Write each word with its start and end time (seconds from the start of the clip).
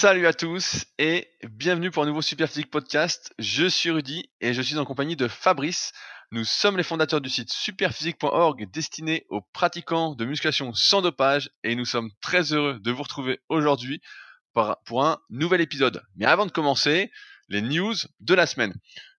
Salut 0.00 0.28
à 0.28 0.32
tous 0.32 0.84
et 0.98 1.26
bienvenue 1.42 1.90
pour 1.90 2.04
un 2.04 2.06
nouveau 2.06 2.22
Superphysique 2.22 2.70
Podcast. 2.70 3.34
Je 3.40 3.66
suis 3.66 3.90
Rudy 3.90 4.30
et 4.40 4.54
je 4.54 4.62
suis 4.62 4.78
en 4.78 4.84
compagnie 4.84 5.16
de 5.16 5.26
Fabrice. 5.26 5.92
Nous 6.30 6.44
sommes 6.44 6.76
les 6.76 6.84
fondateurs 6.84 7.20
du 7.20 7.28
site 7.28 7.50
superphysique.org 7.50 8.70
destiné 8.70 9.26
aux 9.28 9.40
pratiquants 9.40 10.14
de 10.14 10.24
musculation 10.24 10.72
sans 10.72 11.02
dopage 11.02 11.50
et 11.64 11.74
nous 11.74 11.84
sommes 11.84 12.12
très 12.20 12.52
heureux 12.52 12.78
de 12.78 12.92
vous 12.92 13.02
retrouver 13.02 13.40
aujourd'hui 13.48 14.00
pour 14.84 15.04
un 15.04 15.18
nouvel 15.30 15.60
épisode. 15.60 16.00
Mais 16.14 16.26
avant 16.26 16.46
de 16.46 16.52
commencer, 16.52 17.10
les 17.48 17.60
news 17.60 17.96
de 18.20 18.34
la 18.34 18.46
semaine. 18.46 18.74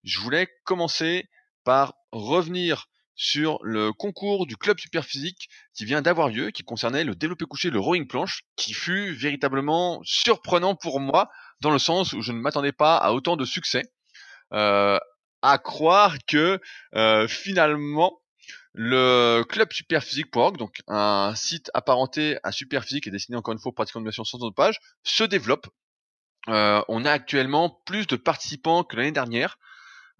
Je 0.04 0.20
voulais 0.20 0.48
commencer 0.62 1.28
par 1.64 1.94
revenir 2.12 2.86
sur 3.18 3.58
le 3.62 3.92
concours 3.92 4.46
du 4.46 4.56
club 4.56 4.78
Superphysique 4.78 5.50
qui 5.74 5.84
vient 5.84 6.00
d'avoir 6.00 6.28
lieu, 6.28 6.50
qui 6.50 6.62
concernait 6.62 7.02
le 7.02 7.16
développé 7.16 7.44
couché, 7.44 7.68
le 7.68 7.80
rowing 7.80 8.06
planche, 8.06 8.44
qui 8.56 8.72
fut 8.72 9.12
véritablement 9.12 10.00
surprenant 10.04 10.76
pour 10.76 11.00
moi, 11.00 11.28
dans 11.60 11.72
le 11.72 11.80
sens 11.80 12.12
où 12.12 12.22
je 12.22 12.30
ne 12.30 12.38
m'attendais 12.38 12.72
pas 12.72 12.96
à 12.96 13.12
autant 13.12 13.36
de 13.36 13.44
succès. 13.44 13.82
Euh, 14.54 14.98
à 15.42 15.58
croire 15.58 16.16
que 16.26 16.60
euh, 16.94 17.28
finalement 17.28 18.20
le 18.72 19.42
club 19.48 19.72
Superphysique.org, 19.72 20.56
donc 20.56 20.76
un 20.86 21.34
site 21.34 21.70
apparenté 21.74 22.38
à 22.44 22.52
Superphysique 22.52 23.08
et 23.08 23.10
destiné 23.10 23.36
encore 23.36 23.52
une 23.52 23.58
fois 23.58 23.70
aux 23.70 23.74
pratiquants 23.74 24.00
de 24.00 24.10
sans 24.12 24.24
page, 24.52 24.78
se 25.02 25.24
développe. 25.24 25.66
Euh, 26.48 26.82
on 26.88 27.04
a 27.04 27.10
actuellement 27.10 27.82
plus 27.84 28.06
de 28.06 28.16
participants 28.16 28.84
que 28.84 28.96
l'année 28.96 29.12
dernière. 29.12 29.58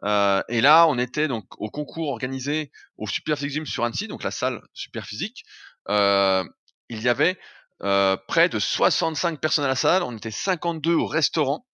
Euh, 0.05 0.43
et 0.48 0.61
là, 0.61 0.87
on 0.88 0.98
était 0.98 1.29
donc 1.29 1.45
au 1.59 1.70
concours 1.70 2.09
organisé 2.09 2.70
au 2.97 3.07
Superphysique 3.07 3.52
Gym 3.52 3.66
sur 3.66 3.84
Annecy, 3.84 4.09
donc 4.09 4.23
la 4.23 4.30
salle 4.30 4.62
Superphysique. 4.73 5.45
Euh, 5.88 6.45
il 6.88 7.02
y 7.02 7.09
avait 7.09 7.38
euh, 7.83 8.16
près 8.27 8.48
de 8.48 8.59
65 8.59 9.41
personnes 9.41 9.65
à 9.65 9.69
la 9.69 9.77
salle, 9.77 10.02
on 10.02 10.16
était 10.16 10.30
52 10.30 10.95
au 10.95 11.07
restaurant. 11.07 11.65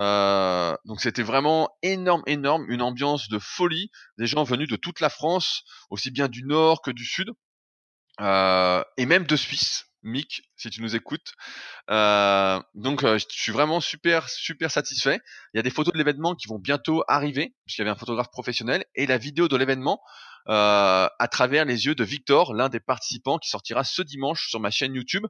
Euh, 0.00 0.76
donc 0.84 1.00
c'était 1.00 1.22
vraiment 1.22 1.70
énorme, 1.82 2.22
énorme, 2.26 2.64
une 2.68 2.82
ambiance 2.82 3.28
de 3.28 3.38
folie, 3.38 3.90
des 4.18 4.26
gens 4.26 4.44
venus 4.44 4.68
de 4.68 4.76
toute 4.76 5.00
la 5.00 5.10
France, 5.10 5.62
aussi 5.90 6.10
bien 6.10 6.28
du 6.28 6.44
nord 6.44 6.82
que 6.82 6.90
du 6.90 7.04
sud, 7.04 7.30
euh, 8.20 8.82
et 8.96 9.06
même 9.06 9.24
de 9.24 9.36
Suisse. 9.36 9.89
Mick, 10.02 10.42
si 10.56 10.70
tu 10.70 10.82
nous 10.82 10.96
écoutes. 10.96 11.32
Euh, 11.90 12.60
donc, 12.74 13.04
euh, 13.04 13.18
je 13.18 13.26
suis 13.28 13.52
vraiment 13.52 13.80
super, 13.80 14.28
super 14.28 14.70
satisfait. 14.70 15.20
Il 15.52 15.58
y 15.58 15.60
a 15.60 15.62
des 15.62 15.70
photos 15.70 15.92
de 15.92 15.98
l'événement 15.98 16.34
qui 16.34 16.48
vont 16.48 16.58
bientôt 16.58 17.04
arriver, 17.08 17.54
puisqu'il 17.64 17.82
y 17.82 17.84
avait 17.84 17.90
un 17.90 17.96
photographe 17.96 18.30
professionnel, 18.30 18.84
et 18.94 19.06
la 19.06 19.18
vidéo 19.18 19.48
de 19.48 19.56
l'événement 19.56 20.00
euh, 20.48 21.08
à 21.18 21.28
travers 21.28 21.64
les 21.64 21.86
yeux 21.86 21.94
de 21.94 22.04
Victor, 22.04 22.54
l'un 22.54 22.68
des 22.68 22.80
participants, 22.80 23.38
qui 23.38 23.50
sortira 23.50 23.84
ce 23.84 24.02
dimanche 24.02 24.48
sur 24.48 24.60
ma 24.60 24.70
chaîne 24.70 24.94
YouTube, 24.94 25.26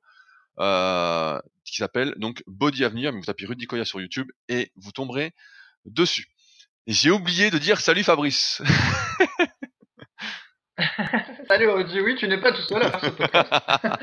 qui 0.59 1.77
s'appelle 1.77 2.15
donc 2.19 2.43
Body 2.47 2.85
Avenir. 2.85 3.13
Vous 3.13 3.23
tapez 3.23 3.47
Rudy 3.47 3.67
Koya 3.67 3.85
sur 3.85 4.01
YouTube 4.01 4.31
et 4.49 4.73
vous 4.77 4.93
tomberez 4.93 5.33
dessus. 5.87 6.27
J'ai 6.87 7.11
oublié 7.11 7.51
de 7.51 7.59
dire 7.59 7.81
salut 7.81 8.05
Fabrice. 8.05 8.61
Salut 11.51 11.67
Audrey, 11.67 12.01
oui, 12.01 12.15
tu 12.15 12.29
n'es 12.29 12.39
pas 12.39 12.53
tout 12.53 12.63
seul 12.63 12.81
à 12.81 13.99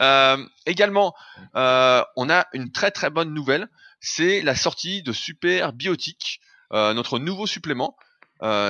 euh, 0.34 0.44
également, 0.66 1.14
euh, 1.54 2.02
on 2.16 2.28
a 2.28 2.48
une 2.54 2.72
très 2.72 2.90
très 2.90 3.08
bonne 3.08 3.32
nouvelle, 3.32 3.68
c'est 4.00 4.42
la 4.42 4.56
sortie 4.56 5.04
de 5.04 5.12
Super 5.12 5.72
Biotique, 5.72 6.40
euh, 6.72 6.94
notre 6.94 7.20
nouveau 7.20 7.46
supplément. 7.46 7.96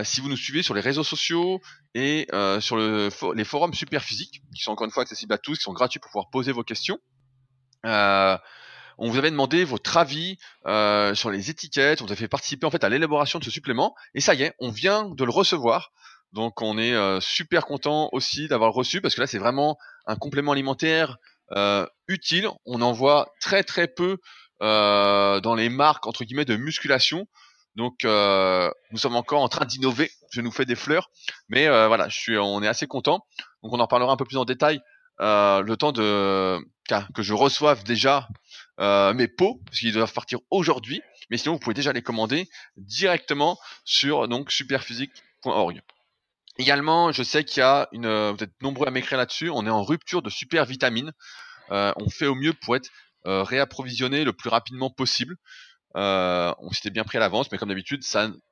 Si 0.04 0.20
vous 0.20 0.28
nous 0.28 0.36
suivez 0.36 0.62
sur 0.62 0.74
les 0.74 0.82
réseaux 0.82 1.04
sociaux 1.04 1.62
et 1.94 2.28
sur 2.60 2.76
le, 2.76 3.08
les 3.34 3.44
forums 3.44 3.72
Super 3.72 4.02
Physique, 4.02 4.42
qui 4.54 4.62
sont 4.62 4.72
encore 4.72 4.84
une 4.84 4.90
fois 4.90 5.04
accessibles 5.04 5.32
à 5.32 5.38
tous, 5.38 5.56
qui 5.56 5.62
sont 5.62 5.72
gratuits 5.72 5.98
pour 5.98 6.10
pouvoir 6.10 6.28
poser 6.28 6.52
vos 6.52 6.64
questions, 6.64 6.98
on 7.82 9.08
vous 9.10 9.16
avait 9.16 9.30
demandé 9.30 9.64
votre 9.64 9.96
avis 9.96 10.36
sur 11.14 11.30
les 11.30 11.48
étiquettes, 11.48 12.02
on 12.02 12.04
vous 12.04 12.12
a 12.12 12.16
fait 12.16 12.28
participer 12.28 12.66
en 12.66 12.70
fait 12.70 12.84
à 12.84 12.90
l'élaboration 12.90 13.38
de 13.38 13.44
ce 13.44 13.50
supplément, 13.50 13.94
et 14.12 14.20
ça 14.20 14.34
y 14.34 14.42
est, 14.42 14.52
on 14.58 14.70
vient 14.70 15.08
de 15.08 15.24
le 15.24 15.30
recevoir. 15.30 15.92
Donc 16.32 16.60
on 16.60 16.78
est 16.78 16.92
euh, 16.92 17.20
super 17.20 17.64
content 17.64 18.08
aussi 18.12 18.48
d'avoir 18.48 18.72
reçu 18.72 19.00
parce 19.00 19.14
que 19.14 19.20
là 19.20 19.26
c'est 19.26 19.38
vraiment 19.38 19.78
un 20.06 20.16
complément 20.16 20.52
alimentaire 20.52 21.16
euh, 21.52 21.86
utile. 22.06 22.48
On 22.66 22.82
en 22.82 22.92
voit 22.92 23.32
très 23.40 23.62
très 23.64 23.88
peu 23.88 24.18
euh, 24.60 25.40
dans 25.40 25.54
les 25.54 25.68
marques 25.68 26.06
entre 26.06 26.24
guillemets 26.24 26.44
de 26.44 26.56
musculation. 26.56 27.26
Donc 27.76 28.02
nous 28.02 28.98
sommes 28.98 29.14
encore 29.14 29.42
en 29.42 29.48
train 29.48 29.64
d'innover. 29.64 30.10
Je 30.32 30.40
nous 30.40 30.50
fais 30.50 30.64
des 30.64 30.74
fleurs, 30.74 31.10
mais 31.48 31.68
voilà, 31.86 32.08
je 32.08 32.18
suis, 32.18 32.36
on 32.36 32.60
est 32.60 32.66
assez 32.66 32.88
content. 32.88 33.24
Donc 33.62 33.72
on 33.72 33.78
en 33.78 33.86
parlera 33.86 34.12
un 34.12 34.16
peu 34.16 34.24
plus 34.24 34.36
en 34.36 34.44
détail 34.44 34.80
le 35.20 35.74
temps 35.76 35.92
de 35.92 36.58
que 37.14 37.22
je 37.22 37.34
reçoive 37.34 37.84
déjà 37.84 38.26
mes 38.78 39.28
pots 39.28 39.60
parce 39.64 39.78
qu'ils 39.78 39.92
doivent 39.92 40.12
partir 40.12 40.40
aujourd'hui. 40.50 41.02
Mais 41.30 41.36
sinon 41.36 41.54
vous 41.54 41.60
pouvez 41.60 41.74
déjà 41.74 41.92
les 41.92 42.02
commander 42.02 42.48
directement 42.76 43.56
sur 43.84 44.26
donc 44.26 44.50
superphysique.org. 44.50 45.80
Également, 46.58 47.12
je 47.12 47.22
sais 47.22 47.44
qu'il 47.44 47.60
y 47.60 47.62
a 47.62 47.88
une, 47.92 48.06
euh, 48.06 48.32
vous 48.32 48.42
êtes 48.42 48.60
nombreux 48.62 48.88
à 48.88 48.90
m'écrire 48.90 49.16
là-dessus. 49.16 49.48
On 49.48 49.64
est 49.64 49.70
en 49.70 49.84
rupture 49.84 50.22
de 50.22 50.30
super 50.30 50.64
vitamines. 50.64 51.12
Euh, 51.70 51.92
on 51.96 52.10
fait 52.10 52.26
au 52.26 52.34
mieux 52.34 52.52
pour 52.52 52.74
être 52.74 52.90
euh, 53.26 53.44
réapprovisionné 53.44 54.24
le 54.24 54.32
plus 54.32 54.50
rapidement 54.50 54.90
possible. 54.90 55.36
On 55.94 56.70
s'était 56.72 56.90
bien 56.90 57.04
pris 57.04 57.18
à 57.18 57.20
l'avance, 57.20 57.50
mais 57.50 57.58
comme 57.58 57.68
d'habitude, 57.68 58.02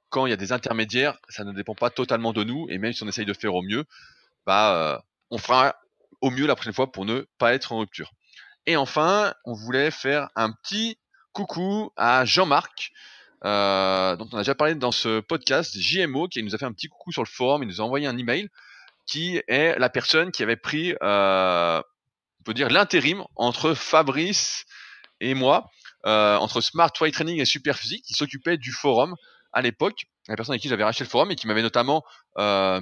quand 0.09 0.27
il 0.27 0.31
y 0.31 0.33
a 0.33 0.37
des 0.37 0.53
intermédiaires, 0.53 1.19
ça 1.29 1.45
ne 1.45 1.53
dépend 1.53 1.75
pas 1.75 1.91
totalement 1.91 2.33
de 2.33 2.45
nous. 2.45 2.67
Et 2.71 2.79
même 2.79 2.93
si 2.93 3.03
on 3.03 3.09
essaye 3.09 3.27
de 3.27 3.35
faire 3.35 3.55
au 3.55 3.63
mieux, 3.63 3.85
bah, 4.47 5.03
on 5.31 5.39
fera 5.39 5.77
au 6.21 6.31
mieux 6.31 6.47
la 6.47 6.55
prochaine 6.55 6.73
fois 6.73 6.91
pour 6.91 7.05
ne 7.05 7.27
pas 7.39 7.55
être 7.55 7.73
en 7.73 7.79
rupture. 7.79 8.13
Et 8.67 8.77
enfin, 8.77 9.35
on 9.45 9.53
voulait 9.53 9.91
faire 9.91 10.29
un 10.35 10.53
petit 10.53 10.99
coucou 11.33 11.93
à 11.97 12.25
Jean-Marc, 12.25 12.91
euh, 13.45 14.17
dont 14.17 14.29
on 14.33 14.37
a 14.37 14.41
déjà 14.41 14.55
parlé 14.55 14.75
dans 14.75 14.93
ce 14.93 15.21
podcast, 15.21 15.79
JMO, 15.79 16.29
qui 16.29 16.43
nous 16.43 16.55
a 16.55 16.59
fait 16.59 16.65
un 16.65 16.73
petit 16.73 16.89
coucou 16.89 17.13
sur 17.13 17.23
le 17.23 17.29
forum, 17.29 17.63
il 17.63 17.67
nous 17.67 17.81
a 17.81 17.85
envoyé 17.85 18.07
un 18.07 18.17
email, 18.17 18.49
qui 19.07 19.41
est 19.49 19.79
la 19.79 19.89
personne 19.89 20.33
qui 20.33 20.43
avait 20.43 20.57
pris, 20.57 20.95
euh, 21.03 21.81
on 22.41 22.43
peut 22.45 22.55
dire, 22.55 22.71
l'intérim 22.71 23.25
entre 23.37 23.75
Fabrice 23.75 24.65
et 25.21 25.35
moi, 25.35 25.71
euh, 26.07 26.37
entre 26.37 26.61
Smart 26.61 26.93
Weight 27.01 27.15
Training 27.15 27.41
et 27.41 27.45
Superphysique, 27.45 28.05
qui 28.05 28.15
s'occupait 28.15 28.57
du 28.57 28.73
forum 28.73 29.15
à 29.53 29.63
l'époque, 29.63 30.07
la 30.29 30.37
personne 30.37 30.53
avec 30.53 30.63
qui 30.63 30.69
j'avais 30.69 30.85
racheté 30.85 31.05
le 31.05 31.11
forum 31.11 31.31
et 31.31 31.37
qui 31.37 31.47
m'avait 31.47 31.63
notamment 31.63 32.05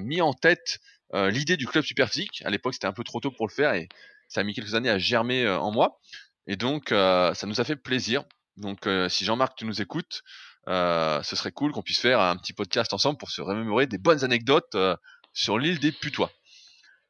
mis 0.00 0.20
en 0.20 0.32
tête 0.32 0.78
l'idée 1.12 1.56
du 1.56 1.66
club 1.66 1.84
Superphysique. 1.84 2.42
À 2.44 2.50
l'époque, 2.50 2.74
c'était 2.74 2.86
un 2.86 2.92
peu 2.92 3.04
trop 3.04 3.20
tôt 3.20 3.30
pour 3.30 3.46
le 3.46 3.52
faire 3.52 3.74
et 3.74 3.88
ça 4.28 4.40
a 4.40 4.44
mis 4.44 4.54
quelques 4.54 4.74
années 4.74 4.90
à 4.90 4.98
germer 4.98 5.48
en 5.48 5.70
moi. 5.70 6.00
Et 6.46 6.56
donc, 6.56 6.88
ça 6.88 7.44
nous 7.44 7.60
a 7.60 7.64
fait 7.64 7.76
plaisir 7.76 8.24
donc, 8.56 8.88
si 9.08 9.24
Jean-Marc, 9.24 9.56
tu 9.56 9.64
nous 9.64 9.82
écoutes, 9.82 10.22
ce 10.66 11.22
serait 11.36 11.52
cool 11.52 11.72
qu'on 11.72 11.82
puisse 11.82 12.00
faire 12.00 12.20
un 12.20 12.36
petit 12.36 12.52
podcast 12.52 12.92
ensemble 12.92 13.18
pour 13.18 13.30
se 13.30 13.42
remémorer 13.42 13.86
des 13.86 13.98
bonnes 13.98 14.24
anecdotes 14.24 14.76
sur 15.32 15.58
l'île 15.58 15.80
des 15.80 15.92
Putois. 15.92 16.30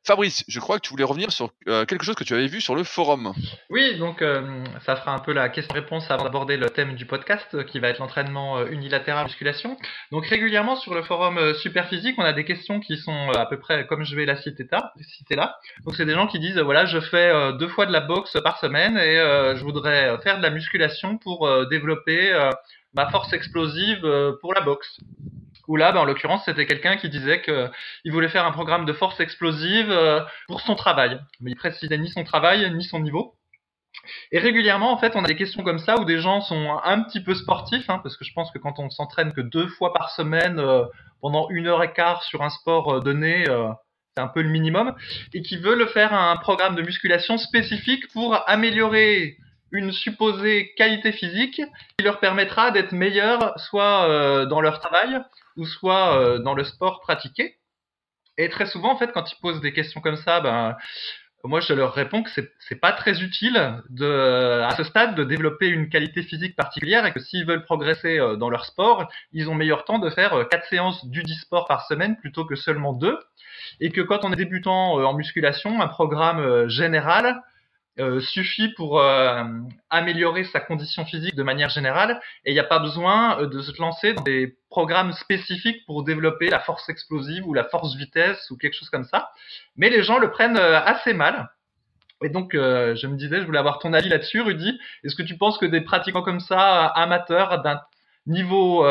Fabrice, 0.06 0.44
je 0.48 0.60
crois 0.60 0.76
que 0.76 0.82
tu 0.82 0.90
voulais 0.90 1.04
revenir 1.04 1.32
sur 1.32 1.50
euh, 1.66 1.86
quelque 1.86 2.04
chose 2.04 2.14
que 2.14 2.24
tu 2.24 2.34
avais 2.34 2.46
vu 2.46 2.60
sur 2.60 2.74
le 2.74 2.84
forum. 2.84 3.32
Oui, 3.70 3.96
donc 3.96 4.20
euh, 4.20 4.62
ça 4.84 4.96
fera 4.96 5.14
un 5.14 5.18
peu 5.18 5.32
la 5.32 5.48
question-réponse 5.48 6.10
avant 6.10 6.24
d'aborder 6.24 6.58
le 6.58 6.68
thème 6.68 6.94
du 6.94 7.06
podcast, 7.06 7.46
euh, 7.54 7.64
qui 7.64 7.80
va 7.80 7.88
être 7.88 8.00
l'entraînement 8.00 8.66
unilatéral 8.66 9.24
musculation. 9.24 9.78
Donc 10.12 10.26
régulièrement 10.26 10.76
sur 10.76 10.94
le 10.94 11.02
forum 11.02 11.54
Superphysique, 11.54 12.16
on 12.18 12.22
a 12.22 12.34
des 12.34 12.44
questions 12.44 12.80
qui 12.80 12.98
sont 12.98 13.30
à 13.30 13.46
peu 13.46 13.58
près 13.58 13.86
comme 13.86 14.04
je 14.04 14.14
vais 14.14 14.26
la 14.26 14.36
citer, 14.36 14.66
citer 15.00 15.36
là. 15.36 15.56
Donc 15.84 15.94
c'est 15.96 16.04
des 16.04 16.14
gens 16.14 16.26
qui 16.26 16.38
disent 16.38 16.58
voilà, 16.58 16.84
je 16.84 17.00
fais 17.00 17.52
deux 17.54 17.68
fois 17.68 17.86
de 17.86 17.92
la 17.92 18.00
boxe 18.00 18.36
par 18.44 18.58
semaine 18.58 18.98
et 18.98 19.16
je 19.56 19.62
voudrais 19.62 20.18
faire 20.22 20.36
de 20.36 20.42
la 20.42 20.50
musculation 20.50 21.16
pour 21.16 21.48
développer 21.68 22.50
ma 22.92 23.10
force 23.10 23.32
explosive 23.32 24.02
pour 24.40 24.52
la 24.52 24.60
boxe. 24.60 25.00
Où 25.68 25.76
là, 25.76 25.92
ben, 25.92 26.00
en 26.00 26.04
l'occurrence, 26.04 26.44
c'était 26.44 26.66
quelqu'un 26.66 26.96
qui 26.96 27.08
disait 27.08 27.40
qu'il 27.42 28.12
voulait 28.12 28.28
faire 28.28 28.46
un 28.46 28.52
programme 28.52 28.84
de 28.84 28.92
force 28.92 29.20
explosive 29.20 29.90
euh, 29.90 30.20
pour 30.46 30.60
son 30.60 30.74
travail. 30.74 31.18
Mais 31.40 31.52
il 31.52 31.56
précisait 31.56 31.98
ni 31.98 32.08
son 32.10 32.24
travail, 32.24 32.72
ni 32.74 32.84
son 32.84 33.00
niveau. 33.00 33.34
Et 34.32 34.38
régulièrement, 34.38 34.92
en 34.92 34.98
fait, 34.98 35.16
on 35.16 35.24
a 35.24 35.28
des 35.28 35.36
questions 35.36 35.62
comme 35.62 35.78
ça 35.78 35.98
où 35.98 36.04
des 36.04 36.18
gens 36.18 36.40
sont 36.40 36.78
un 36.84 37.02
petit 37.02 37.22
peu 37.22 37.34
sportifs, 37.34 37.88
hein, 37.88 38.00
parce 38.02 38.16
que 38.16 38.24
je 38.24 38.32
pense 38.34 38.50
que 38.50 38.58
quand 38.58 38.78
on 38.78 38.90
s'entraîne 38.90 39.32
que 39.32 39.40
deux 39.40 39.68
fois 39.68 39.92
par 39.94 40.10
semaine 40.10 40.58
euh, 40.58 40.84
pendant 41.22 41.48
une 41.48 41.66
heure 41.66 41.82
et 41.82 41.92
quart 41.92 42.22
sur 42.24 42.42
un 42.42 42.50
sport 42.50 42.94
euh, 42.96 43.00
donné, 43.00 43.44
c'est 44.14 44.22
un 44.22 44.28
peu 44.28 44.42
le 44.42 44.50
minimum, 44.50 44.94
et 45.32 45.42
qui 45.42 45.56
veulent 45.56 45.88
faire 45.88 46.12
un 46.12 46.36
programme 46.36 46.76
de 46.76 46.82
musculation 46.82 47.38
spécifique 47.38 48.06
pour 48.12 48.48
améliorer 48.48 49.38
une 49.72 49.90
supposée 49.90 50.72
qualité 50.76 51.10
physique 51.10 51.60
qui 51.98 52.04
leur 52.04 52.20
permettra 52.20 52.70
d'être 52.70 52.92
meilleurs 52.92 53.58
soit 53.58 54.46
dans 54.46 54.60
leur 54.60 54.78
travail, 54.78 55.20
ou 55.56 55.66
soit 55.66 56.18
euh, 56.18 56.38
dans 56.38 56.54
le 56.54 56.64
sport 56.64 57.00
pratiqué. 57.00 57.58
Et 58.36 58.48
très 58.48 58.66
souvent, 58.66 58.92
en 58.92 58.96
fait, 58.96 59.12
quand 59.12 59.30
ils 59.30 59.40
posent 59.40 59.60
des 59.60 59.72
questions 59.72 60.00
comme 60.00 60.16
ça, 60.16 60.40
ben, 60.40 60.76
moi, 61.44 61.60
je 61.60 61.72
leur 61.74 61.92
réponds 61.92 62.22
que 62.22 62.30
c'est, 62.30 62.50
c'est 62.58 62.80
pas 62.80 62.92
très 62.92 63.22
utile 63.22 63.82
de, 63.90 64.62
à 64.62 64.74
ce 64.76 64.82
stade 64.82 65.14
de 65.14 65.24
développer 65.24 65.68
une 65.68 65.88
qualité 65.88 66.22
physique 66.22 66.56
particulière 66.56 67.06
et 67.06 67.12
que 67.12 67.20
s'ils 67.20 67.46
veulent 67.46 67.64
progresser 67.64 68.18
euh, 68.18 68.36
dans 68.36 68.50
leur 68.50 68.64
sport, 68.64 69.08
ils 69.32 69.48
ont 69.48 69.54
meilleur 69.54 69.84
temps 69.84 69.98
de 69.98 70.10
faire 70.10 70.34
euh, 70.34 70.44
quatre 70.44 70.66
séances 70.66 71.04
du 71.06 71.22
sport 71.34 71.66
par 71.66 71.86
semaine 71.86 72.16
plutôt 72.16 72.44
que 72.44 72.56
seulement 72.56 72.92
deux. 72.92 73.18
Et 73.80 73.90
que 73.90 74.00
quand 74.00 74.24
on 74.24 74.32
est 74.32 74.36
débutant 74.36 74.94
en 74.94 75.14
musculation, 75.14 75.80
un 75.80 75.88
programme 75.88 76.68
général, 76.68 77.40
euh, 78.00 78.20
suffit 78.20 78.70
pour 78.70 79.00
euh, 79.00 79.44
améliorer 79.88 80.42
sa 80.42 80.58
condition 80.58 81.04
physique 81.04 81.36
de 81.36 81.44
manière 81.44 81.68
générale 81.68 82.20
et 82.44 82.50
il 82.50 82.54
n'y 82.54 82.58
a 82.58 82.64
pas 82.64 82.80
besoin 82.80 83.40
euh, 83.40 83.46
de 83.46 83.62
se 83.62 83.70
lancer 83.80 84.14
dans 84.14 84.22
des 84.24 84.56
programmes 84.68 85.12
spécifiques 85.12 85.86
pour 85.86 86.02
développer 86.02 86.50
la 86.50 86.58
force 86.58 86.88
explosive 86.88 87.46
ou 87.46 87.54
la 87.54 87.62
force 87.62 87.94
vitesse 87.94 88.50
ou 88.50 88.56
quelque 88.56 88.74
chose 88.74 88.90
comme 88.90 89.04
ça. 89.04 89.30
Mais 89.76 89.90
les 89.90 90.02
gens 90.02 90.18
le 90.18 90.32
prennent 90.32 90.56
assez 90.56 91.14
mal. 91.14 91.48
Et 92.24 92.30
donc, 92.30 92.54
je 92.54 93.06
me 93.06 93.16
disais, 93.16 93.40
je 93.40 93.46
voulais 93.46 93.58
avoir 93.58 93.78
ton 93.78 93.92
avis 93.92 94.08
là-dessus, 94.08 94.40
Rudy. 94.40 94.78
Est-ce 95.04 95.14
que 95.14 95.22
tu 95.22 95.36
penses 95.36 95.58
que 95.58 95.66
des 95.66 95.82
pratiquants 95.82 96.22
comme 96.22 96.40
ça, 96.40 96.86
amateurs, 96.86 97.62
d'un 97.62 97.80
niveau 98.26 98.84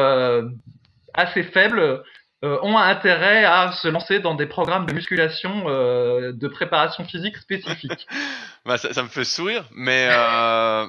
assez 1.14 1.44
faible, 1.44 2.04
euh, 2.44 2.60
ont 2.62 2.78
intérêt 2.78 3.46
à 3.46 3.72
se 3.72 3.88
lancer 3.88 4.20
dans 4.20 4.36
des 4.36 4.46
programmes 4.46 4.86
de 4.86 4.94
musculation 4.94 5.64
euh, 5.68 6.34
de 6.34 6.48
préparation 6.50 7.06
physique 7.06 7.38
spécifiques. 7.38 8.06
bah, 8.66 8.78
ça, 8.78 8.94
ça, 8.94 9.02
me 9.02 9.08
fait 9.08 9.24
sourire, 9.24 9.64
mais 9.72 10.10
euh, 10.12 10.86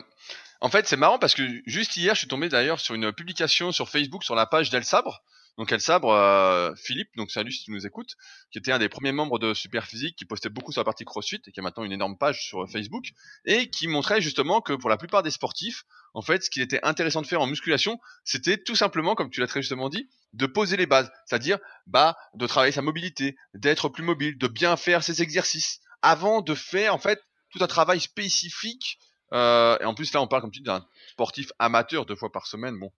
en 0.60 0.68
fait 0.68 0.88
c'est 0.88 0.96
marrant 0.96 1.18
parce 1.18 1.34
que 1.34 1.42
juste 1.66 1.96
hier 1.96 2.14
je 2.14 2.20
suis 2.20 2.28
tombé 2.28 2.48
d'ailleurs 2.48 2.80
sur 2.80 2.96
une 2.96 3.12
publication 3.12 3.70
sur 3.70 3.88
Facebook 3.88 4.24
sur 4.24 4.34
la 4.34 4.46
page 4.46 4.70
d'El 4.70 4.84
Sabre. 4.84 5.22
Donc 5.56 5.70
El 5.70 5.80
Sabre, 5.80 6.12
euh, 6.12 6.74
Philippe, 6.74 7.14
donc 7.16 7.30
salut 7.30 7.52
si 7.52 7.64
tu 7.64 7.70
nous 7.70 7.86
écoutes, 7.86 8.16
qui 8.50 8.58
était 8.58 8.72
un 8.72 8.80
des 8.80 8.88
premiers 8.88 9.12
membres 9.12 9.38
de 9.38 9.54
Super 9.54 9.86
Physique, 9.86 10.16
qui 10.16 10.24
postait 10.24 10.48
beaucoup 10.48 10.72
sur 10.72 10.80
la 10.80 10.84
partie 10.84 11.04
CrossFit 11.04 11.40
et 11.46 11.52
qui 11.52 11.60
a 11.60 11.62
maintenant 11.62 11.84
une 11.84 11.92
énorme 11.92 12.18
page 12.18 12.44
sur 12.44 12.68
Facebook, 12.68 13.12
et 13.44 13.70
qui 13.70 13.86
montrait 13.86 14.20
justement 14.20 14.60
que 14.60 14.72
pour 14.72 14.90
la 14.90 14.96
plupart 14.96 15.22
des 15.22 15.30
sportifs, 15.30 15.84
en 16.12 16.22
fait, 16.22 16.42
ce 16.42 16.50
qui 16.50 16.60
était 16.60 16.80
intéressant 16.82 17.22
de 17.22 17.26
faire 17.26 17.40
en 17.40 17.46
musculation, 17.46 18.00
c'était 18.24 18.58
tout 18.58 18.74
simplement, 18.74 19.14
comme 19.14 19.30
tu 19.30 19.40
l'as 19.40 19.46
très 19.46 19.62
justement 19.62 19.88
dit, 19.88 20.08
de 20.32 20.46
poser 20.46 20.76
les 20.76 20.86
bases, 20.86 21.10
c'est-à-dire 21.26 21.58
bah 21.86 22.16
de 22.34 22.46
travailler 22.48 22.72
sa 22.72 22.82
mobilité, 22.82 23.36
d'être 23.54 23.88
plus 23.88 24.02
mobile, 24.02 24.36
de 24.36 24.48
bien 24.48 24.76
faire 24.76 25.04
ses 25.04 25.22
exercices, 25.22 25.80
avant 26.02 26.42
de 26.42 26.54
faire 26.54 26.94
en 26.94 26.98
fait 26.98 27.22
tout 27.50 27.62
un 27.62 27.68
travail 27.68 28.00
spécifique. 28.00 28.98
Euh, 29.32 29.78
et 29.80 29.84
en 29.84 29.94
plus 29.94 30.12
là, 30.12 30.20
on 30.20 30.26
parle 30.26 30.42
comme 30.42 30.50
tu 30.50 30.60
dis 30.60 30.66
d'un 30.66 30.84
sportif 31.12 31.52
amateur 31.60 32.06
deux 32.06 32.16
fois 32.16 32.32
par 32.32 32.46
semaine. 32.46 32.78
Bon, 32.78 32.90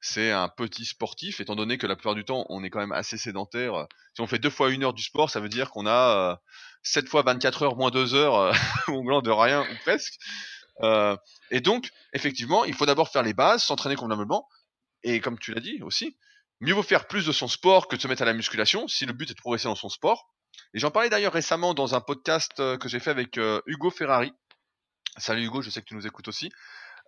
c'est 0.00 0.30
un 0.30 0.48
petit 0.48 0.86
sportif, 0.86 1.40
étant 1.40 1.56
donné 1.56 1.76
que 1.76 1.86
la 1.86 1.94
plupart 1.94 2.14
du 2.14 2.24
temps, 2.24 2.46
on 2.48 2.64
est 2.64 2.70
quand 2.70 2.80
même 2.80 2.92
assez 2.92 3.18
sédentaire. 3.18 3.86
Si 4.14 4.22
on 4.22 4.26
fait 4.26 4.38
deux 4.38 4.50
fois 4.50 4.70
une 4.70 4.82
heure 4.82 4.94
du 4.94 5.02
sport, 5.02 5.28
ça 5.28 5.40
veut 5.40 5.50
dire 5.50 5.70
qu'on 5.70 5.86
a 5.86 6.32
euh, 6.32 6.36
7 6.82 7.08
fois 7.08 7.22
24 7.22 7.62
heures 7.62 7.76
moins 7.76 7.90
2 7.90 8.14
heures 8.14 8.36
euh, 8.36 8.52
au 8.88 9.02
gland 9.02 9.20
de 9.20 9.30
rien 9.30 9.62
ou 9.62 9.76
presque. 9.82 10.14
Euh, 10.82 11.16
et 11.50 11.60
donc, 11.60 11.90
effectivement, 12.14 12.64
il 12.64 12.74
faut 12.74 12.86
d'abord 12.86 13.10
faire 13.10 13.22
les 13.22 13.34
bases, 13.34 13.62
s'entraîner 13.62 13.96
convenablement, 13.96 14.48
et 15.02 15.20
comme 15.20 15.38
tu 15.38 15.52
l'as 15.52 15.60
dit 15.60 15.82
aussi, 15.82 16.16
mieux 16.60 16.72
vaut 16.72 16.82
faire 16.82 17.06
plus 17.06 17.26
de 17.26 17.32
son 17.32 17.48
sport 17.48 17.86
que 17.86 17.96
de 17.96 18.00
se 18.00 18.08
mettre 18.08 18.22
à 18.22 18.26
la 18.26 18.32
musculation, 18.32 18.88
si 18.88 19.04
le 19.04 19.12
but 19.12 19.30
est 19.30 19.34
de 19.34 19.40
progresser 19.40 19.68
dans 19.68 19.74
son 19.74 19.90
sport. 19.90 20.30
Et 20.72 20.78
j'en 20.78 20.90
parlais 20.90 21.10
d'ailleurs 21.10 21.34
récemment 21.34 21.74
dans 21.74 21.94
un 21.94 22.00
podcast 22.00 22.58
euh, 22.60 22.78
que 22.78 22.88
j'ai 22.88 23.00
fait 23.00 23.10
avec 23.10 23.38
Hugo 23.66 23.90
Ferrari. 23.90 24.32
Salut 25.18 25.44
Hugo, 25.44 25.60
je 25.60 25.68
sais 25.68 25.82
que 25.82 25.86
tu 25.86 25.94
nous 25.94 26.06
écoutes 26.06 26.28
aussi. 26.28 26.50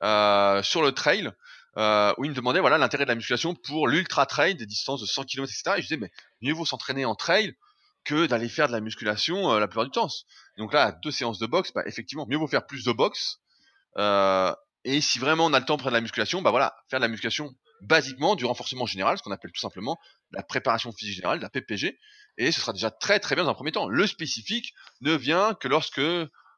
Sur 0.02 0.82
le 0.82 0.90
trail, 0.90 1.30
euh, 1.76 2.12
où 2.19 2.24
il 2.24 2.30
me 2.30 2.36
demandait 2.36 2.60
voilà 2.60 2.78
l'intérêt 2.78 3.04
de 3.04 3.08
la 3.08 3.14
musculation 3.14 3.54
pour 3.54 3.88
l'ultra 3.88 4.26
trail, 4.26 4.54
des 4.54 4.66
distances 4.66 5.00
de 5.00 5.06
100 5.06 5.24
km, 5.24 5.50
etc. 5.50 5.76
Et 5.78 5.82
je 5.82 5.88
disais, 5.88 5.96
mais 5.96 6.10
mieux 6.42 6.52
vaut 6.52 6.66
s'entraîner 6.66 7.04
en 7.04 7.14
trail 7.14 7.54
que 8.04 8.26
d'aller 8.26 8.48
faire 8.48 8.66
de 8.66 8.72
la 8.72 8.80
musculation 8.80 9.56
la 9.58 9.69
plupart 9.69 9.84
du 9.84 9.90
temps. 9.90 10.08
donc 10.58 10.72
là, 10.72 10.92
deux 11.02 11.12
séances 11.12 11.38
de 11.38 11.46
boxe, 11.46 11.72
bah, 11.72 11.82
effectivement, 11.86 12.26
mieux 12.28 12.36
vaut 12.36 12.48
faire 12.48 12.66
plus 12.66 12.84
de 12.84 12.92
boxe. 12.92 13.38
et 13.96 15.00
si 15.00 15.19
vraiment 15.19 15.46
on 15.46 15.52
a 15.52 15.60
le 15.60 15.64
temps 15.64 15.76
pour 15.76 15.84
faire 15.84 15.92
de 15.92 15.96
la 15.96 16.00
musculation, 16.00 16.42
bah 16.42 16.50
voilà, 16.50 16.74
faire 16.90 16.98
de 16.98 17.04
la 17.04 17.08
musculation 17.08 17.54
basiquement 17.82 18.36
du 18.36 18.44
renforcement 18.44 18.86
général, 18.86 19.19
ce 19.19 19.22
qu'on 19.22 19.32
appelle 19.32 19.52
tout 19.52 19.60
simplement 19.60 19.98
la 20.30 20.42
préparation 20.42 20.92
physique 20.92 21.16
générale, 21.16 21.40
la 21.40 21.50
PPG, 21.50 21.98
et 22.38 22.52
ce 22.52 22.60
sera 22.60 22.72
déjà 22.72 22.90
très 22.90 23.19
très 23.20 23.34
bien 23.34 23.44
dans 23.44 23.50
un 23.50 23.54
premier 23.54 23.72
temps. 23.72 23.88
Le 23.88 24.06
spécifique 24.06 24.72
ne 25.00 25.12
vient 25.12 25.54
que 25.54 25.69
lorsque 25.69 26.00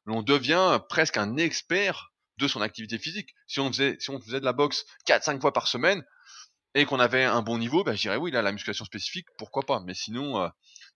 l'on 0.04 0.22
devient 0.22 0.80
presque 0.88 1.16
un 1.16 1.36
expert 1.36 2.12
de 2.38 2.48
son 2.48 2.60
activité 2.60 2.98
physique. 2.98 3.34
Si 3.46 3.60
on 3.60 3.72
faisait, 3.72 3.96
de 3.96 4.44
la 4.44 4.52
boxe 4.52 4.84
4-5 5.06 5.40
fois 5.40 5.52
par 5.52 5.68
semaine 5.68 6.04
et 6.74 6.86
qu'on 6.86 7.00
avait 7.00 7.24
un 7.24 7.42
bon 7.42 7.58
niveau, 7.58 7.84
ben, 7.84 7.94
je 7.94 8.02
dirais 8.02 8.16
oui, 8.16 8.30
là, 8.30 8.42
la 8.42 8.52
musculation 8.52 8.84
spécifique, 8.84 9.26
pourquoi 9.38 9.62
pas. 9.64 9.80
Mais 9.80 9.94
sinon, 9.94 10.42
euh, 10.42 10.48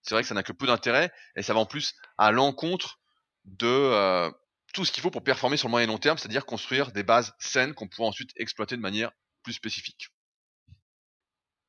c'est 0.03 0.15
vrai 0.15 0.23
que 0.23 0.27
ça 0.27 0.35
n'a 0.35 0.43
que 0.43 0.51
peu 0.51 0.67
d'intérêt 0.67 1.11
et 1.35 1.43
ça 1.43 1.53
va 1.53 1.59
en 1.59 1.65
plus 1.65 1.95
à 2.17 2.31
l'encontre 2.31 2.99
de 3.45 3.67
euh, 3.67 4.29
tout 4.73 4.85
ce 4.85 4.91
qu'il 4.91 5.01
faut 5.01 5.11
pour 5.11 5.23
performer 5.23 5.57
sur 5.57 5.67
le 5.67 5.71
moyen 5.71 5.87
et 5.87 5.91
long 5.91 5.97
terme, 5.97 6.17
c'est-à-dire 6.17 6.45
construire 6.45 6.91
des 6.91 7.03
bases 7.03 7.33
saines 7.39 7.73
qu'on 7.73 7.87
pourra 7.87 8.07
ensuite 8.07 8.31
exploiter 8.35 8.75
de 8.75 8.81
manière 8.81 9.11
plus 9.43 9.53
spécifique. 9.53 10.09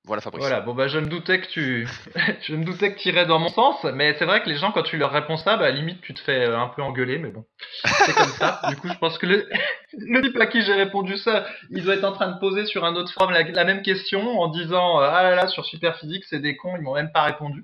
Voilà 0.05 0.23
Fabrice. 0.23 0.41
Voilà, 0.41 0.61
bon 0.61 0.75
bah 0.75 0.89
je 0.89 0.99
me 0.99 1.07
doutais 1.07 1.41
que 1.41 1.47
tu 1.47 1.87
je 2.43 2.55
me 2.57 2.65
doutais 2.65 2.95
que 2.95 2.99
tu 2.99 3.09
irais 3.09 3.27
dans 3.27 3.39
mon 3.39 3.51
sens, 3.51 3.85
mais 3.85 4.17
c'est 4.19 4.25
vrai 4.25 4.43
que 4.43 4.49
les 4.49 4.57
gens 4.57 4.73
quand 4.73 4.83
tu 4.83 4.97
leur 4.97 5.13
réponds 5.13 5.37
ça, 5.37 5.59
bah 5.59 5.71
limite 5.71 6.01
tu 6.01 6.15
te 6.15 6.21
fais 6.21 6.47
euh, 6.47 6.59
un 6.59 6.69
peu 6.69 6.83
engueuler, 6.83 7.19
mais 7.19 7.31
bon. 7.31 7.45
C'est 7.85 8.15
comme 8.15 8.31
ça. 8.31 8.63
Du 8.69 8.77
coup, 8.77 8.89
je 8.89 8.99
pense 8.99 9.19
que 9.19 9.27
le 9.27 9.47
le 9.93 10.23
type 10.23 10.41
à 10.41 10.47
qui 10.47 10.63
j'ai 10.63 10.73
répondu 10.73 11.19
ça, 11.19 11.47
il 11.71 11.85
doit 11.85 11.95
être 11.95 12.05
en 12.05 12.13
train 12.13 12.29
de 12.29 12.39
poser 12.39 12.65
sur 12.65 12.85
un 12.85 12.95
autre 12.97 13.13
forum 13.13 13.33
la, 13.33 13.65
même 13.65 13.83
question 13.83 14.41
en 14.41 14.49
disant 14.49 15.01
euh, 15.01 15.09
ah 15.11 15.23
là 15.23 15.35
là 15.35 15.49
sur 15.49 15.67
Superphysique, 15.67 16.25
c'est 16.25 16.41
des 16.41 16.57
cons, 16.57 16.77
ils 16.77 16.83
m'ont 16.83 16.95
même 16.95 17.13
pas 17.13 17.23
répondu. 17.23 17.63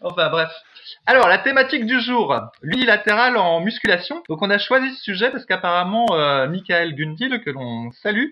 Enfin 0.00 0.30
bref. 0.30 0.50
Alors, 1.06 1.28
la 1.28 1.38
thématique 1.38 1.86
du 1.86 2.00
jour, 2.00 2.38
l'unilatéral 2.62 3.36
en 3.36 3.60
musculation. 3.60 4.22
Donc, 4.28 4.42
on 4.42 4.50
a 4.50 4.58
choisi 4.58 4.94
ce 4.94 5.02
sujet 5.02 5.30
parce 5.30 5.44
qu'apparemment, 5.44 6.06
euh, 6.12 6.46
Michael 6.48 6.94
Gundil, 6.94 7.42
que 7.42 7.50
l'on 7.50 7.90
salue, 7.92 8.30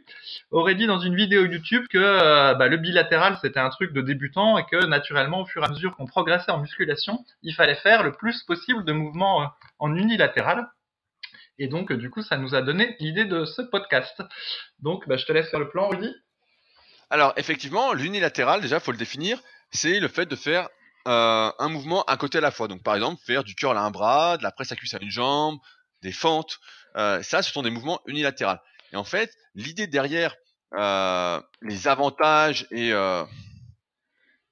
aurait 0.50 0.74
dit 0.74 0.86
dans 0.86 0.98
une 0.98 1.14
vidéo 1.14 1.44
YouTube 1.44 1.86
que 1.90 1.98
euh, 1.98 2.54
bah, 2.54 2.68
le 2.68 2.76
bilatéral, 2.76 3.38
c'était 3.40 3.60
un 3.60 3.70
truc 3.70 3.92
de 3.92 4.00
débutant 4.00 4.58
et 4.58 4.64
que, 4.64 4.86
naturellement, 4.86 5.42
au 5.42 5.46
fur 5.46 5.62
et 5.62 5.66
à 5.66 5.68
mesure 5.68 5.96
qu'on 5.96 6.06
progressait 6.06 6.50
en 6.50 6.58
musculation, 6.58 7.24
il 7.42 7.54
fallait 7.54 7.74
faire 7.74 8.02
le 8.02 8.12
plus 8.12 8.42
possible 8.42 8.84
de 8.84 8.92
mouvements 8.92 9.42
euh, 9.42 9.46
en 9.78 9.94
unilatéral. 9.94 10.66
Et 11.58 11.68
donc, 11.68 11.92
du 11.92 12.10
coup, 12.10 12.22
ça 12.22 12.38
nous 12.38 12.54
a 12.54 12.62
donné 12.62 12.96
l'idée 13.00 13.24
de 13.24 13.44
ce 13.44 13.62
podcast. 13.62 14.22
Donc, 14.80 15.06
bah, 15.08 15.16
je 15.16 15.24
te 15.24 15.32
laisse 15.32 15.50
faire 15.50 15.60
le 15.60 15.68
plan, 15.68 15.88
Rudy. 15.88 16.14
Alors, 17.10 17.34
effectivement, 17.36 17.92
l'unilatéral, 17.92 18.62
déjà, 18.62 18.80
faut 18.80 18.92
le 18.92 18.98
définir, 18.98 19.38
c'est 19.70 20.00
le 20.00 20.08
fait 20.08 20.26
de 20.26 20.36
faire 20.36 20.68
euh, 21.08 21.52
un 21.58 21.68
mouvement 21.68 22.02
à 22.04 22.16
côté 22.16 22.38
à 22.38 22.40
la 22.40 22.50
fois. 22.50 22.68
Donc 22.68 22.82
par 22.82 22.94
exemple, 22.94 23.22
faire 23.24 23.44
du 23.44 23.54
curl 23.54 23.76
à 23.76 23.82
un 23.82 23.90
bras, 23.90 24.36
de 24.38 24.42
la 24.42 24.52
presse 24.52 24.72
à 24.72 24.76
cuisse 24.76 24.94
à 24.94 24.98
une 25.00 25.10
jambe, 25.10 25.58
des 26.02 26.12
fentes. 26.12 26.58
Euh, 26.96 27.22
ça, 27.22 27.42
ce 27.42 27.52
sont 27.52 27.62
des 27.62 27.70
mouvements 27.70 28.00
unilatéraux. 28.06 28.58
Et 28.92 28.96
en 28.96 29.04
fait, 29.04 29.32
l'idée 29.54 29.86
derrière 29.86 30.36
euh, 30.74 31.40
les 31.62 31.88
avantages 31.88 32.66
et 32.70 32.92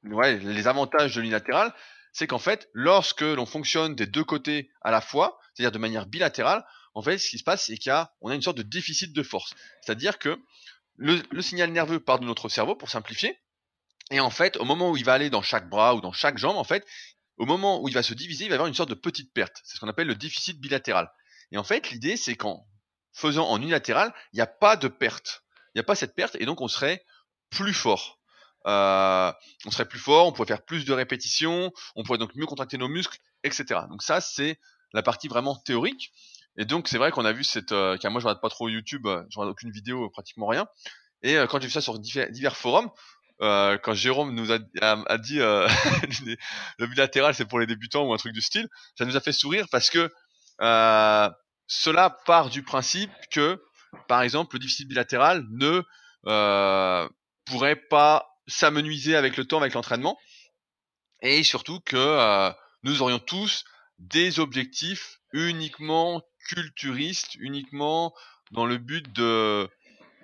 les 0.03 0.69
avantages 0.69 1.15
de 1.15 1.21
l'unilatéral, 1.21 1.73
c'est 2.13 2.27
qu'en 2.27 2.39
fait, 2.39 2.69
lorsque 2.73 3.21
l'on 3.21 3.47
fonctionne 3.47 3.95
des 3.95 4.07
deux 4.07 4.25
côtés 4.25 4.71
à 4.83 4.91
la 4.91 5.01
fois, 5.01 5.39
c'est-à-dire 5.55 5.73
de 5.73 5.79
manière 5.79 6.07
bilatérale, 6.07 6.65
en 6.95 7.03
fait, 7.03 7.19
ce 7.19 7.29
qui 7.29 7.39
se 7.39 7.45
passe, 7.45 7.67
c'est 7.67 7.77
qu'il 7.77 7.93
a, 7.93 8.13
a 8.25 8.35
une 8.35 8.43
sorte 8.43 8.57
de 8.57 8.63
déficit 8.63 9.13
de 9.13 9.23
force. 9.23 9.55
C'est-à-dire 9.83 10.19
que 10.19 10.39
le, 11.01 11.43
signal 11.43 11.71
nerveux 11.71 12.01
part 12.01 12.19
de 12.19 12.27
notre 12.27 12.49
cerveau, 12.49 12.77
pour 12.77 12.91
simplifier, 12.91 13.39
et 14.11 14.21
en 14.21 14.31
fait, 14.31 14.57
au 14.57 14.65
moment 14.65 14.91
où 14.91 14.97
il 14.97 15.05
va 15.05 15.13
aller 15.13 15.31
dans 15.31 15.43
chaque 15.43 15.69
bras 15.69 15.95
ou 15.95 16.01
dans 16.01 16.13
chaque 16.13 16.37
jambe, 16.37 16.57
en 16.57 16.65
fait, 16.65 16.87
au 17.37 17.47
moment 17.47 17.81
où 17.83 17.89
il 17.89 17.95
va 17.95 18.03
se 18.03 18.13
diviser, 18.13 18.45
il 18.45 18.49
va 18.49 18.55
y 18.55 18.57
avoir 18.57 18.69
une 18.69 18.75
sorte 18.75 18.91
de 18.91 18.95
petite 18.95 19.33
perte. 19.33 19.61
C'est 19.65 19.77
ce 19.77 19.81
qu'on 19.81 19.89
appelle 19.89 20.09
le 20.09 20.15
déficit 20.15 20.61
bilatéral. 20.61 21.11
Et 21.53 21.59
en 21.59 21.65
fait, 21.65 21.91
l'idée, 21.91 22.17
c'est 22.17 22.35
qu'en 22.35 22.67
faisant 23.13 23.49
en 23.49 23.59
unilatéral, 23.59 24.13
il 24.33 24.37
n'y 24.37 24.43
a 24.43 24.47
pas 24.47 24.77
de 24.77 24.89
perte. 24.89 25.45
Il 25.75 25.79
n'y 25.79 25.81
a 25.81 25.85
pas 25.85 25.95
cette 25.95 26.15
perte, 26.15 26.37
et 26.41 26.45
donc 26.45 26.61
on 26.61 26.69
serait 26.69 27.05
plus 27.51 27.75
fort. 27.75 28.19
Euh, 28.67 29.33
on 29.65 29.71
serait 29.71 29.89
plus 29.89 29.99
fort, 29.99 30.27
on 30.27 30.33
pourrait 30.33 30.49
faire 30.49 30.65
plus 30.65 30.85
de 30.85 30.93
répétitions, 30.93 31.73
on 31.97 32.03
pourrait 32.03 32.19
donc 32.19 32.35
mieux 32.35 32.47
contracter 32.47 32.77
nos 32.79 32.89
muscles, 32.89 33.19
etc. 33.45 33.81
Donc 33.89 34.03
ça, 34.03 34.21
c'est 34.21 34.59
la 34.93 35.03
partie 35.03 35.29
vraiment 35.29 35.57
théorique. 35.57 36.13
Et 36.57 36.65
donc 36.65 36.89
c'est 36.89 36.99
vrai 36.99 37.11
qu'on 37.11 37.25
a 37.25 37.33
vu 37.33 37.45
cette, 37.45 37.73
euh, 37.73 37.97
car 37.97 38.11
moi 38.11 38.21
je 38.21 38.27
regarde 38.27 38.43
pas 38.43 38.51
trop 38.51 38.69
YouTube, 38.69 39.07
euh, 39.07 39.23
je 39.31 39.39
regarde 39.39 39.53
aucune 39.53 39.71
vidéo, 39.71 40.11
pratiquement 40.11 40.49
rien. 40.49 40.67
Et 41.23 41.37
quand 41.49 41.61
j'ai 41.61 41.67
vu 41.67 41.73
ça 41.73 41.83
sur 41.83 41.99
divers 41.99 42.57
forums, 42.57 42.91
euh, 43.43 43.79
quand 43.79 43.95
Jérôme 43.95 44.35
nous 44.35 44.53
a, 44.53 44.59
a, 44.83 45.19
dit 45.19 45.41
euh, 45.41 45.67
le 46.79 46.87
bilatéral 46.87 47.35
c'est 47.35 47.47
pour 47.47 47.59
les 47.59 47.67
débutants 47.67 48.05
ou 48.05 48.13
un 48.13 48.17
truc 48.17 48.33
du 48.33 48.43
style, 48.43 48.69
ça 48.99 49.05
nous 49.05 49.17
a 49.17 49.21
fait 49.21 49.33
sourire 49.33 49.67
parce 49.71 49.91
que 49.91 50.11
euh, 50.61 51.31
cela 51.67 52.11
part 52.11 52.51
du 52.51 52.63
principe 52.63 53.13
que, 53.31 53.63
par 54.09 54.23
exemple, 54.23 54.57
le 54.57 54.61
déficit 54.61 54.89
bilatéral 54.89 55.45
ne 55.51 55.83
euh, 56.27 57.09
pourrait 57.47 57.77
pas 57.77 58.29
s'amenuiser 58.47 59.17
avec 59.17 59.37
le 59.37 59.45
temps, 59.45 59.59
avec 59.59 59.75
l'entraînement, 59.75 60.19
et 61.23 61.43
surtout 61.45 61.81
que 61.81 61.97
euh, 61.97 62.51
nous 62.83 63.03
aurions 63.03 63.21
tous 63.21 63.65
des 63.99 64.41
objectifs 64.41 65.21
uniquement 65.33 66.23
culturistes, 66.49 67.37
uniquement 67.37 68.15
dans 68.51 68.67
le 68.67 68.79
but 68.79 69.13
de 69.13 69.69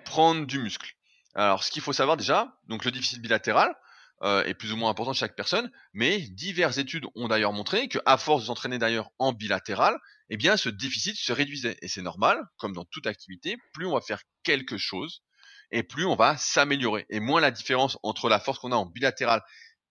prendre 0.03 0.45
du 0.45 0.59
muscle. 0.59 0.96
Alors, 1.37 1.63
ce 1.63 1.69
qu'il 1.69 1.83
faut 1.83 1.93
savoir 1.93 2.17
déjà, 2.17 2.57
donc 2.67 2.83
le 2.83 2.89
déficit 2.89 3.21
bilatéral 3.21 3.75
euh, 4.23 4.43
est 4.45 4.55
plus 4.55 4.73
ou 4.73 4.75
moins 4.75 4.89
important 4.89 5.11
de 5.11 5.15
chaque 5.15 5.35
personne, 5.35 5.71
mais 5.93 6.19
diverses 6.19 6.79
études 6.79 7.05
ont 7.13 7.27
d'ailleurs 7.27 7.53
montré 7.53 7.87
que, 7.87 7.99
à 8.07 8.17
force 8.17 8.41
de 8.41 8.47
s'entraîner 8.47 8.79
d'ailleurs 8.79 9.11
en 9.19 9.33
bilatéral, 9.33 9.95
eh 10.31 10.37
bien, 10.37 10.57
ce 10.57 10.67
déficit 10.67 11.15
se 11.15 11.31
réduisait. 11.31 11.77
Et 11.83 11.87
c'est 11.87 12.01
normal, 12.01 12.41
comme 12.57 12.73
dans 12.73 12.85
toute 12.85 13.05
activité, 13.05 13.55
plus 13.71 13.85
on 13.85 13.93
va 13.93 14.01
faire 14.01 14.21
quelque 14.41 14.79
chose, 14.79 15.21
et 15.69 15.83
plus 15.83 16.05
on 16.05 16.15
va 16.15 16.37
s'améliorer. 16.37 17.05
Et 17.11 17.19
moins 17.19 17.39
la 17.39 17.51
différence 17.51 17.99
entre 18.01 18.29
la 18.29 18.39
force 18.39 18.57
qu'on 18.57 18.71
a 18.71 18.75
en 18.75 18.87
bilatéral 18.87 19.43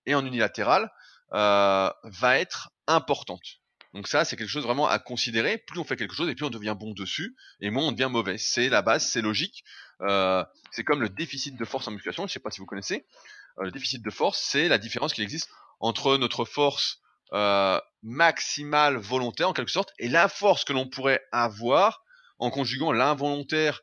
et 0.05 0.17
en 0.17 0.27
unilatéral 0.27 0.91
euh, 1.33 1.91
va 2.03 2.39
être 2.39 2.71
importante. 2.89 3.61
Donc 3.97 4.09
ça, 4.09 4.27
c'est 4.27 4.37
quelque 4.37 4.51
chose 4.51 4.65
vraiment 4.65 4.87
à 4.87 4.99
considérer. 4.99 5.57
Plus 5.57 5.81
on 5.81 5.85
fait 5.85 5.97
quelque 5.97 6.15
chose, 6.15 6.29
et 6.29 6.35
plus 6.35 6.45
on 6.45 6.51
devient 6.51 6.77
bon 6.79 6.93
dessus, 6.93 7.35
et 7.63 7.71
moins 7.71 7.85
on 7.85 7.93
devient 7.93 8.11
mauvais. 8.11 8.37
C'est 8.37 8.69
la 8.69 8.83
base, 8.83 9.07
c'est 9.07 9.23
logique. 9.23 9.65
Euh, 10.03 10.45
c'est 10.71 10.85
comme 10.85 11.01
le 11.01 11.09
déficit 11.09 11.57
de 11.57 11.65
force 11.65 11.89
en 11.89 11.93
musculation. 11.93 12.25
Je 12.25 12.29
ne 12.29 12.33
sais 12.33 12.41
pas 12.41 12.51
si 12.51 12.61
vous 12.61 12.67
connaissez. 12.67 13.07
Euh, 13.59 13.65
le 13.65 13.71
déficit 13.71 14.05
de 14.05 14.11
force, 14.11 14.39
c'est 14.39 14.69
la 14.69 14.77
différence 14.77 15.15
qui 15.15 15.23
existe 15.23 15.49
entre 15.81 16.19
notre 16.19 16.45
force 16.45 16.99
euh, 17.33 17.81
maximale 18.03 18.99
volontaire, 18.99 19.49
en 19.49 19.55
quelque 19.55 19.71
sorte, 19.71 19.95
et 19.99 20.09
la 20.09 20.29
force 20.29 20.67
que 20.67 20.75
l'on 20.75 20.87
pourrait 20.87 21.23
avoir 21.33 22.05
en 22.39 22.51
conjuguant 22.51 22.93
l'involontaire 22.93 23.81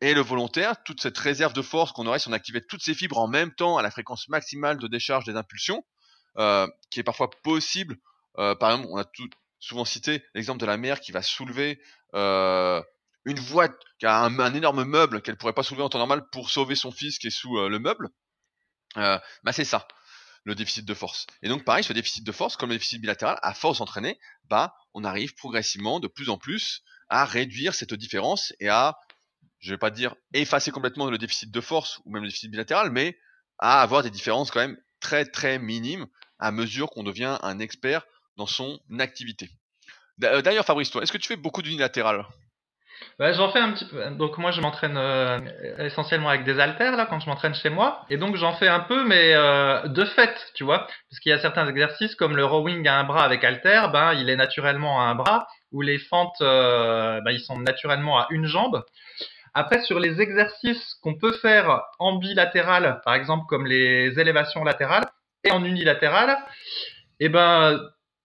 et 0.00 0.12
le 0.12 0.20
volontaire, 0.20 0.82
toute 0.82 1.00
cette 1.00 1.18
réserve 1.18 1.52
de 1.52 1.62
force 1.62 1.92
qu'on 1.92 2.06
aurait 2.08 2.18
si 2.18 2.28
on 2.28 2.32
activait 2.32 2.62
toutes 2.68 2.82
ces 2.82 2.94
fibres 2.94 3.18
en 3.18 3.28
même 3.28 3.54
temps 3.54 3.78
à 3.78 3.82
la 3.82 3.92
fréquence 3.92 4.28
maximale 4.28 4.78
de 4.78 4.88
décharge 4.88 5.24
des 5.24 5.36
impulsions, 5.36 5.84
qui 6.90 6.98
est 6.98 7.04
parfois 7.04 7.30
possible. 7.44 7.96
Euh, 8.38 8.54
par 8.54 8.72
exemple, 8.72 8.88
on 8.90 8.96
a 8.96 9.04
tout, 9.04 9.28
souvent 9.58 9.84
cité 9.84 10.24
l'exemple 10.34 10.60
de 10.60 10.66
la 10.66 10.76
mère 10.76 11.00
qui 11.00 11.12
va 11.12 11.22
soulever 11.22 11.80
euh, 12.14 12.82
une 13.24 13.38
voie 13.38 13.68
qui 13.98 14.06
a 14.06 14.20
un, 14.20 14.54
énorme 14.54 14.84
meuble 14.84 15.22
qu'elle 15.22 15.36
pourrait 15.36 15.52
pas 15.52 15.62
soulever 15.62 15.82
en 15.82 15.88
temps 15.88 15.98
normal 15.98 16.28
pour 16.30 16.50
sauver 16.50 16.74
son 16.74 16.90
fils 16.90 17.18
qui 17.18 17.28
est 17.28 17.30
sous 17.30 17.56
le 17.56 17.78
meuble. 17.78 18.08
bah 18.94 19.52
c'est 19.52 19.64
ça 19.64 19.86
le 20.44 20.54
déficit 20.54 20.84
de 20.84 20.94
force. 20.94 21.26
Et 21.42 21.48
donc 21.48 21.64
pareil, 21.64 21.82
ce 21.82 21.92
déficit 21.92 22.24
de 22.24 22.32
force, 22.32 22.56
comme 22.56 22.68
le 22.68 22.76
déficit 22.76 23.00
bilatéral, 23.00 23.38
à 23.42 23.54
force 23.54 23.78
d'entraîner, 23.78 24.18
bah 24.44 24.74
on 24.92 25.02
arrive 25.04 25.34
progressivement 25.34 26.00
de 26.00 26.06
plus 26.06 26.28
en 26.28 26.38
plus 26.38 26.82
à 27.08 27.24
réduire 27.24 27.74
cette 27.74 27.94
différence 27.94 28.52
et 28.60 28.68
à 28.68 28.96
je 29.60 29.70
vais 29.70 29.78
pas 29.78 29.90
dire 29.90 30.14
effacer 30.34 30.70
complètement 30.70 31.08
le 31.08 31.16
déficit 31.16 31.50
de 31.50 31.60
force 31.60 32.00
ou 32.04 32.12
même 32.12 32.22
le 32.22 32.28
déficit 32.28 32.50
bilatéral, 32.50 32.90
mais 32.90 33.18
à 33.58 33.80
avoir 33.80 34.02
des 34.02 34.10
différences 34.10 34.50
quand 34.50 34.60
même 34.60 34.76
très 35.00 35.24
très 35.24 35.58
minimes 35.58 36.06
à 36.38 36.50
mesure 36.50 36.90
qu'on 36.90 37.02
devient 37.02 37.38
un 37.42 37.58
expert 37.58 38.04
dans 38.36 38.46
son 38.46 38.78
activité. 38.98 39.50
Euh, 40.22 40.42
d'ailleurs, 40.42 40.64
Fabrice, 40.64 40.90
toi, 40.90 41.02
est-ce 41.02 41.12
que 41.12 41.18
tu 41.18 41.28
fais 41.28 41.36
beaucoup 41.36 41.62
d'unilatéral 41.62 42.24
bah, 43.18 43.32
J'en 43.32 43.50
fais 43.50 43.58
un 43.58 43.72
petit 43.72 43.84
peu. 43.84 44.04
Donc 44.10 44.38
moi, 44.38 44.52
je 44.52 44.60
m'entraîne 44.60 44.96
euh, 44.96 45.38
essentiellement 45.78 46.28
avec 46.28 46.44
des 46.44 46.60
haltères 46.60 46.96
là 46.96 47.06
quand 47.06 47.20
je 47.20 47.26
m'entraîne 47.28 47.54
chez 47.54 47.70
moi, 47.70 48.04
et 48.10 48.16
donc 48.16 48.36
j'en 48.36 48.52
fais 48.54 48.68
un 48.68 48.80
peu, 48.80 49.04
mais 49.04 49.34
euh, 49.34 49.86
de 49.88 50.04
fait, 50.04 50.34
tu 50.54 50.64
vois, 50.64 50.86
parce 51.10 51.20
qu'il 51.20 51.30
y 51.30 51.32
a 51.32 51.40
certains 51.40 51.68
exercices 51.68 52.14
comme 52.14 52.36
le 52.36 52.44
rowing 52.44 52.86
à 52.86 52.98
un 52.98 53.04
bras 53.04 53.24
avec 53.24 53.42
haltère, 53.42 53.90
ben 53.90 54.12
il 54.14 54.30
est 54.30 54.36
naturellement 54.36 55.00
à 55.00 55.04
un 55.04 55.14
bras, 55.14 55.48
ou 55.72 55.82
les 55.82 55.98
fentes, 55.98 56.40
ben, 56.40 57.30
ils 57.30 57.40
sont 57.40 57.58
naturellement 57.58 58.20
à 58.20 58.28
une 58.30 58.46
jambe. 58.46 58.84
Après, 59.54 59.82
sur 59.82 60.00
les 60.00 60.20
exercices 60.20 60.94
qu'on 61.02 61.14
peut 61.16 61.32
faire 61.32 61.82
en 61.98 62.16
bilatéral, 62.16 63.00
par 63.04 63.14
exemple 63.14 63.44
comme 63.48 63.66
les 63.66 64.18
élévations 64.18 64.64
latérales, 64.64 65.04
et 65.44 65.50
en 65.50 65.64
unilatéral, 65.64 66.38
eh 67.20 67.28
ben, 67.28 67.80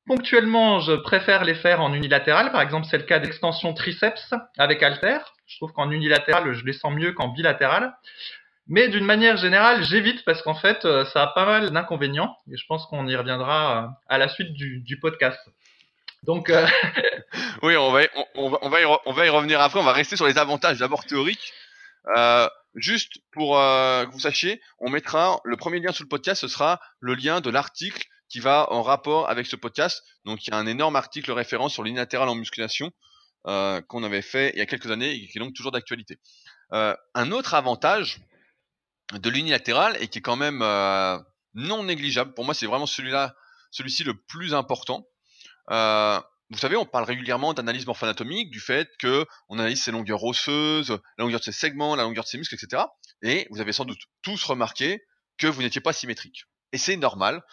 ponctuellement, 0.05 0.79
je 0.79 0.93
préfère 0.93 1.43
les 1.43 1.55
faire 1.55 1.81
en 1.81 1.93
unilatéral. 1.93 2.51
Par 2.51 2.61
exemple, 2.61 2.87
c'est 2.89 2.97
le 2.97 3.03
cas 3.03 3.19
d'extension 3.19 3.73
triceps 3.73 4.33
avec 4.57 4.81
halter. 4.83 5.19
Je 5.47 5.57
trouve 5.57 5.71
qu'en 5.71 5.91
unilatéral, 5.91 6.53
je 6.53 6.65
les 6.65 6.73
sens 6.73 6.93
mieux 6.93 7.13
qu'en 7.13 7.29
bilatéral. 7.29 7.93
Mais 8.67 8.87
d'une 8.87 9.05
manière 9.05 9.37
générale, 9.37 9.83
j'évite 9.83 10.23
parce 10.25 10.43
qu'en 10.43 10.53
fait, 10.53 10.85
euh, 10.85 11.03
ça 11.05 11.23
a 11.23 11.27
pas 11.27 11.45
mal 11.45 11.71
d'inconvénients. 11.71 12.37
Et 12.51 12.57
je 12.57 12.65
pense 12.67 12.85
qu'on 12.85 13.07
y 13.07 13.15
reviendra 13.15 13.83
euh, 13.83 13.87
à 14.07 14.17
la 14.19 14.29
suite 14.29 14.53
du, 14.53 14.99
podcast. 14.99 15.39
Donc, 16.23 16.49
euh... 16.49 16.67
oui, 17.63 17.75
on 17.75 17.91
va, 17.91 18.01
on, 18.35 18.69
va, 18.69 18.81
y 18.81 18.85
on 18.85 19.11
va 19.11 19.25
y 19.25 19.29
revenir 19.29 19.59
après. 19.59 19.79
On 19.79 19.83
va 19.83 19.93
rester 19.93 20.15
sur 20.15 20.27
les 20.27 20.37
avantages 20.37 20.77
d'abord 20.77 21.05
théoriques. 21.05 21.53
Juste 22.75 23.17
pour 23.31 23.55
que 23.55 24.11
vous 24.11 24.19
sachiez, 24.19 24.61
on 24.77 24.91
mettra 24.91 25.39
le 25.43 25.57
premier 25.57 25.79
lien 25.79 25.91
sous 25.91 26.03
le 26.03 26.09
podcast, 26.09 26.41
ce 26.41 26.47
sera 26.47 26.79
le 26.99 27.15
lien 27.15 27.41
de 27.41 27.49
l'article 27.49 28.07
qui 28.29 28.39
va 28.39 28.71
en 28.71 28.83
rapport 28.83 29.29
avec 29.29 29.47
ce 29.47 29.55
podcast. 29.55 30.03
Donc, 30.25 30.45
il 30.45 30.51
y 30.51 30.53
a 30.53 30.57
un 30.57 30.67
énorme 30.67 30.95
article 30.95 31.31
référent 31.31 31.69
sur 31.69 31.83
l'unilatéral 31.83 32.29
en 32.29 32.35
musculation 32.35 32.91
euh, 33.47 33.81
qu'on 33.81 34.03
avait 34.03 34.21
fait 34.21 34.51
il 34.53 34.59
y 34.59 34.61
a 34.61 34.65
quelques 34.65 34.91
années 34.91 35.11
et 35.11 35.27
qui 35.27 35.37
est 35.37 35.41
donc 35.41 35.53
toujours 35.53 35.71
d'actualité. 35.71 36.19
Euh, 36.73 36.95
un 37.15 37.31
autre 37.31 37.53
avantage 37.53 38.19
de 39.13 39.29
l'unilatéral 39.29 39.97
et 40.01 40.07
qui 40.07 40.19
est 40.19 40.21
quand 40.21 40.35
même 40.35 40.61
euh, 40.61 41.17
non 41.53 41.83
négligeable, 41.83 42.33
pour 42.33 42.45
moi, 42.45 42.53
c'est 42.53 42.67
vraiment 42.67 42.85
celui-là, 42.85 43.35
celui-ci 43.71 44.03
le 44.03 44.13
plus 44.13 44.53
important. 44.53 45.07
Vous 46.51 46.57
savez, 46.57 46.75
on 46.75 46.85
parle 46.85 47.05
régulièrement 47.05 47.53
d'analyse 47.53 47.85
morpho-anatomique, 47.85 48.49
du 48.49 48.59
fait 48.59 48.89
que 48.97 49.25
on 49.49 49.59
analyse 49.59 49.83
ses 49.83 49.91
longueurs 49.91 50.23
osseuses, 50.23 50.89
la 50.89 51.23
longueur 51.23 51.39
de 51.39 51.45
ses 51.45 51.51
segments, 51.51 51.95
la 51.95 52.03
longueur 52.03 52.23
de 52.23 52.29
ses 52.29 52.39
muscles, 52.39 52.55
etc. 52.55 52.83
Et 53.21 53.47
vous 53.51 53.61
avez 53.61 53.71
sans 53.71 53.85
doute 53.85 53.99
tous 54.23 54.43
remarqué 54.43 55.03
que 55.37 55.45
vous 55.45 55.61
n'étiez 55.61 55.79
pas 55.79 55.93
symétrique. 55.93 56.45
Et 56.71 56.79
c'est 56.79 56.97
normal. 56.97 57.43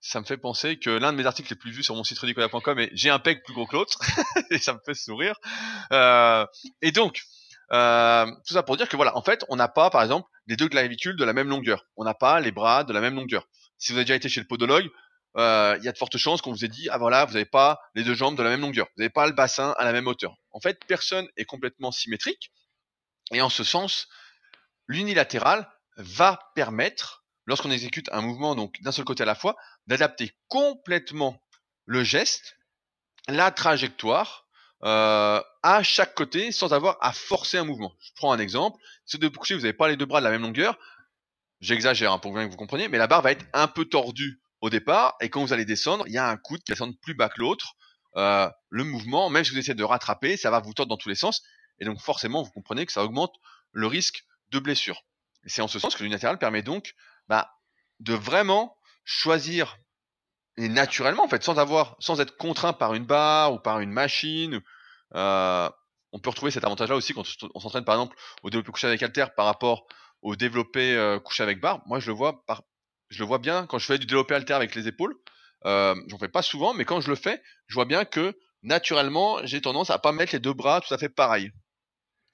Ça 0.00 0.20
me 0.20 0.24
fait 0.24 0.36
penser 0.36 0.78
que 0.78 0.90
l'un 0.90 1.12
de 1.12 1.16
mes 1.16 1.26
articles 1.26 1.50
les 1.50 1.58
plus 1.58 1.72
vus 1.72 1.82
sur 1.82 1.94
mon 1.94 2.04
site 2.04 2.18
ridicola.com 2.18 2.78
est 2.78 2.90
j'ai 2.92 3.10
un 3.10 3.18
pec 3.18 3.42
plus 3.44 3.52
gros 3.52 3.66
que 3.66 3.76
l'autre 3.76 3.98
et 4.50 4.58
ça 4.58 4.72
me 4.74 4.78
fait 4.84 4.94
sourire. 4.94 5.36
Euh, 5.92 6.46
et 6.82 6.92
donc, 6.92 7.22
euh, 7.72 8.26
tout 8.46 8.54
ça 8.54 8.62
pour 8.62 8.76
dire 8.76 8.88
que 8.88 8.96
voilà, 8.96 9.16
en 9.16 9.22
fait, 9.22 9.44
on 9.48 9.56
n'a 9.56 9.68
pas, 9.68 9.90
par 9.90 10.02
exemple, 10.02 10.28
les 10.46 10.56
deux 10.56 10.68
clavicules 10.68 11.16
de 11.16 11.24
la 11.24 11.32
même 11.32 11.48
longueur. 11.48 11.84
On 11.96 12.04
n'a 12.04 12.14
pas 12.14 12.40
les 12.40 12.52
bras 12.52 12.84
de 12.84 12.92
la 12.92 13.00
même 13.00 13.16
longueur. 13.16 13.44
Si 13.78 13.92
vous 13.92 13.98
avez 13.98 14.04
déjà 14.04 14.14
été 14.14 14.28
chez 14.28 14.40
le 14.40 14.46
podologue, 14.46 14.88
euh, 15.36 15.76
il 15.78 15.84
y 15.84 15.88
a 15.88 15.92
de 15.92 15.98
fortes 15.98 16.16
chances 16.16 16.42
qu'on 16.42 16.52
vous 16.52 16.64
ait 16.64 16.68
dit 16.68 16.88
ah 16.90 16.98
voilà 16.98 17.24
vous 17.24 17.34
n'avez 17.34 17.44
pas 17.44 17.78
les 17.94 18.02
deux 18.02 18.14
jambes 18.14 18.36
de 18.36 18.42
la 18.42 18.48
même 18.48 18.62
longueur, 18.62 18.86
vous 18.86 19.02
n'avez 19.02 19.10
pas 19.10 19.26
le 19.26 19.32
bassin 19.32 19.74
à 19.78 19.84
la 19.84 19.92
même 19.92 20.06
hauteur. 20.06 20.34
En 20.52 20.60
fait, 20.60 20.80
personne 20.86 21.28
est 21.36 21.44
complètement 21.44 21.92
symétrique 21.92 22.50
et 23.32 23.42
en 23.42 23.50
ce 23.50 23.62
sens, 23.62 24.08
l'unilatéral 24.86 25.70
va 25.96 26.38
permettre, 26.54 27.24
lorsqu'on 27.48 27.70
exécute 27.70 28.08
un 28.12 28.20
mouvement 28.20 28.54
donc 28.54 28.80
d'un 28.82 28.92
seul 28.92 29.06
côté 29.06 29.24
à 29.24 29.26
la 29.26 29.34
fois, 29.34 29.56
d'adapter 29.86 30.32
complètement 30.48 31.42
le 31.86 32.04
geste, 32.04 32.58
la 33.26 33.50
trajectoire 33.50 34.46
euh, 34.84 35.42
à 35.62 35.82
chaque 35.82 36.14
côté 36.14 36.52
sans 36.52 36.72
avoir 36.72 36.98
à 37.00 37.12
forcer 37.12 37.56
un 37.58 37.64
mouvement. 37.64 37.92
Je 38.00 38.10
prends 38.14 38.32
un 38.32 38.38
exemple. 38.38 38.78
Si 39.06 39.18
de 39.18 39.26
coucher 39.28 39.54
vous 39.54 39.62
n'avez 39.62 39.72
pas 39.72 39.88
les 39.88 39.96
deux 39.96 40.04
bras 40.04 40.20
de 40.20 40.24
la 40.24 40.30
même 40.30 40.42
longueur, 40.42 40.78
j'exagère 41.60 42.12
hein, 42.12 42.18
pour 42.18 42.34
bien 42.34 42.44
que 42.46 42.50
vous 42.50 42.58
compreniez, 42.58 42.86
mais 42.88 42.98
la 42.98 43.06
barre 43.06 43.22
va 43.22 43.32
être 43.32 43.46
un 43.54 43.66
peu 43.66 43.86
tordue 43.86 44.40
au 44.60 44.70
départ, 44.70 45.16
et 45.20 45.30
quand 45.30 45.40
vous 45.40 45.52
allez 45.52 45.64
descendre, 45.64 46.04
il 46.06 46.12
y 46.12 46.18
a 46.18 46.28
un 46.28 46.36
coude 46.36 46.62
qui 46.62 46.72
va 46.72 46.74
descendre 46.74 46.94
plus 47.00 47.14
bas 47.14 47.28
que 47.28 47.40
l'autre. 47.40 47.74
Euh, 48.16 48.50
le 48.70 48.84
mouvement, 48.84 49.30
même 49.30 49.44
si 49.44 49.52
vous 49.52 49.58
essayez 49.58 49.74
de 49.74 49.84
rattraper, 49.84 50.36
ça 50.36 50.50
va 50.50 50.58
vous 50.60 50.74
tordre 50.74 50.90
dans 50.90 50.96
tous 50.96 51.08
les 51.08 51.14
sens, 51.14 51.42
et 51.78 51.84
donc 51.84 52.00
forcément, 52.00 52.42
vous 52.42 52.50
comprenez 52.50 52.84
que 52.84 52.92
ça 52.92 53.04
augmente 53.04 53.34
le 53.72 53.86
risque 53.86 54.24
de 54.50 54.58
blessure. 54.58 55.02
C'est 55.46 55.62
en 55.62 55.68
ce 55.68 55.78
sens 55.78 55.94
que 55.94 56.02
l'unilatéral 56.02 56.38
permet 56.38 56.62
donc 56.62 56.94
bah, 57.28 57.52
de 58.00 58.14
vraiment 58.14 58.76
choisir 59.04 59.78
et 60.56 60.68
naturellement 60.68 61.24
en 61.24 61.28
fait, 61.28 61.42
sans 61.42 61.58
avoir, 61.58 61.96
sans 62.00 62.20
être 62.20 62.36
contraint 62.36 62.72
par 62.72 62.94
une 62.94 63.06
barre 63.06 63.54
ou 63.54 63.58
par 63.58 63.80
une 63.80 63.92
machine. 63.92 64.60
Euh, 65.14 65.70
on 66.12 66.18
peut 66.18 66.30
retrouver 66.30 66.50
cet 66.50 66.64
avantage-là 66.64 66.96
aussi 66.96 67.14
quand 67.14 67.24
on 67.54 67.60
s'entraîne 67.60 67.84
par 67.84 67.94
exemple 67.94 68.16
au 68.42 68.50
développé 68.50 68.72
couché 68.72 68.86
avec 68.86 69.02
halter 69.02 69.26
par 69.36 69.46
rapport 69.46 69.86
au 70.22 70.36
développé 70.36 70.94
euh, 70.96 71.20
couché 71.20 71.42
avec 71.42 71.60
barre. 71.60 71.80
Moi, 71.86 72.00
je 72.00 72.10
le 72.10 72.16
vois 72.16 72.44
je 73.08 73.20
le 73.20 73.26
vois 73.26 73.38
bien 73.38 73.66
quand 73.66 73.78
je 73.78 73.86
fais 73.86 73.98
du 73.98 74.06
développé 74.06 74.34
alter 74.34 74.54
avec 74.54 74.74
les 74.74 74.88
épaules. 74.88 75.14
Euh, 75.64 75.94
j'en 76.08 76.18
fais 76.18 76.28
pas 76.28 76.42
souvent, 76.42 76.74
mais 76.74 76.84
quand 76.84 77.00
je 77.00 77.08
le 77.08 77.16
fais, 77.16 77.42
je 77.66 77.74
vois 77.74 77.84
bien 77.84 78.04
que 78.04 78.36
naturellement, 78.62 79.38
j'ai 79.44 79.60
tendance 79.60 79.90
à 79.90 79.98
pas 79.98 80.12
mettre 80.12 80.32
les 80.32 80.40
deux 80.40 80.52
bras 80.52 80.80
tout 80.80 80.92
à 80.92 80.98
fait 80.98 81.08
pareil. 81.08 81.50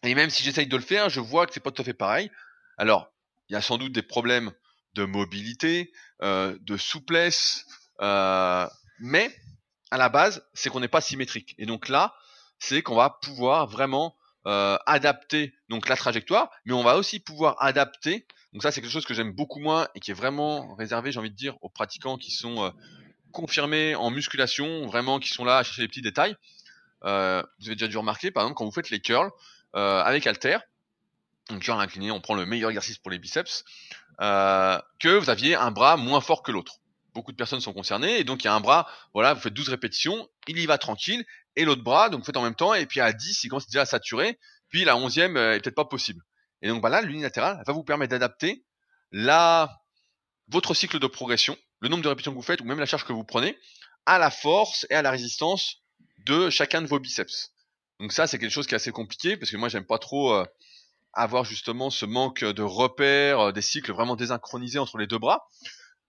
Et 0.03 0.15
même 0.15 0.31
si 0.31 0.43
j'essaye 0.43 0.67
de 0.67 0.77
le 0.77 0.83
faire, 0.83 1.09
je 1.09 1.21
vois 1.21 1.47
que 1.47 1.55
c'est 1.55 1.61
pas 1.61 1.71
tout 1.71 1.83
à 1.83 1.85
fait 1.85 1.95
pareil. 1.95 2.31
Alors, 2.77 3.13
il 3.49 3.55
y 3.55 3.57
a 3.57 3.63
sans 3.63 3.79
doute 3.79 3.93
des 3.93 4.03
problèmes 4.03 4.53
de 4.95 5.05
mobilité, 5.05 5.93
euh, 6.23 6.57
de 6.61 6.77
souplesse, 6.77 7.67
euh, 8.01 8.67
mais 8.99 9.35
à 9.91 9.99
la 9.99 10.09
base, 10.09 10.45
c'est 10.55 10.71
qu'on 10.71 10.81
n'est 10.81 10.89
pas 10.89 11.01
symétrique. 11.01 11.55
Et 11.59 11.67
donc 11.67 11.89
là, 11.89 12.15
c'est 12.59 12.83
qu'on 12.83 12.95
va 12.95 13.11
pouvoir 13.11 13.67
vraiment 13.67 14.17
euh, 14.47 14.77
adapter 14.87 15.55
donc 15.69 15.89
la 15.89 15.97
trajectoire, 15.97 16.51
mais 16.65 16.73
on 16.73 16.83
va 16.83 16.97
aussi 16.97 17.21
pouvoir 17.21 17.57
adapter 17.61 18.27
donc 18.53 18.63
ça, 18.63 18.71
c'est 18.71 18.81
quelque 18.81 18.93
chose 18.93 19.05
que 19.05 19.15
j'aime 19.15 19.33
beaucoup 19.33 19.59
moins 19.59 19.89
et 19.97 20.01
qui 20.01 20.13
est 20.13 20.15
vraiment 20.15 20.77
réservé, 20.77 21.11
j'ai 21.11 21.19
envie 21.19 21.33
de 21.33 21.35
dire, 21.35 21.57
aux 21.61 21.69
pratiquants 21.69 22.17
qui 22.17 22.31
sont 22.31 22.73
confirmés 23.33 23.97
en 23.97 24.13
musculation, 24.13 24.87
vraiment 24.87 25.19
qui 25.19 25.29
sont 25.29 25.45
là 25.45 25.59
à 25.59 25.65
chercher 25.65 25.83
les 25.83 25.89
petits 25.89 26.03
détails. 26.03 26.37
Vous 27.03 27.09
avez 27.09 27.75
déjà 27.75 27.89
dû 27.89 27.99
remarquer, 27.99 28.31
par 28.31 28.45
exemple, 28.45 28.57
quand 28.57 28.65
vous 28.65 28.71
faites 28.71 28.91
les 28.91 29.01
curls 29.01 29.33
avec 29.73 30.25
halter, 30.29 30.59
donc 31.51 31.63
curl 31.63 31.81
incliné, 31.81 32.11
on 32.11 32.21
prend 32.21 32.35
le 32.35 32.47
meilleur 32.47 32.71
exercice 32.71 32.99
pour 32.99 33.11
les 33.11 33.19
biceps, 33.19 33.65
que 34.19 35.17
vous 35.19 35.31
aviez 35.31 35.55
un 35.55 35.71
bras 35.71 35.97
moins 35.97 36.21
fort 36.21 36.43
que 36.43 36.53
l'autre. 36.53 36.81
Beaucoup 37.15 37.33
de 37.33 37.37
personnes 37.37 37.61
sont 37.61 37.73
concernées, 37.73 38.19
et 38.19 38.25
donc 38.25 38.43
il 38.43 38.47
y 38.47 38.51
a 38.51 38.55
un 38.55 38.61
bras, 38.61 38.89
voilà, 39.13 39.35
vous 39.35 39.41
faites 39.41 39.55
12 39.55 39.69
répétitions, 39.69 40.29
il 40.49 40.59
y 40.59 40.67
va 40.67 40.79
tranquille, 40.79 41.25
et 41.55 41.65
l'autre 41.65 41.83
bras, 41.83 42.09
donc 42.09 42.21
vous 42.21 42.27
faites 42.27 42.37
en 42.37 42.43
même 42.43 42.57
temps, 42.57 42.75
et 42.75 42.87
puis 42.87 43.01
à 43.01 43.13
10, 43.13 43.45
il 43.45 43.49
commence 43.49 43.67
déjà 43.67 43.83
à 43.83 43.87
saturer, 43.87 44.39
puis 44.69 44.85
la 44.85 44.97
11e 44.97 45.37
est 45.55 45.61
peut-être 45.61 45.77
pas 45.77 45.85
possible. 45.85 46.23
Et 46.63 46.69
donc 46.69 46.81
voilà, 46.81 47.03
l'unilatéral 47.03 47.63
va 47.65 47.73
vous 47.73 47.85
permettre 47.85 48.11
d'adapter 48.11 48.65
la 49.13 49.71
votre 50.49 50.75
cycle 50.75 50.99
de 50.99 51.07
progression, 51.07 51.57
le 51.81 51.89
nombre 51.89 52.03
de 52.03 52.09
répétitions 52.09 52.33
que 52.33 52.37
vous 52.37 52.43
faites 52.43 52.61
ou 52.61 52.65
même 52.65 52.81
la 52.81 52.87
charge 52.87 53.05
que 53.05 53.13
vous 53.13 53.25
prenez 53.25 53.57
à 54.07 54.19
la 54.19 54.31
force 54.31 54.87
et 54.91 54.95
à 54.95 55.03
la 55.03 55.11
résistance 55.11 55.83
de 56.27 56.51
chacun 56.51 56.83
de 56.83 56.87
vos 56.87 56.99
biceps. 56.99 57.53
Donc 58.01 58.13
ça 58.13 58.27
c'est 58.27 58.39
quelque 58.39 58.51
chose 58.51 58.67
qui 58.67 58.75
est 58.75 58.77
assez 58.77 58.93
compliqué 58.93 59.37
parce 59.37 59.51
que 59.51 59.57
moi 59.57 59.69
j'aime 59.69 59.87
pas 59.87 59.99
trop 59.99 60.35
euh, 60.35 60.45
avoir 61.15 61.45
justement 61.45 61.91
ce 61.91 62.07
manque 62.07 62.45
de 62.45 62.63
repères, 62.63 63.41
euh, 63.41 63.53
des 63.53 63.63
cycles 63.63 63.93
vraiment 63.93 64.17
désynchronisés 64.17 64.79
entre 64.79 64.99
les 64.99 65.07
deux 65.07 65.19
bras. 65.19 65.49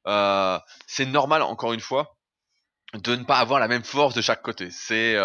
Euh, 0.07 0.59
c'est 0.87 1.05
normal 1.05 1.41
encore 1.41 1.73
une 1.73 1.79
fois 1.79 2.17
de 2.93 3.15
ne 3.15 3.23
pas 3.23 3.39
avoir 3.39 3.59
la 3.59 3.67
même 3.67 3.83
force 3.83 4.13
de 4.13 4.21
chaque 4.21 4.41
côté. 4.41 4.69
C'est 4.71 5.17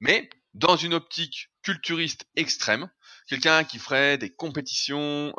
mais 0.00 0.28
dans 0.54 0.76
une 0.76 0.94
optique 0.94 1.50
culturiste 1.62 2.26
extrême, 2.34 2.90
quelqu'un 3.28 3.62
qui 3.62 3.78
ferait 3.78 4.18
des 4.18 4.34
compétitions, 4.34 5.32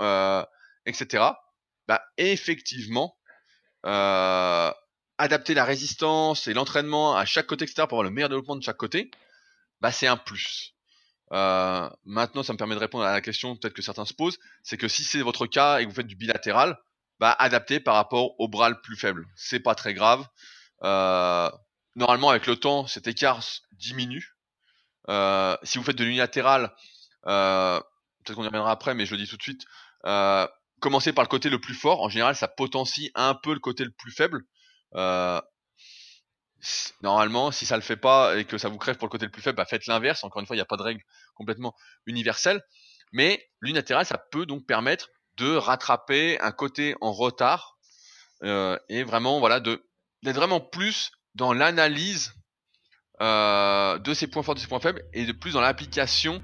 etc. 0.85 1.25
Bah 1.87 2.01
effectivement, 2.17 3.17
adapter 5.17 5.53
la 5.53 5.65
résistance 5.65 6.47
et 6.47 6.53
l'entraînement 6.53 7.15
à 7.15 7.25
chaque 7.25 7.47
côté, 7.47 7.65
etc. 7.65 7.87
pour 7.89 7.97
avoir 7.97 8.03
le 8.03 8.11
meilleur 8.11 8.29
développement 8.29 8.55
de 8.55 8.63
chaque 8.63 8.77
côté, 8.77 9.11
bah 9.81 9.91
c'est 9.91 10.07
un 10.07 10.17
plus. 10.17 10.73
Euh, 11.33 11.89
maintenant, 12.05 12.43
ça 12.43 12.53
me 12.53 12.57
permet 12.57 12.75
de 12.75 12.79
répondre 12.79 13.03
à 13.03 13.11
la 13.11 13.21
question 13.21 13.55
peut-être 13.55 13.73
que 13.73 13.81
certains 13.81 14.05
se 14.05 14.13
posent, 14.13 14.37
c'est 14.61 14.77
que 14.77 14.87
si 14.87 15.03
c'est 15.03 15.21
votre 15.21 15.47
cas 15.47 15.79
et 15.79 15.83
que 15.83 15.89
vous 15.89 15.95
faites 15.95 16.07
du 16.07 16.15
bilatéral, 16.15 16.77
bah 17.19 17.35
adaptez 17.39 17.79
par 17.79 17.95
rapport 17.95 18.39
au 18.39 18.47
bras 18.47 18.69
le 18.69 18.79
plus 18.81 18.95
faible. 18.95 19.25
C'est 19.35 19.59
pas 19.59 19.75
très 19.75 19.93
grave. 19.93 20.27
Euh, 20.83 21.49
normalement, 21.95 22.29
avec 22.29 22.45
le 22.45 22.55
temps, 22.55 22.85
cet 22.87 23.07
écart 23.07 23.41
diminue. 23.73 24.35
Euh, 25.09 25.57
si 25.63 25.77
vous 25.77 25.83
faites 25.83 25.97
de 25.97 26.03
l'unilatéral, 26.03 26.73
peut-être 27.23 28.35
qu'on 28.35 28.43
y 28.43 28.47
reviendra 28.47 28.71
après, 28.71 28.93
mais 28.93 29.05
je 29.05 29.15
le 29.15 29.21
dis 29.21 29.27
tout 29.27 29.37
de 29.37 29.43
suite. 29.43 29.65
Commencez 30.79 31.13
par 31.13 31.23
le 31.23 31.29
côté 31.29 31.49
le 31.49 31.59
plus 31.59 31.75
fort. 31.75 32.01
En 32.01 32.09
général, 32.09 32.35
ça 32.35 32.47
potencie 32.47 33.11
un 33.15 33.35
peu 33.35 33.53
le 33.53 33.59
côté 33.59 33.85
le 33.85 33.91
plus 33.91 34.11
faible. 34.11 34.43
Normalement, 37.01 37.51
si 37.51 37.65
ça 37.65 37.75
le 37.75 37.81
fait 37.81 37.97
pas 37.97 38.37
et 38.37 38.45
que 38.45 38.57
ça 38.57 38.69
vous 38.69 38.77
crève 38.77 38.97
pour 38.97 39.07
le 39.07 39.11
côté 39.11 39.25
le 39.25 39.31
plus 39.31 39.41
faible, 39.41 39.57
bah 39.57 39.65
faites 39.65 39.85
l'inverse. 39.87 40.23
Encore 40.23 40.39
une 40.39 40.45
fois, 40.45 40.55
il 40.55 40.59
n'y 40.59 40.63
a 40.63 40.65
pas 40.65 40.77
de 40.77 40.83
règle 40.83 41.01
complètement 41.35 41.75
universelle. 42.05 42.61
Mais 43.11 43.45
l'unilatéral, 43.61 44.05
ça 44.05 44.17
peut 44.17 44.45
donc 44.45 44.65
permettre 44.65 45.09
de 45.37 45.55
rattraper 45.55 46.39
un 46.39 46.51
côté 46.51 46.95
en 47.01 47.11
retard 47.11 47.77
euh, 48.43 48.77
et 48.89 49.03
vraiment, 49.03 49.39
voilà, 49.39 49.59
d'être 49.59 50.35
vraiment 50.35 50.59
plus 50.59 51.11
dans 51.35 51.53
l'analyse 51.53 52.33
euh, 53.21 53.97
de 53.99 54.13
ces 54.13 54.27
points 54.27 54.43
forts, 54.43 54.55
de 54.55 54.59
ces 54.59 54.67
points 54.67 54.79
faibles, 54.79 55.03
et 55.13 55.25
de 55.25 55.31
plus 55.31 55.53
dans 55.53 55.61
l'application 55.61 56.41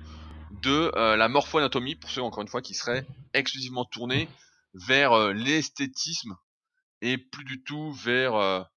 de 0.64 0.92
euh, 0.96 1.16
la 1.16 1.28
morpho-anatomie, 1.28 1.96
pour 1.96 2.10
ceux, 2.10 2.22
encore 2.22 2.42
une 2.42 2.48
fois, 2.48 2.62
qui 2.62 2.74
seraient 2.74 3.06
exclusivement 3.34 3.86
tournés 3.86 4.30
vers 4.74 5.34
l'esthétisme 5.34 6.36
et 7.02 7.18
plus 7.18 7.44
du 7.44 7.64
tout 7.64 7.92
vers 7.94 8.68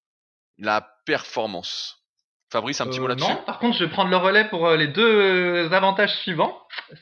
la 0.57 0.87
performance. 1.05 1.99
Fabrice, 2.51 2.81
un 2.81 2.85
petit 2.85 2.99
mot 2.99 3.07
là-dessus? 3.07 3.27
Non, 3.27 3.37
par 3.47 3.57
contre, 3.57 3.77
je 3.77 3.83
vais 3.83 3.89
prendre 3.89 4.11
le 4.11 4.17
relais 4.17 4.45
pour 4.45 4.69
les 4.71 4.87
deux 4.87 5.73
avantages 5.73 6.15
suivants, 6.17 6.55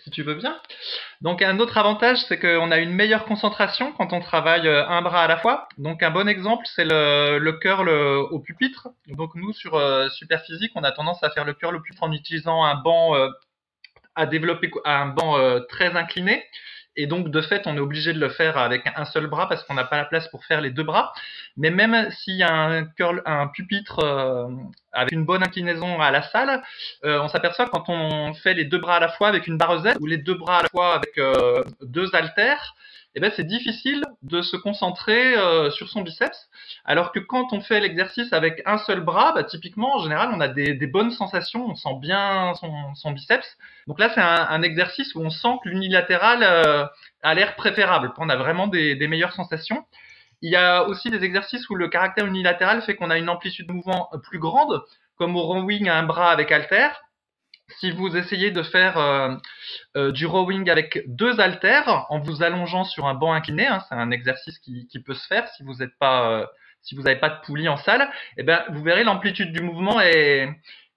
si 0.04 0.10
tu 0.10 0.24
veux 0.24 0.36
bien. 0.36 0.58
Donc, 1.20 1.42
un 1.42 1.60
autre 1.60 1.78
avantage, 1.78 2.20
c'est 2.30 2.40
qu'on 2.40 2.72
a 2.72 2.78
une 2.78 2.94
meilleure 2.94 3.26
concentration 3.26 3.92
quand 3.92 4.14
on 4.14 4.22
travaille 4.22 4.66
un 4.68 5.02
bras 5.02 5.24
à 5.24 5.28
la 5.28 5.36
fois. 5.36 5.68
Donc, 5.78 6.04
un 6.04 6.12
bon 6.12 6.30
exemple, 6.30 6.66
c'est 6.74 6.86
le, 6.86 7.38
le 7.38 7.52
curl 7.54 7.90
au 7.90 8.40
pupitre. 8.40 8.90
Donc, 9.08 9.36
nous, 9.36 9.52
sur 9.52 9.74
Super 10.12 10.42
Physique, 10.44 10.72
on 10.76 10.84
a 10.84 10.94
tendance 10.94 11.22
à 11.22 11.30
faire 11.30 11.44
le 11.44 11.54
curl 11.54 11.76
au 11.76 11.82
pupitre 11.82 12.04
en 12.04 12.14
utilisant 12.14 12.64
un 12.64 12.76
banc 12.76 13.14
à 14.16 14.26
développer 14.26 14.72
un 14.86 15.08
banc 15.08 15.38
euh, 15.38 15.62
très 15.62 15.96
incliné. 15.96 16.44
Et 16.98 17.08
donc, 17.08 17.30
de 17.30 17.42
fait, 17.42 17.68
on 17.68 17.78
est 17.78 17.80
obligé 17.80 18.14
de 18.14 18.20
le 18.20 18.30
faire 18.30 18.58
avec 18.58 18.84
un 18.96 19.06
seul 19.06 19.28
bras 19.28 19.48
parce 19.48 19.64
qu'on 19.64 19.74
n'a 19.74 19.86
pas 19.86 19.98
la 19.98 20.06
place 20.06 20.28
pour 20.28 20.44
faire 20.46 20.62
les 20.62 20.72
deux 20.72 20.84
bras. 20.84 21.14
Mais 21.58 21.70
même 21.70 22.10
s'il 22.12 22.36
y 22.36 22.44
a 22.44 22.54
un 22.54 22.86
curl, 22.86 23.22
un 23.26 23.48
pupitre 23.48 24.00
euh, 24.00 24.48
avec 24.92 25.12
une 25.14 25.26
bonne 25.26 25.44
inclinaison 25.44 26.02
à 26.02 26.12
la 26.12 26.22
salle, 26.22 26.62
euh, 27.06 27.22
on 27.22 27.30
s'aperçoit 27.30 27.68
quand 27.68 27.86
on 27.88 28.34
fait 28.34 28.54
les 28.54 28.66
deux 28.66 28.80
bras 28.80 28.98
à 28.98 29.00
la 29.00 29.10
fois 29.10 29.30
avec 29.30 29.48
une 29.48 29.58
barre 29.58 29.84
Z 29.84 29.98
ou 30.00 30.06
les 30.06 30.18
deux 30.18 30.36
bras 30.36 30.60
à 30.60 30.64
la 30.64 30.70
fois 30.70 30.96
avec 30.96 31.20
deux 31.82 32.14
haltères, 32.14 32.76
eh 33.16 33.20
ben 33.20 33.32
c'est 33.36 33.44
difficile 33.44 34.04
de 34.24 34.42
se 34.42 34.56
concentrer 34.56 35.36
euh, 35.36 35.72
sur 35.72 35.90
son 35.90 36.02
biceps. 36.02 36.50
Alors 36.86 37.12
que 37.12 37.20
quand 37.20 37.54
on 37.54 37.62
fait 37.62 37.80
l'exercice 37.80 38.32
avec 38.34 38.62
un 38.66 38.78
seul 38.78 39.02
bras, 39.02 39.34
bah, 39.34 39.44
typiquement 39.44 39.96
en 39.96 40.04
général 40.04 40.30
on 40.34 40.40
a 40.40 40.48
des, 40.48 40.74
des, 40.74 40.88
bonnes 40.88 41.12
sensations, 41.12 41.66
on 41.68 41.76
sent 41.76 41.96
bien 42.00 42.54
son, 42.56 42.72
son 42.96 43.12
biceps. 43.12 43.58
Donc 43.88 44.00
là 44.00 44.12
c'est 44.14 44.22
un, 44.22 44.48
un, 44.50 44.62
exercice 44.62 45.16
où 45.16 45.22
on 45.22 45.32
sent 45.32 45.60
que 45.64 45.70
l'unilatéral 45.70 46.44
euh, 46.44 46.86
a 47.24 47.34
l'air 47.34 47.56
préférable, 47.56 48.14
on 48.18 48.30
a 48.30 48.36
vraiment 48.36 48.68
des, 48.68 48.96
des 48.96 49.08
meilleures 49.08 49.34
sensations. 49.34 49.86
Il 50.44 50.52
y 50.52 50.56
a 50.56 50.84
aussi 50.84 51.10
des 51.10 51.24
exercices 51.24 51.70
où 51.70 51.76
le 51.76 51.88
caractère 51.88 52.26
unilatéral 52.26 52.82
fait 52.82 52.96
qu'on 52.96 53.12
a 53.12 53.18
une 53.18 53.30
amplitude 53.30 53.68
de 53.68 53.74
mouvement 53.74 54.10
plus 54.24 54.40
grande, 54.40 54.82
comme 55.18 55.36
au 55.36 55.44
rowing 55.44 55.88
à 55.88 55.98
un 55.98 56.04
bras 56.04 56.32
avec 56.32 56.52
halter 56.52 56.90
si 57.80 57.92
vous 57.92 58.16
essayez 58.16 58.52
de 58.52 58.64
faire 58.64 58.98
euh, 58.98 59.36
euh, 59.96 60.12
du 60.12 60.26
rowing 60.26 60.70
avec 60.70 61.04
deux 61.08 61.40
haltères 61.40 62.06
en 62.10 62.20
vous 62.20 62.44
allongeant 62.44 62.84
sur 62.84 63.08
un 63.08 63.14
banc 63.14 63.34
incliné, 63.34 63.68
hein, 63.68 63.84
c'est 63.88 63.96
un 63.96 64.12
exercice 64.12 64.60
qui, 64.60 64.88
peut 65.06 65.14
se 65.14 65.28
faire 65.28 65.48
si 65.50 65.64
vous 65.64 65.76
n'êtes 65.76 65.98
pas 66.00 66.30
euh, 66.30 66.46
si 66.82 66.96
vous 66.96 67.04
n'avez 67.04 67.20
pas 67.20 67.30
de 67.30 67.40
poulie 67.42 67.70
en 67.70 67.78
salle, 67.78 68.10
eh 68.38 68.44
ben 68.44 68.64
vous 68.70 68.82
verrez 68.84 69.04
l'amplitude 69.04 69.52
du 69.52 69.62
mouvement 69.62 70.02
est, 70.02 70.50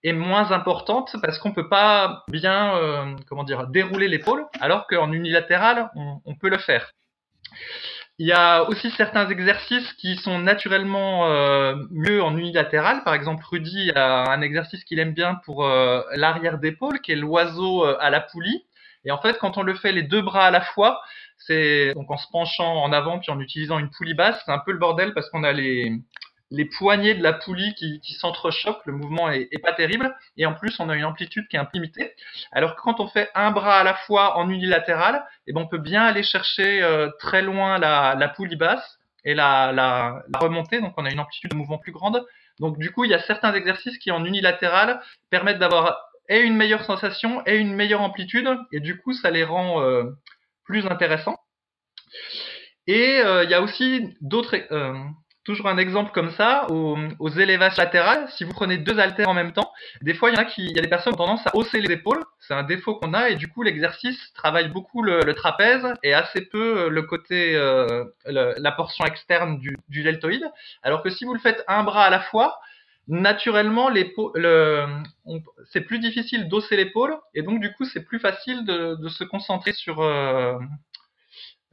moins 0.06 0.52
importante 0.52 1.16
parce 1.22 1.38
qu'on 1.38 1.52
peut 1.52 1.68
pas 1.68 2.24
bien 2.28 3.16
comment 3.26 3.44
dire 3.44 3.66
dérouler 3.68 4.08
l'épaule, 4.08 4.46
alors 4.60 4.86
qu'en 4.86 5.10
unilatéral 5.12 5.90
on 5.94 6.34
peut 6.34 6.50
le 6.50 6.58
faire. 6.58 6.92
Il 8.18 8.28
y 8.28 8.32
a 8.32 8.62
aussi 8.68 8.92
certains 8.92 9.28
exercices 9.28 9.92
qui 9.94 10.16
sont 10.16 10.38
naturellement 10.38 11.28
euh, 11.28 11.74
mieux 11.90 12.22
en 12.22 12.36
unilatéral. 12.36 13.02
Par 13.02 13.14
exemple, 13.14 13.44
Rudy 13.44 13.90
a 13.96 14.30
un 14.30 14.40
exercice 14.40 14.84
qu'il 14.84 15.00
aime 15.00 15.14
bien 15.14 15.34
pour 15.44 15.64
euh, 15.64 16.00
l'arrière 16.14 16.58
d'épaule, 16.58 17.00
qui 17.00 17.10
est 17.10 17.16
l'oiseau 17.16 17.84
euh, 17.84 17.96
à 17.98 18.10
la 18.10 18.20
poulie. 18.20 18.66
Et 19.04 19.10
en 19.10 19.20
fait, 19.20 19.36
quand 19.38 19.58
on 19.58 19.62
le 19.62 19.74
fait 19.74 19.90
les 19.90 20.04
deux 20.04 20.22
bras 20.22 20.46
à 20.46 20.50
la 20.52 20.60
fois, 20.60 21.02
c'est 21.38 21.92
donc 21.94 22.08
en 22.10 22.16
se 22.16 22.28
penchant 22.30 22.82
en 22.82 22.92
avant 22.92 23.18
puis 23.18 23.32
en 23.32 23.40
utilisant 23.40 23.80
une 23.80 23.90
poulie 23.90 24.14
basse, 24.14 24.40
c'est 24.46 24.52
un 24.52 24.60
peu 24.60 24.72
le 24.72 24.78
bordel 24.78 25.12
parce 25.12 25.28
qu'on 25.30 25.42
a 25.42 25.52
les 25.52 25.92
les 26.54 26.64
poignées 26.64 27.14
de 27.14 27.22
la 27.22 27.32
poulie 27.32 27.74
qui, 27.74 28.00
s'entrechoquent, 28.18 28.86
le 28.86 28.92
mouvement 28.92 29.30
est, 29.30 29.62
pas 29.62 29.72
terrible, 29.72 30.14
et 30.36 30.46
en 30.46 30.54
plus 30.54 30.78
on 30.80 30.88
a 30.88 30.96
une 30.96 31.04
amplitude 31.04 31.48
qui 31.48 31.56
est 31.56 31.58
un 31.58 31.64
peu 31.64 31.78
limitée. 31.78 32.12
Alors 32.52 32.76
que 32.76 32.80
quand 32.80 33.00
on 33.00 33.08
fait 33.08 33.30
un 33.34 33.50
bras 33.50 33.80
à 33.80 33.84
la 33.84 33.94
fois 33.94 34.36
en 34.36 34.48
unilatéral, 34.48 35.24
eh 35.46 35.52
ben 35.52 35.60
on 35.60 35.66
peut 35.66 35.78
bien 35.78 36.02
aller 36.02 36.22
chercher 36.22 36.82
euh, 36.82 37.10
très 37.18 37.42
loin 37.42 37.78
la, 37.78 38.32
poulie 38.36 38.56
basse 38.56 38.98
et 39.24 39.34
la, 39.34 39.72
la, 39.72 40.22
la, 40.32 40.38
remonter, 40.38 40.80
donc 40.80 40.94
on 40.96 41.04
a 41.04 41.10
une 41.10 41.20
amplitude 41.20 41.50
de 41.50 41.56
mouvement 41.56 41.78
plus 41.78 41.92
grande. 41.92 42.24
Donc 42.60 42.78
du 42.78 42.92
coup 42.92 43.04
il 43.04 43.10
y 43.10 43.14
a 43.14 43.20
certains 43.20 43.52
exercices 43.54 43.98
qui 43.98 44.10
en 44.10 44.24
unilatéral 44.24 45.00
permettent 45.30 45.58
d'avoir 45.58 45.98
et 46.28 46.40
une 46.40 46.56
meilleure 46.56 46.84
sensation 46.84 47.42
et 47.46 47.56
une 47.56 47.74
meilleure 47.74 48.00
amplitude, 48.00 48.48
et 48.72 48.80
du 48.80 48.98
coup 48.98 49.12
ça 49.12 49.30
les 49.30 49.44
rend 49.44 49.82
euh, 49.82 50.04
plus 50.64 50.86
intéressants. 50.86 51.38
Et 52.86 53.20
euh, 53.20 53.44
il 53.44 53.50
y 53.50 53.54
a 53.54 53.62
aussi 53.62 54.14
d'autres 54.20 54.56
euh, 54.70 54.94
toujours 55.44 55.68
un 55.68 55.76
exemple 55.76 56.10
comme 56.12 56.30
ça, 56.30 56.66
aux, 56.70 56.96
aux, 57.18 57.28
élévations 57.28 57.82
latérales, 57.82 58.26
si 58.30 58.44
vous 58.44 58.52
prenez 58.52 58.78
deux 58.78 58.98
haltères 58.98 59.28
en 59.28 59.34
même 59.34 59.52
temps, 59.52 59.72
des 60.00 60.14
fois 60.14 60.30
il 60.30 60.34
y 60.34 60.38
en 60.38 60.40
a 60.40 60.44
qui, 60.46 60.64
il 60.64 60.74
y 60.74 60.78
a 60.78 60.82
des 60.82 60.88
personnes 60.88 61.14
qui 61.14 61.20
ont 61.20 61.26
tendance 61.26 61.46
à 61.46 61.54
hausser 61.54 61.80
les 61.80 61.92
épaules, 61.92 62.24
c'est 62.40 62.54
un 62.54 62.62
défaut 62.62 62.94
qu'on 62.96 63.12
a, 63.12 63.28
et 63.28 63.36
du 63.36 63.48
coup 63.48 63.62
l'exercice 63.62 64.32
travaille 64.32 64.68
beaucoup 64.68 65.02
le, 65.02 65.20
le, 65.20 65.34
trapèze 65.34 65.86
et 66.02 66.14
assez 66.14 66.40
peu 66.40 66.88
le 66.88 67.02
côté, 67.02 67.54
euh, 67.54 68.04
le, 68.24 68.54
la 68.56 68.72
portion 68.72 69.04
externe 69.04 69.58
du, 69.58 69.76
du, 69.88 70.02
deltoïde, 70.02 70.50
alors 70.82 71.02
que 71.02 71.10
si 71.10 71.24
vous 71.24 71.34
le 71.34 71.40
faites 71.40 71.62
un 71.68 71.84
bras 71.84 72.04
à 72.06 72.10
la 72.10 72.20
fois, 72.20 72.58
naturellement 73.06 73.90
c'est 75.66 75.82
plus 75.82 75.98
difficile 75.98 76.48
d'hausser 76.48 76.76
l'épaule, 76.76 77.18
et 77.34 77.42
donc 77.42 77.60
du 77.60 77.70
coup 77.74 77.84
c'est 77.84 78.04
plus 78.04 78.18
facile 78.18 78.64
de, 78.64 78.94
de, 78.94 79.08
se 79.08 79.24
concentrer 79.24 79.72
sur, 79.72 80.00
euh, 80.00 80.58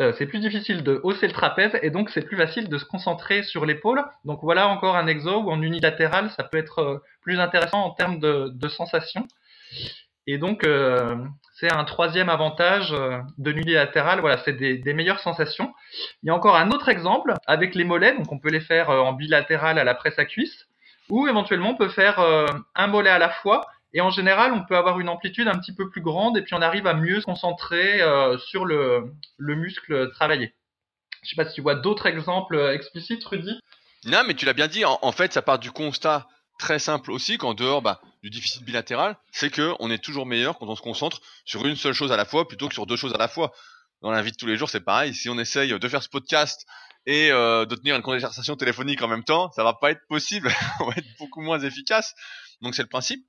euh, 0.01 0.13
c'est 0.17 0.25
plus 0.25 0.39
difficile 0.39 0.83
de 0.83 0.99
hausser 1.03 1.27
le 1.27 1.33
trapèze 1.33 1.77
et 1.83 1.91
donc 1.91 2.09
c'est 2.09 2.23
plus 2.23 2.35
facile 2.35 2.67
de 2.67 2.77
se 2.77 2.85
concentrer 2.85 3.43
sur 3.43 3.65
l'épaule. 3.65 4.03
Donc 4.25 4.39
voilà 4.41 4.67
encore 4.67 4.95
un 4.95 5.05
exo 5.05 5.43
où 5.43 5.51
en 5.51 5.61
unilatéral 5.61 6.31
ça 6.31 6.43
peut 6.43 6.57
être 6.57 6.79
euh, 6.79 6.97
plus 7.21 7.39
intéressant 7.39 7.83
en 7.83 7.91
termes 7.91 8.19
de, 8.19 8.67
sensation. 8.67 9.27
Et 10.25 10.39
donc 10.39 10.65
euh, 10.65 11.15
c'est 11.53 11.71
un 11.71 11.83
troisième 11.83 12.29
avantage 12.29 12.91
de 13.37 13.51
l'unilatéral, 13.51 14.21
voilà, 14.21 14.39
c'est 14.39 14.53
des, 14.53 14.77
des, 14.77 14.93
meilleures 14.93 15.19
sensations. 15.19 15.71
Il 16.23 16.27
y 16.27 16.29
a 16.29 16.35
encore 16.35 16.55
un 16.55 16.71
autre 16.71 16.89
exemple 16.89 17.33
avec 17.45 17.75
les 17.75 17.83
mollets, 17.83 18.17
donc 18.17 18.31
on 18.31 18.39
peut 18.39 18.49
les 18.49 18.61
faire 18.61 18.89
en 18.89 19.13
bilatéral 19.13 19.77
à 19.77 19.83
la 19.83 19.93
presse 19.93 20.17
à 20.17 20.25
cuisse, 20.25 20.67
ou 21.09 21.27
éventuellement 21.27 21.71
on 21.71 21.75
peut 21.75 21.89
faire 21.89 22.19
un 22.75 22.87
mollet 22.87 23.09
à 23.09 23.19
la 23.19 23.29
fois 23.29 23.65
et 23.93 24.01
en 24.01 24.09
général, 24.09 24.53
on 24.53 24.63
peut 24.63 24.77
avoir 24.77 24.99
une 24.99 25.09
amplitude 25.09 25.47
un 25.47 25.57
petit 25.57 25.73
peu 25.73 25.89
plus 25.89 26.01
grande 26.01 26.37
et 26.37 26.41
puis 26.41 26.53
on 26.53 26.61
arrive 26.61 26.87
à 26.87 26.93
mieux 26.93 27.19
se 27.19 27.25
concentrer 27.25 28.01
euh, 28.01 28.37
sur 28.37 28.65
le, 28.65 29.13
le, 29.37 29.55
muscle 29.55 30.11
travaillé. 30.11 30.53
Je 31.23 31.29
sais 31.29 31.35
pas 31.35 31.47
si 31.47 31.55
tu 31.55 31.61
vois 31.61 31.75
d'autres 31.75 32.05
exemples 32.05 32.55
euh, 32.55 32.73
explicites, 32.73 33.23
Rudy? 33.25 33.59
Non, 34.05 34.23
mais 34.25 34.33
tu 34.33 34.45
l'as 34.45 34.53
bien 34.53 34.67
dit. 34.67 34.85
En, 34.85 34.97
en, 35.01 35.11
fait, 35.11 35.33
ça 35.33 35.41
part 35.41 35.59
du 35.59 35.71
constat 35.71 36.27
très 36.57 36.79
simple 36.79 37.11
aussi 37.11 37.37
qu'en 37.37 37.53
dehors 37.53 37.81
bah, 37.81 38.01
du 38.23 38.29
déficit 38.29 38.63
bilatéral, 38.63 39.17
c'est 39.31 39.49
que 39.49 39.73
on 39.79 39.91
est 39.91 40.01
toujours 40.01 40.25
meilleur 40.25 40.57
quand 40.57 40.67
on 40.67 40.75
se 40.75 40.81
concentre 40.81 41.19
sur 41.43 41.65
une 41.65 41.75
seule 41.75 41.93
chose 41.93 42.11
à 42.11 42.17
la 42.17 42.25
fois 42.25 42.47
plutôt 42.47 42.67
que 42.67 42.73
sur 42.73 42.85
deux 42.85 42.95
choses 42.95 43.13
à 43.13 43.17
la 43.17 43.27
fois. 43.27 43.51
Dans 44.01 44.11
la 44.11 44.21
vie 44.21 44.31
de 44.31 44.37
tous 44.37 44.47
les 44.47 44.57
jours, 44.57 44.69
c'est 44.69 44.81
pareil. 44.81 45.13
Si 45.13 45.29
on 45.29 45.37
essaye 45.37 45.77
de 45.77 45.87
faire 45.87 46.01
ce 46.01 46.09
podcast 46.09 46.65
et 47.05 47.31
euh, 47.31 47.65
de 47.65 47.75
tenir 47.75 47.95
une 47.95 48.01
conversation 48.01 48.55
téléphonique 48.55 49.01
en 49.01 49.07
même 49.07 49.23
temps, 49.23 49.51
ça 49.51 49.63
va 49.63 49.73
pas 49.73 49.91
être 49.91 50.01
possible. 50.07 50.51
on 50.79 50.85
va 50.85 50.93
être 50.97 51.17
beaucoup 51.19 51.41
moins 51.41 51.59
efficace. 51.59 52.15
Donc 52.61 52.73
c'est 52.73 52.83
le 52.83 52.89
principe. 52.89 53.23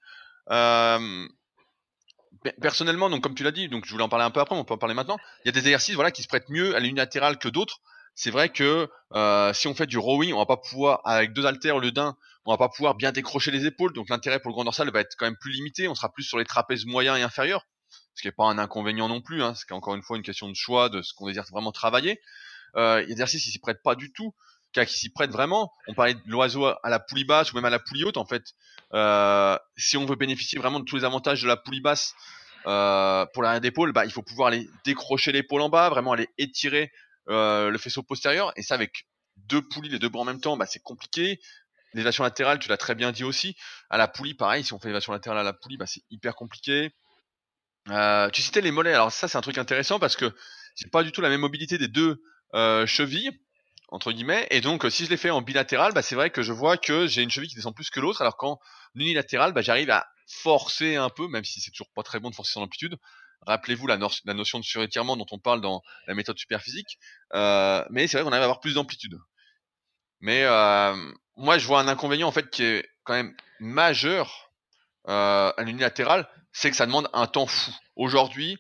Personnellement, 2.60 3.08
donc 3.08 3.22
comme 3.22 3.34
tu 3.34 3.44
l'as 3.44 3.52
dit, 3.52 3.68
donc 3.68 3.84
je 3.84 3.90
voulais 3.92 4.02
en 4.02 4.08
parler 4.08 4.24
un 4.24 4.30
peu 4.30 4.40
après, 4.40 4.56
on 4.56 4.64
peut 4.64 4.74
en 4.74 4.78
parler 4.78 4.94
maintenant. 4.94 5.18
Il 5.44 5.48
y 5.48 5.50
a 5.50 5.52
des 5.52 5.60
exercices 5.60 5.94
voilà 5.94 6.10
qui 6.10 6.22
se 6.22 6.28
prêtent 6.28 6.48
mieux 6.48 6.74
à 6.74 6.80
l'unilatéral 6.80 7.38
que 7.38 7.48
d'autres. 7.48 7.80
C'est 8.14 8.30
vrai 8.30 8.48
que 8.50 8.88
euh, 9.14 9.52
si 9.52 9.68
on 9.68 9.74
fait 9.74 9.86
du 9.86 9.96
rowing, 9.98 10.32
on 10.34 10.38
va 10.38 10.46
pas 10.46 10.56
pouvoir 10.56 11.00
avec 11.04 11.32
deux 11.32 11.46
haltères 11.46 11.76
au 11.76 11.80
lieu 11.80 11.92
d'un, 11.92 12.16
on 12.44 12.52
va 12.52 12.58
pas 12.58 12.68
pouvoir 12.68 12.94
bien 12.94 13.12
décrocher 13.12 13.50
les 13.50 13.66
épaules, 13.66 13.92
donc 13.92 14.08
l'intérêt 14.08 14.40
pour 14.40 14.50
le 14.50 14.54
grand 14.54 14.64
dorsal 14.64 14.90
va 14.90 15.00
être 15.00 15.14
quand 15.16 15.26
même 15.26 15.36
plus 15.40 15.52
limité. 15.52 15.88
On 15.88 15.94
sera 15.94 16.12
plus 16.12 16.24
sur 16.24 16.38
les 16.38 16.44
trapèzes 16.44 16.84
moyens 16.84 17.18
et 17.18 17.22
inférieurs, 17.22 17.66
ce 18.14 18.22
qui 18.22 18.28
n'est 18.28 18.32
pas 18.32 18.46
un 18.46 18.58
inconvénient 18.58 19.08
non 19.08 19.22
plus. 19.22 19.42
Hein, 19.42 19.54
c'est 19.54 19.70
encore 19.72 19.94
une 19.94 20.02
fois 20.02 20.16
une 20.16 20.22
question 20.22 20.48
de 20.48 20.54
choix 20.54 20.88
de 20.88 21.00
ce 21.02 21.14
qu'on 21.14 21.26
désire 21.28 21.44
vraiment 21.50 21.72
travailler. 21.72 22.20
Euh, 22.76 23.02
il 23.06 23.12
exercices 23.12 23.44
qui 23.44 23.50
s'y 23.50 23.58
prêtent 23.60 23.82
pas 23.82 23.94
du 23.94 24.12
tout, 24.12 24.34
qui 24.72 24.98
s'y 24.98 25.10
prêtent 25.10 25.30
vraiment. 25.30 25.72
On 25.88 25.94
parlait 25.94 26.14
de 26.14 26.20
l'oiseau 26.26 26.66
à 26.66 26.90
la 26.90 26.98
poulie 26.98 27.24
basse 27.24 27.52
ou 27.52 27.56
même 27.56 27.64
à 27.64 27.70
la 27.70 27.78
poulie 27.78 28.04
haute. 28.04 28.16
En 28.16 28.24
fait, 28.24 28.54
euh, 28.94 29.58
si 29.76 29.96
on 29.96 30.06
veut 30.06 30.16
bénéficier 30.16 30.58
vraiment 30.58 30.80
de 30.80 30.84
tous 30.84 30.96
les 30.96 31.04
avantages 31.04 31.42
de 31.42 31.48
la 31.48 31.56
poulie 31.56 31.80
basse 31.80 32.14
euh, 32.66 33.26
pour 33.32 33.42
l'arrière 33.42 33.60
d'épaule, 33.60 33.92
bah, 33.92 34.04
il 34.04 34.12
faut 34.12 34.22
pouvoir 34.22 34.48
aller 34.48 34.68
décrocher 34.84 35.32
l'épaule 35.32 35.62
en 35.62 35.68
bas, 35.68 35.90
vraiment 35.90 36.12
aller 36.12 36.28
étirer 36.38 36.90
euh, 37.28 37.70
le 37.70 37.78
faisceau 37.78 38.02
postérieur. 38.02 38.52
Et 38.56 38.62
ça, 38.62 38.74
avec 38.74 39.06
deux 39.36 39.62
poulies, 39.62 39.88
les 39.88 39.98
deux 39.98 40.08
bras 40.08 40.22
en 40.22 40.26
même 40.26 40.40
temps, 40.40 40.56
bah, 40.56 40.66
c'est 40.66 40.82
compliqué. 40.82 41.40
L'élévation 41.94 42.24
latérale, 42.24 42.58
tu 42.58 42.68
l'as 42.68 42.78
très 42.78 42.94
bien 42.94 43.12
dit 43.12 43.24
aussi. 43.24 43.56
À 43.90 43.98
la 43.98 44.08
poulie, 44.08 44.34
pareil, 44.34 44.64
si 44.64 44.72
on 44.72 44.78
fait 44.78 44.88
l'élévation 44.88 45.12
latérale 45.12 45.38
à 45.38 45.42
la 45.42 45.52
poulie, 45.52 45.76
bah, 45.76 45.86
c'est 45.86 46.02
hyper 46.10 46.34
compliqué. 46.34 46.94
Euh, 47.90 48.30
tu 48.30 48.42
citais 48.42 48.60
les 48.60 48.70
mollets. 48.70 48.94
Alors 48.94 49.12
ça, 49.12 49.28
c'est 49.28 49.36
un 49.36 49.42
truc 49.42 49.58
intéressant 49.58 49.98
parce 49.98 50.16
que 50.16 50.32
c'est 50.74 50.90
pas 50.90 51.02
du 51.02 51.12
tout 51.12 51.20
la 51.20 51.28
même 51.28 51.40
mobilité 51.40 51.78
des 51.78 51.88
deux 51.88 52.22
euh, 52.54 52.86
chevilles 52.86 53.30
entre 53.92 54.10
guillemets. 54.10 54.46
Et 54.50 54.60
donc, 54.60 54.84
si 54.90 55.04
je 55.04 55.10
les 55.10 55.16
fais 55.16 55.30
en 55.30 55.42
bilatéral, 55.42 55.92
bah, 55.92 56.02
c'est 56.02 56.14
vrai 56.14 56.30
que 56.30 56.42
je 56.42 56.52
vois 56.52 56.78
que 56.78 57.06
j'ai 57.06 57.22
une 57.22 57.30
cheville 57.30 57.48
qui 57.48 57.54
descend 57.54 57.74
plus 57.74 57.90
que 57.90 58.00
l'autre, 58.00 58.22
alors 58.22 58.36
qu'en 58.36 58.58
unilatéral, 58.94 59.52
bah, 59.52 59.60
j'arrive 59.60 59.90
à 59.90 60.08
forcer 60.26 60.96
un 60.96 61.10
peu, 61.10 61.28
même 61.28 61.44
si 61.44 61.60
c'est 61.60 61.70
toujours 61.70 61.90
pas 61.94 62.02
très 62.02 62.18
bon 62.18 62.30
de 62.30 62.34
forcer 62.34 62.52
son 62.52 62.62
amplitude. 62.62 62.96
Rappelez-vous 63.46 63.86
la, 63.86 63.98
la, 64.24 64.34
notion 64.34 64.58
de 64.58 64.64
surétirement 64.64 65.16
dont 65.16 65.26
on 65.30 65.38
parle 65.38 65.60
dans 65.60 65.82
la 66.06 66.14
méthode 66.14 66.38
superphysique. 66.38 66.98
Euh, 67.34 67.84
mais 67.90 68.06
c'est 68.06 68.16
vrai 68.16 68.24
qu'on 68.24 68.32
arrive 68.32 68.42
à 68.42 68.44
avoir 68.44 68.60
plus 68.60 68.74
d'amplitude. 68.74 69.18
Mais 70.20 70.44
euh, 70.44 70.94
moi, 71.36 71.58
je 71.58 71.66
vois 71.66 71.80
un 71.80 71.88
inconvénient 71.88 72.28
en 72.28 72.32
fait 72.32 72.48
qui 72.48 72.62
est 72.62 72.88
quand 73.04 73.14
même 73.14 73.34
majeur 73.60 74.52
euh, 75.08 75.52
à 75.56 75.62
l'unilatéral, 75.64 76.28
c'est 76.52 76.70
que 76.70 76.76
ça 76.76 76.86
demande 76.86 77.10
un 77.12 77.26
temps 77.26 77.46
fou. 77.46 77.72
Aujourd'hui, 77.96 78.58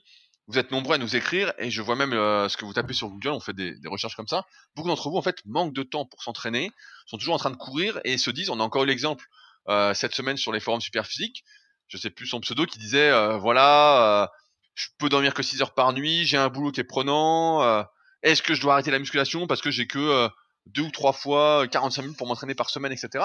vous 0.48 0.58
êtes 0.58 0.70
nombreux 0.70 0.94
à 0.94 0.98
nous 0.98 1.16
écrire 1.16 1.52
et 1.58 1.70
je 1.70 1.82
vois 1.82 1.96
même 1.96 2.12
euh, 2.12 2.48
ce 2.48 2.56
que 2.56 2.64
vous 2.64 2.72
tapez 2.72 2.94
sur 2.94 3.08
Google, 3.08 3.30
on 3.30 3.40
fait 3.40 3.52
des, 3.52 3.76
recherches 3.86 4.16
comme 4.16 4.28
ça. 4.28 4.44
Beaucoup 4.74 4.88
d'entre 4.88 5.08
vous 5.08 5.16
en 5.16 5.22
fait 5.22 5.36
manquent 5.44 5.74
de 5.74 5.82
temps 5.82 6.04
pour 6.04 6.22
s'entraîner, 6.22 6.70
sont 7.06 7.16
toujours 7.16 7.34
en 7.34 7.38
train 7.38 7.50
de 7.50 7.56
courir 7.56 8.00
et 8.04 8.18
se 8.18 8.30
disent, 8.30 8.50
on 8.50 8.60
a 8.60 8.62
encore 8.62 8.84
eu 8.84 8.86
l'exemple 8.86 9.24
euh, 9.68 9.94
cette 9.94 10.14
semaine 10.14 10.36
sur 10.36 10.52
les 10.52 10.60
forums 10.60 10.80
super 10.80 11.06
physiques, 11.06 11.44
je 11.88 11.96
sais 11.96 12.10
plus 12.10 12.26
son 12.26 12.40
pseudo 12.40 12.66
qui 12.66 12.78
disait 12.78 13.10
euh, 13.10 13.36
voilà, 13.36 14.30
je 14.74 14.88
peux 14.98 15.08
dormir 15.08 15.34
que 15.34 15.42
6 15.42 15.62
heures 15.62 15.74
par 15.74 15.92
nuit, 15.92 16.26
j'ai 16.26 16.38
un 16.38 16.48
boulot 16.48 16.72
qui 16.72 16.80
est 16.80 16.84
prenant, 16.84 17.86
est-ce 18.22 18.42
que 18.42 18.54
je 18.54 18.60
dois 18.60 18.74
arrêter 18.74 18.90
la 18.90 18.98
musculation 18.98 19.46
parce 19.46 19.60
que 19.60 19.70
j'ai 19.70 19.86
que 19.86 20.28
deux 20.66 20.82
ou 20.82 20.90
trois 20.90 21.12
fois 21.12 21.66
45 21.68 22.02
minutes 22.02 22.18
pour 22.18 22.26
m'entraîner 22.26 22.54
par 22.54 22.70
semaine, 22.70 22.92
etc. 22.92 23.24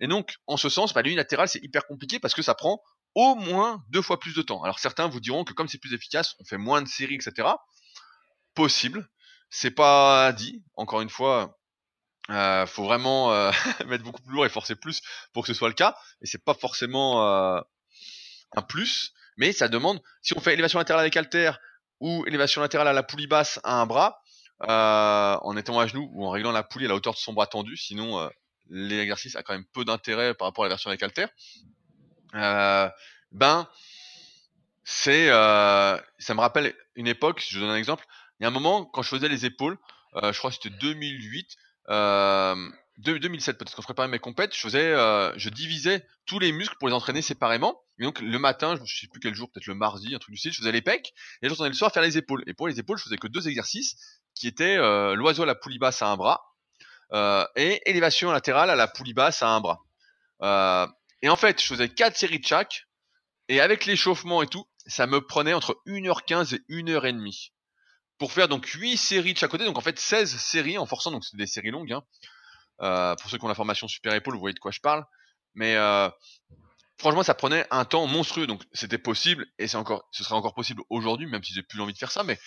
Et 0.00 0.06
donc, 0.08 0.36
en 0.46 0.56
ce 0.56 0.68
sens, 0.68 0.92
bah, 0.92 1.02
l'unilatéral, 1.02 1.48
c'est 1.48 1.62
hyper 1.62 1.86
compliqué 1.86 2.18
parce 2.18 2.34
que 2.34 2.42
ça 2.42 2.54
prend 2.54 2.80
au 3.16 3.34
moins 3.34 3.82
deux 3.88 4.02
fois 4.02 4.20
plus 4.20 4.34
de 4.34 4.42
temps. 4.42 4.62
Alors 4.62 4.78
certains 4.78 5.08
vous 5.08 5.20
diront 5.20 5.42
que 5.42 5.54
comme 5.54 5.68
c'est 5.68 5.78
plus 5.78 5.94
efficace, 5.94 6.36
on 6.38 6.44
fait 6.44 6.58
moins 6.58 6.82
de 6.82 6.86
séries, 6.86 7.14
etc. 7.14 7.48
Possible, 8.54 9.08
c'est 9.48 9.70
pas 9.70 10.32
dit. 10.32 10.62
Encore 10.74 11.00
une 11.00 11.08
fois, 11.08 11.58
euh, 12.28 12.66
faut 12.66 12.84
vraiment 12.84 13.32
euh, 13.32 13.50
mettre 13.86 14.04
beaucoup 14.04 14.22
plus 14.22 14.34
lourd 14.34 14.44
et 14.44 14.50
forcer 14.50 14.76
plus 14.76 15.00
pour 15.32 15.42
que 15.44 15.48
ce 15.48 15.54
soit 15.54 15.68
le 15.68 15.74
cas. 15.74 15.96
Et 16.20 16.26
c'est 16.26 16.44
pas 16.44 16.52
forcément 16.52 17.26
euh, 17.26 17.60
un 18.54 18.62
plus, 18.62 19.14
mais 19.38 19.52
ça 19.52 19.68
demande. 19.68 20.00
Si 20.20 20.36
on 20.36 20.40
fait 20.40 20.52
élévation 20.52 20.78
latérale 20.78 21.00
avec 21.00 21.16
halter 21.16 21.52
ou 22.00 22.22
élévation 22.26 22.60
latérale 22.60 22.88
à 22.88 22.92
la 22.92 23.02
poulie 23.02 23.26
basse 23.26 23.58
à 23.64 23.80
un 23.80 23.86
bras, 23.86 24.20
en 24.60 25.56
étant 25.56 25.80
à 25.80 25.86
genoux 25.86 26.10
ou 26.12 26.26
en 26.26 26.30
réglant 26.30 26.52
la 26.52 26.62
poulie 26.62 26.84
à 26.84 26.88
la 26.88 26.94
hauteur 26.94 27.14
de 27.14 27.18
son 27.18 27.32
bras 27.32 27.46
tendu, 27.46 27.78
sinon 27.78 28.30
l'exercice 28.68 29.36
a 29.36 29.42
quand 29.42 29.54
même 29.54 29.64
peu 29.72 29.86
d'intérêt 29.86 30.34
par 30.34 30.48
rapport 30.48 30.64
à 30.64 30.66
la 30.66 30.74
version 30.74 30.88
avec 30.88 31.02
halter 31.02 31.26
euh, 32.36 32.88
ben 33.32 33.68
c'est 34.88 35.28
euh, 35.30 35.98
ça 36.18 36.34
me 36.34 36.40
rappelle 36.40 36.72
une 36.94 37.08
époque, 37.08 37.44
je 37.46 37.58
donne 37.58 37.70
un 37.70 37.76
exemple, 37.76 38.06
il 38.38 38.44
y 38.44 38.46
a 38.46 38.48
un 38.48 38.52
moment 38.52 38.84
quand 38.84 39.02
je 39.02 39.08
faisais 39.08 39.28
les 39.28 39.44
épaules, 39.44 39.76
euh, 40.14 40.32
je 40.32 40.38
crois 40.38 40.50
que 40.50 40.58
c'était 40.62 40.76
2008, 40.76 41.56
euh, 41.90 42.54
2007 42.98 43.58
peut-être 43.58 43.74
quand 43.74 43.82
je 43.82 43.86
préparais 43.86 44.06
mes 44.06 44.20
compètes, 44.20 44.54
je 44.54 44.60
faisais, 44.60 44.92
je 45.36 45.48
divisais 45.50 46.06
tous 46.24 46.38
les 46.38 46.52
muscles 46.52 46.76
pour 46.78 46.88
les 46.88 46.94
entraîner 46.94 47.20
séparément. 47.20 47.82
Et 47.98 48.04
donc 48.04 48.20
le 48.20 48.38
matin, 48.38 48.78
je 48.82 49.00
sais 49.00 49.08
plus 49.08 49.20
quel 49.20 49.34
jour, 49.34 49.50
peut-être 49.50 49.66
le 49.66 49.74
mardi, 49.74 50.14
un 50.14 50.18
truc 50.18 50.32
du 50.32 50.38
style, 50.38 50.52
je 50.52 50.58
faisais 50.58 50.72
les 50.72 50.82
pecs, 50.82 51.12
et 51.42 51.48
je 51.48 51.50
retournais 51.50 51.68
le 51.68 51.74
soir 51.74 51.92
faire 51.92 52.02
les 52.02 52.16
épaules. 52.16 52.42
Et 52.46 52.54
pour 52.54 52.68
les 52.68 52.78
épaules, 52.78 52.96
je 52.96 53.02
faisais 53.02 53.18
que 53.18 53.26
deux 53.26 53.48
exercices, 53.48 53.96
qui 54.34 54.46
étaient 54.46 54.76
l'oiseau 55.14 55.42
à 55.42 55.46
la 55.46 55.56
poulie 55.56 55.78
basse 55.78 56.00
à 56.00 56.08
un 56.08 56.16
bras, 56.16 56.42
et 57.56 57.82
élévation 57.90 58.30
latérale 58.30 58.70
à 58.70 58.76
la 58.76 58.86
poulie 58.88 59.14
basse 59.14 59.42
à 59.42 59.48
un 59.48 59.60
bras. 59.60 59.82
Et 61.22 61.28
en 61.28 61.36
fait, 61.36 61.60
je 61.60 61.66
faisais 61.66 61.88
quatre 61.88 62.16
séries 62.16 62.40
de 62.40 62.46
chaque. 62.46 62.86
Et 63.48 63.60
avec 63.60 63.86
l'échauffement 63.86 64.42
et 64.42 64.46
tout, 64.46 64.66
ça 64.86 65.06
me 65.06 65.20
prenait 65.20 65.54
entre 65.54 65.80
1h15 65.86 66.54
et 66.54 66.58
1h30. 66.68 67.50
Pour 68.18 68.32
faire 68.32 68.48
donc 68.48 68.66
8 68.66 68.96
séries 68.96 69.34
de 69.34 69.38
chaque 69.38 69.50
côté. 69.50 69.64
Donc 69.64 69.78
en 69.78 69.82
fait 69.82 69.98
16 69.98 70.36
séries 70.36 70.78
en 70.78 70.86
forçant. 70.86 71.10
Donc 71.10 71.24
c'est 71.24 71.36
des 71.36 71.46
séries 71.46 71.70
longues. 71.70 71.92
Hein. 71.92 72.02
Euh, 72.82 73.14
pour 73.16 73.30
ceux 73.30 73.38
qui 73.38 73.44
ont 73.44 73.48
la 73.48 73.54
formation 73.54 73.88
super 73.88 74.14
épaule, 74.14 74.34
vous 74.34 74.40
voyez 74.40 74.54
de 74.54 74.58
quoi 74.58 74.72
je 74.72 74.80
parle. 74.80 75.04
Mais 75.54 75.76
euh, 75.76 76.08
franchement, 76.98 77.22
ça 77.22 77.34
prenait 77.34 77.66
un 77.70 77.84
temps 77.84 78.06
monstrueux. 78.06 78.46
Donc 78.46 78.62
c'était 78.72 78.98
possible. 78.98 79.46
Et 79.58 79.68
c'est 79.68 79.76
encore, 79.76 80.08
ce 80.10 80.24
serait 80.24 80.34
encore 80.34 80.54
possible 80.54 80.82
aujourd'hui, 80.90 81.26
même 81.26 81.42
si 81.42 81.54
j'ai 81.54 81.62
plus 81.62 81.80
envie 81.80 81.92
de 81.92 81.98
faire 81.98 82.12
ça. 82.12 82.24
Mais 82.24 82.38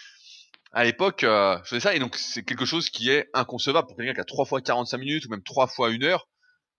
à 0.73 0.83
l'époque, 0.83 1.23
euh, 1.23 1.57
je 1.63 1.69
faisais 1.69 1.81
ça. 1.81 1.95
Et 1.95 1.99
donc 1.99 2.17
c'est 2.17 2.43
quelque 2.43 2.65
chose 2.65 2.89
qui 2.89 3.09
est 3.09 3.29
inconcevable 3.33 3.87
pour 3.87 3.95
quelqu'un 3.95 4.13
qui 4.13 4.21
a 4.21 4.25
3 4.25 4.45
fois 4.45 4.61
45 4.61 4.97
minutes 4.97 5.25
ou 5.25 5.29
même 5.29 5.43
3 5.43 5.67
fois 5.67 5.89
1 5.89 6.03
heure 6.03 6.27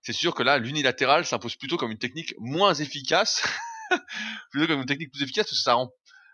c'est 0.01 0.13
sûr 0.13 0.33
que 0.33 0.43
là, 0.43 0.57
l'unilatéral 0.57 1.25
s'impose 1.25 1.55
plutôt 1.55 1.77
comme 1.77 1.91
une 1.91 1.97
technique 1.97 2.33
moins 2.39 2.73
efficace, 2.73 3.43
plutôt 4.51 4.67
comme 4.67 4.81
une 4.81 4.85
technique 4.85 5.11
plus 5.11 5.23
efficace, 5.23 5.45
parce 5.45 5.57
que 5.57 5.63
ça 5.63 5.73
rend, 5.73 5.91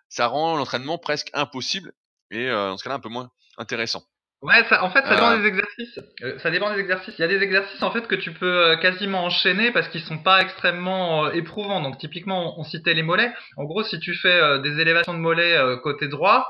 ça 0.10 0.28
rend 0.28 0.56
l'entraînement 0.56 0.98
presque 0.98 1.30
impossible, 1.34 1.94
et 2.32 2.48
euh, 2.48 2.70
dans 2.70 2.78
ce 2.78 2.84
cas-là, 2.84 2.96
un 2.96 3.00
peu 3.00 3.10
moins 3.10 3.30
intéressant. 3.58 4.04
Ouais, 4.44 4.64
ça, 4.70 4.84
en 4.84 4.92
fait, 4.92 5.04
ça 5.04 5.16
dépend 5.16 5.32
euh... 5.32 5.42
des 5.42 5.48
exercices. 5.48 6.00
Euh, 6.22 6.38
ça 6.40 6.52
dépend 6.52 6.72
des 6.74 6.80
exercices. 6.80 7.16
Il 7.18 7.22
y 7.22 7.26
a 7.26 7.28
des 7.28 7.42
exercices 7.42 7.82
en 7.82 7.92
fait 7.92 8.08
que 8.08 8.14
tu 8.14 8.32
peux 8.34 8.46
euh, 8.46 8.78
quasiment 8.78 9.24
enchaîner 9.24 9.72
parce 9.72 9.88
qu'ils 9.88 10.02
sont 10.02 10.20
pas 10.20 10.42
extrêmement 10.42 11.26
euh, 11.26 11.32
éprouvants. 11.32 11.82
Donc 11.82 11.98
typiquement, 11.98 12.60
on, 12.60 12.64
citait 12.64 12.94
les 12.94 13.02
mollets. 13.02 13.34
En 13.58 13.64
gros, 13.64 13.84
si 13.84 14.00
tu 14.00 14.14
fais 14.14 14.60
des 14.62 14.80
élévations 14.80 15.14
de 15.16 15.20
mollets 15.20 15.58
côté 15.82 16.08
droit, 16.08 16.48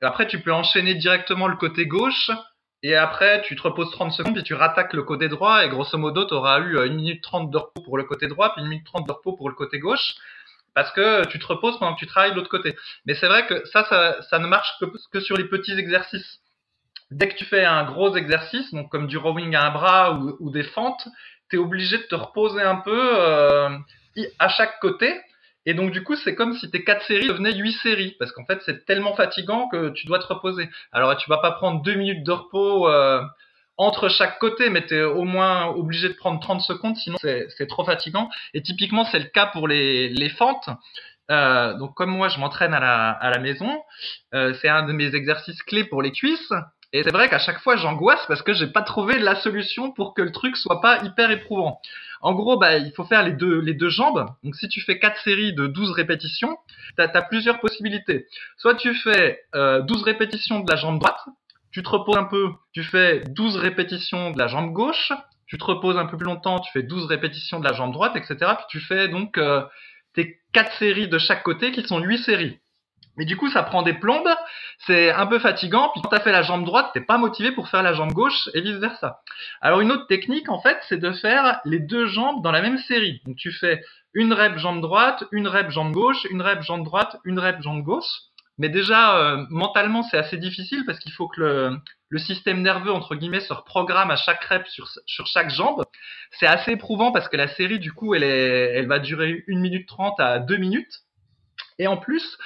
après 0.00 0.28
tu 0.28 0.40
peux 0.40 0.52
enchaîner 0.52 0.94
directement 0.94 1.48
le 1.48 1.56
côté 1.56 1.86
gauche 1.86 2.30
et 2.84 2.94
après, 2.96 3.40
tu 3.40 3.56
te 3.56 3.62
reposes 3.62 3.90
30 3.92 4.12
secondes, 4.12 4.34
puis 4.34 4.42
tu 4.42 4.52
rattaques 4.52 4.92
le 4.92 5.02
côté 5.04 5.28
droit, 5.28 5.64
et 5.64 5.70
grosso 5.70 5.96
modo, 5.96 6.26
tu 6.26 6.34
auras 6.34 6.60
eu 6.60 6.78
1 6.78 6.88
minute 6.90 7.22
30 7.22 7.50
de 7.50 7.56
repos 7.56 7.80
pour 7.80 7.96
le 7.96 8.04
côté 8.04 8.26
droit, 8.26 8.52
puis 8.52 8.62
1 8.62 8.68
minute 8.68 8.84
30 8.84 9.06
de 9.06 9.12
repos 9.12 9.32
pour 9.32 9.48
le 9.48 9.54
côté 9.54 9.78
gauche, 9.78 10.14
parce 10.74 10.92
que 10.92 11.26
tu 11.28 11.38
te 11.38 11.46
reposes 11.46 11.78
pendant 11.78 11.94
que 11.94 12.00
tu 12.00 12.06
travailles 12.06 12.32
de 12.32 12.36
l'autre 12.36 12.50
côté. 12.50 12.76
Mais 13.06 13.14
c'est 13.14 13.26
vrai 13.26 13.46
que 13.46 13.64
ça, 13.68 13.86
ça, 14.28 14.38
ne 14.38 14.46
marche 14.46 14.68
que, 15.10 15.20
sur 15.20 15.38
les 15.38 15.44
petits 15.44 15.72
exercices. 15.72 16.40
Dès 17.10 17.30
que 17.30 17.36
tu 17.36 17.46
fais 17.46 17.64
un 17.64 17.84
gros 17.84 18.14
exercice, 18.16 18.70
donc 18.74 18.90
comme 18.90 19.06
du 19.06 19.16
rowing 19.16 19.54
à 19.54 19.64
un 19.64 19.70
bras 19.70 20.12
ou, 20.12 20.36
ou 20.40 20.50
des 20.50 20.64
fentes, 20.64 21.08
tu 21.48 21.56
es 21.56 21.58
obligé 21.58 21.96
de 21.96 22.02
te 22.02 22.14
reposer 22.14 22.60
un 22.60 22.76
peu 22.76 23.18
euh, 23.18 23.70
à 24.38 24.50
chaque 24.50 24.78
côté, 24.80 25.22
et 25.66 25.74
donc 25.74 25.90
du 25.90 26.02
coup, 26.02 26.16
c'est 26.16 26.34
comme 26.34 26.54
si 26.54 26.70
tes 26.70 26.84
quatre 26.84 27.04
séries 27.06 27.28
devenaient 27.28 27.54
huit 27.54 27.72
séries, 27.82 28.16
parce 28.18 28.32
qu'en 28.32 28.44
fait, 28.44 28.60
c'est 28.64 28.84
tellement 28.84 29.14
fatigant 29.14 29.68
que 29.68 29.90
tu 29.90 30.06
dois 30.06 30.18
te 30.18 30.26
reposer. 30.26 30.68
Alors 30.92 31.16
tu 31.16 31.28
vas 31.30 31.38
pas 31.38 31.52
prendre 31.52 31.82
deux 31.82 31.94
minutes 31.94 32.24
de 32.24 32.32
repos 32.32 32.88
euh, 32.88 33.22
entre 33.76 34.08
chaque 34.08 34.38
côté, 34.38 34.70
mais 34.70 34.86
tu 34.86 34.94
es 34.94 35.02
au 35.02 35.24
moins 35.24 35.66
obligé 35.66 36.08
de 36.08 36.14
prendre 36.14 36.40
30 36.40 36.60
secondes, 36.60 36.96
sinon 36.96 37.16
c'est 37.20 37.66
trop 37.66 37.84
fatigant. 37.84 38.28
Et 38.52 38.62
typiquement, 38.62 39.04
c'est 39.04 39.18
le 39.18 39.26
cas 39.26 39.46
pour 39.46 39.68
les, 39.68 40.08
les 40.08 40.28
fentes. 40.28 40.68
Euh, 41.30 41.74
donc 41.74 41.94
comme 41.94 42.10
moi, 42.10 42.28
je 42.28 42.38
m'entraîne 42.38 42.74
à 42.74 42.80
la, 42.80 43.10
à 43.10 43.30
la 43.30 43.38
maison, 43.38 43.82
euh, 44.34 44.52
c'est 44.60 44.68
un 44.68 44.84
de 44.84 44.92
mes 44.92 45.14
exercices 45.14 45.62
clés 45.62 45.84
pour 45.84 46.02
les 46.02 46.12
cuisses. 46.12 46.52
Et 46.94 47.02
c'est 47.02 47.10
vrai 47.10 47.28
qu'à 47.28 47.40
chaque 47.40 47.58
fois, 47.58 47.74
j'angoisse 47.74 48.24
parce 48.28 48.40
que 48.40 48.52
j'ai 48.52 48.68
pas 48.68 48.82
trouvé 48.82 49.18
la 49.18 49.34
solution 49.34 49.90
pour 49.90 50.14
que 50.14 50.22
le 50.22 50.30
truc 50.30 50.56
soit 50.56 50.80
pas 50.80 51.02
hyper 51.02 51.32
éprouvant. 51.32 51.80
En 52.22 52.34
gros, 52.34 52.56
bah, 52.56 52.76
il 52.78 52.92
faut 52.92 53.02
faire 53.02 53.24
les 53.24 53.32
deux, 53.32 53.60
les 53.60 53.74
deux 53.74 53.88
jambes. 53.88 54.24
Donc, 54.44 54.54
si 54.54 54.68
tu 54.68 54.80
fais 54.80 55.00
quatre 55.00 55.20
séries 55.22 55.52
de 55.52 55.66
12 55.66 55.90
répétitions, 55.90 56.56
tu 56.96 57.02
as, 57.02 57.22
plusieurs 57.22 57.58
possibilités. 57.58 58.26
Soit 58.58 58.76
tu 58.76 58.94
fais 58.94 59.40
euh, 59.56 59.82
12 59.82 60.04
répétitions 60.04 60.60
de 60.60 60.70
la 60.70 60.76
jambe 60.76 61.00
droite, 61.00 61.18
tu 61.72 61.82
te 61.82 61.88
reposes 61.88 62.16
un 62.16 62.24
peu, 62.24 62.50
tu 62.72 62.84
fais 62.84 63.24
12 63.28 63.56
répétitions 63.56 64.30
de 64.30 64.38
la 64.38 64.46
jambe 64.46 64.72
gauche, 64.72 65.12
tu 65.48 65.58
te 65.58 65.64
reposes 65.64 65.98
un 65.98 66.06
peu 66.06 66.16
plus 66.16 66.26
longtemps, 66.26 66.60
tu 66.60 66.70
fais 66.70 66.84
12 66.84 67.06
répétitions 67.06 67.58
de 67.58 67.64
la 67.64 67.72
jambe 67.72 67.92
droite, 67.92 68.14
etc. 68.14 68.36
Puis 68.56 68.66
tu 68.68 68.78
fais 68.78 69.08
donc 69.08 69.36
euh, 69.36 69.64
tes 70.14 70.38
quatre 70.52 70.72
séries 70.78 71.08
de 71.08 71.18
chaque 71.18 71.42
côté 71.42 71.72
qui 71.72 71.82
sont 71.82 71.98
8 71.98 72.18
séries. 72.18 72.60
Mais 73.16 73.24
du 73.24 73.36
coup, 73.36 73.48
ça 73.48 73.62
prend 73.62 73.82
des 73.82 73.92
plombes, 73.92 74.28
c'est 74.86 75.12
un 75.12 75.26
peu 75.26 75.38
fatigant, 75.38 75.90
puis 75.90 76.02
quand 76.02 76.10
tu 76.10 76.16
as 76.16 76.20
fait 76.20 76.32
la 76.32 76.42
jambe 76.42 76.64
droite, 76.64 76.90
t'es 76.94 77.00
pas 77.00 77.18
motivé 77.18 77.52
pour 77.52 77.68
faire 77.68 77.82
la 77.82 77.92
jambe 77.92 78.12
gauche 78.12 78.48
et 78.54 78.60
vice 78.60 78.76
versa. 78.76 79.20
Alors 79.60 79.80
une 79.80 79.92
autre 79.92 80.06
technique, 80.06 80.48
en 80.48 80.60
fait, 80.60 80.78
c'est 80.88 80.98
de 80.98 81.12
faire 81.12 81.60
les 81.64 81.78
deux 81.78 82.06
jambes 82.06 82.42
dans 82.42 82.52
la 82.52 82.60
même 82.60 82.78
série. 82.78 83.22
Donc 83.24 83.36
tu 83.36 83.52
fais 83.52 83.82
une 84.14 84.32
rep 84.32 84.58
jambe 84.58 84.80
droite, 84.80 85.24
une 85.32 85.48
rep 85.48 85.70
jambe 85.70 85.92
gauche, 85.92 86.24
une 86.30 86.42
rep 86.42 86.62
jambe 86.62 86.84
droite, 86.84 87.16
une 87.24 87.38
rep 87.38 87.60
jambe 87.62 87.82
gauche. 87.82 88.22
Mais 88.58 88.68
déjà, 88.68 89.18
euh, 89.18 89.46
mentalement, 89.50 90.04
c'est 90.04 90.16
assez 90.16 90.36
difficile 90.36 90.84
parce 90.86 91.00
qu'il 91.00 91.10
faut 91.12 91.26
que 91.26 91.40
le, 91.40 91.76
le, 92.08 92.18
système 92.20 92.62
nerveux, 92.62 92.92
entre 92.92 93.16
guillemets, 93.16 93.40
se 93.40 93.52
reprogramme 93.52 94.12
à 94.12 94.16
chaque 94.16 94.44
rep 94.44 94.66
sur, 94.68 94.88
sur 95.06 95.26
chaque 95.26 95.50
jambe. 95.50 95.82
C'est 96.38 96.46
assez 96.46 96.72
éprouvant 96.72 97.10
parce 97.10 97.28
que 97.28 97.36
la 97.36 97.48
série, 97.48 97.80
du 97.80 97.92
coup, 97.92 98.14
elle, 98.14 98.22
est, 98.22 98.74
elle 98.76 98.86
va 98.86 99.00
durer 99.00 99.44
1 99.48 99.58
minute 99.58 99.88
30 99.88 100.20
à 100.20 100.38
2 100.38 100.56
minutes. 100.56 101.00
Et 101.80 101.88
en 101.88 101.96
plus, 101.96 102.38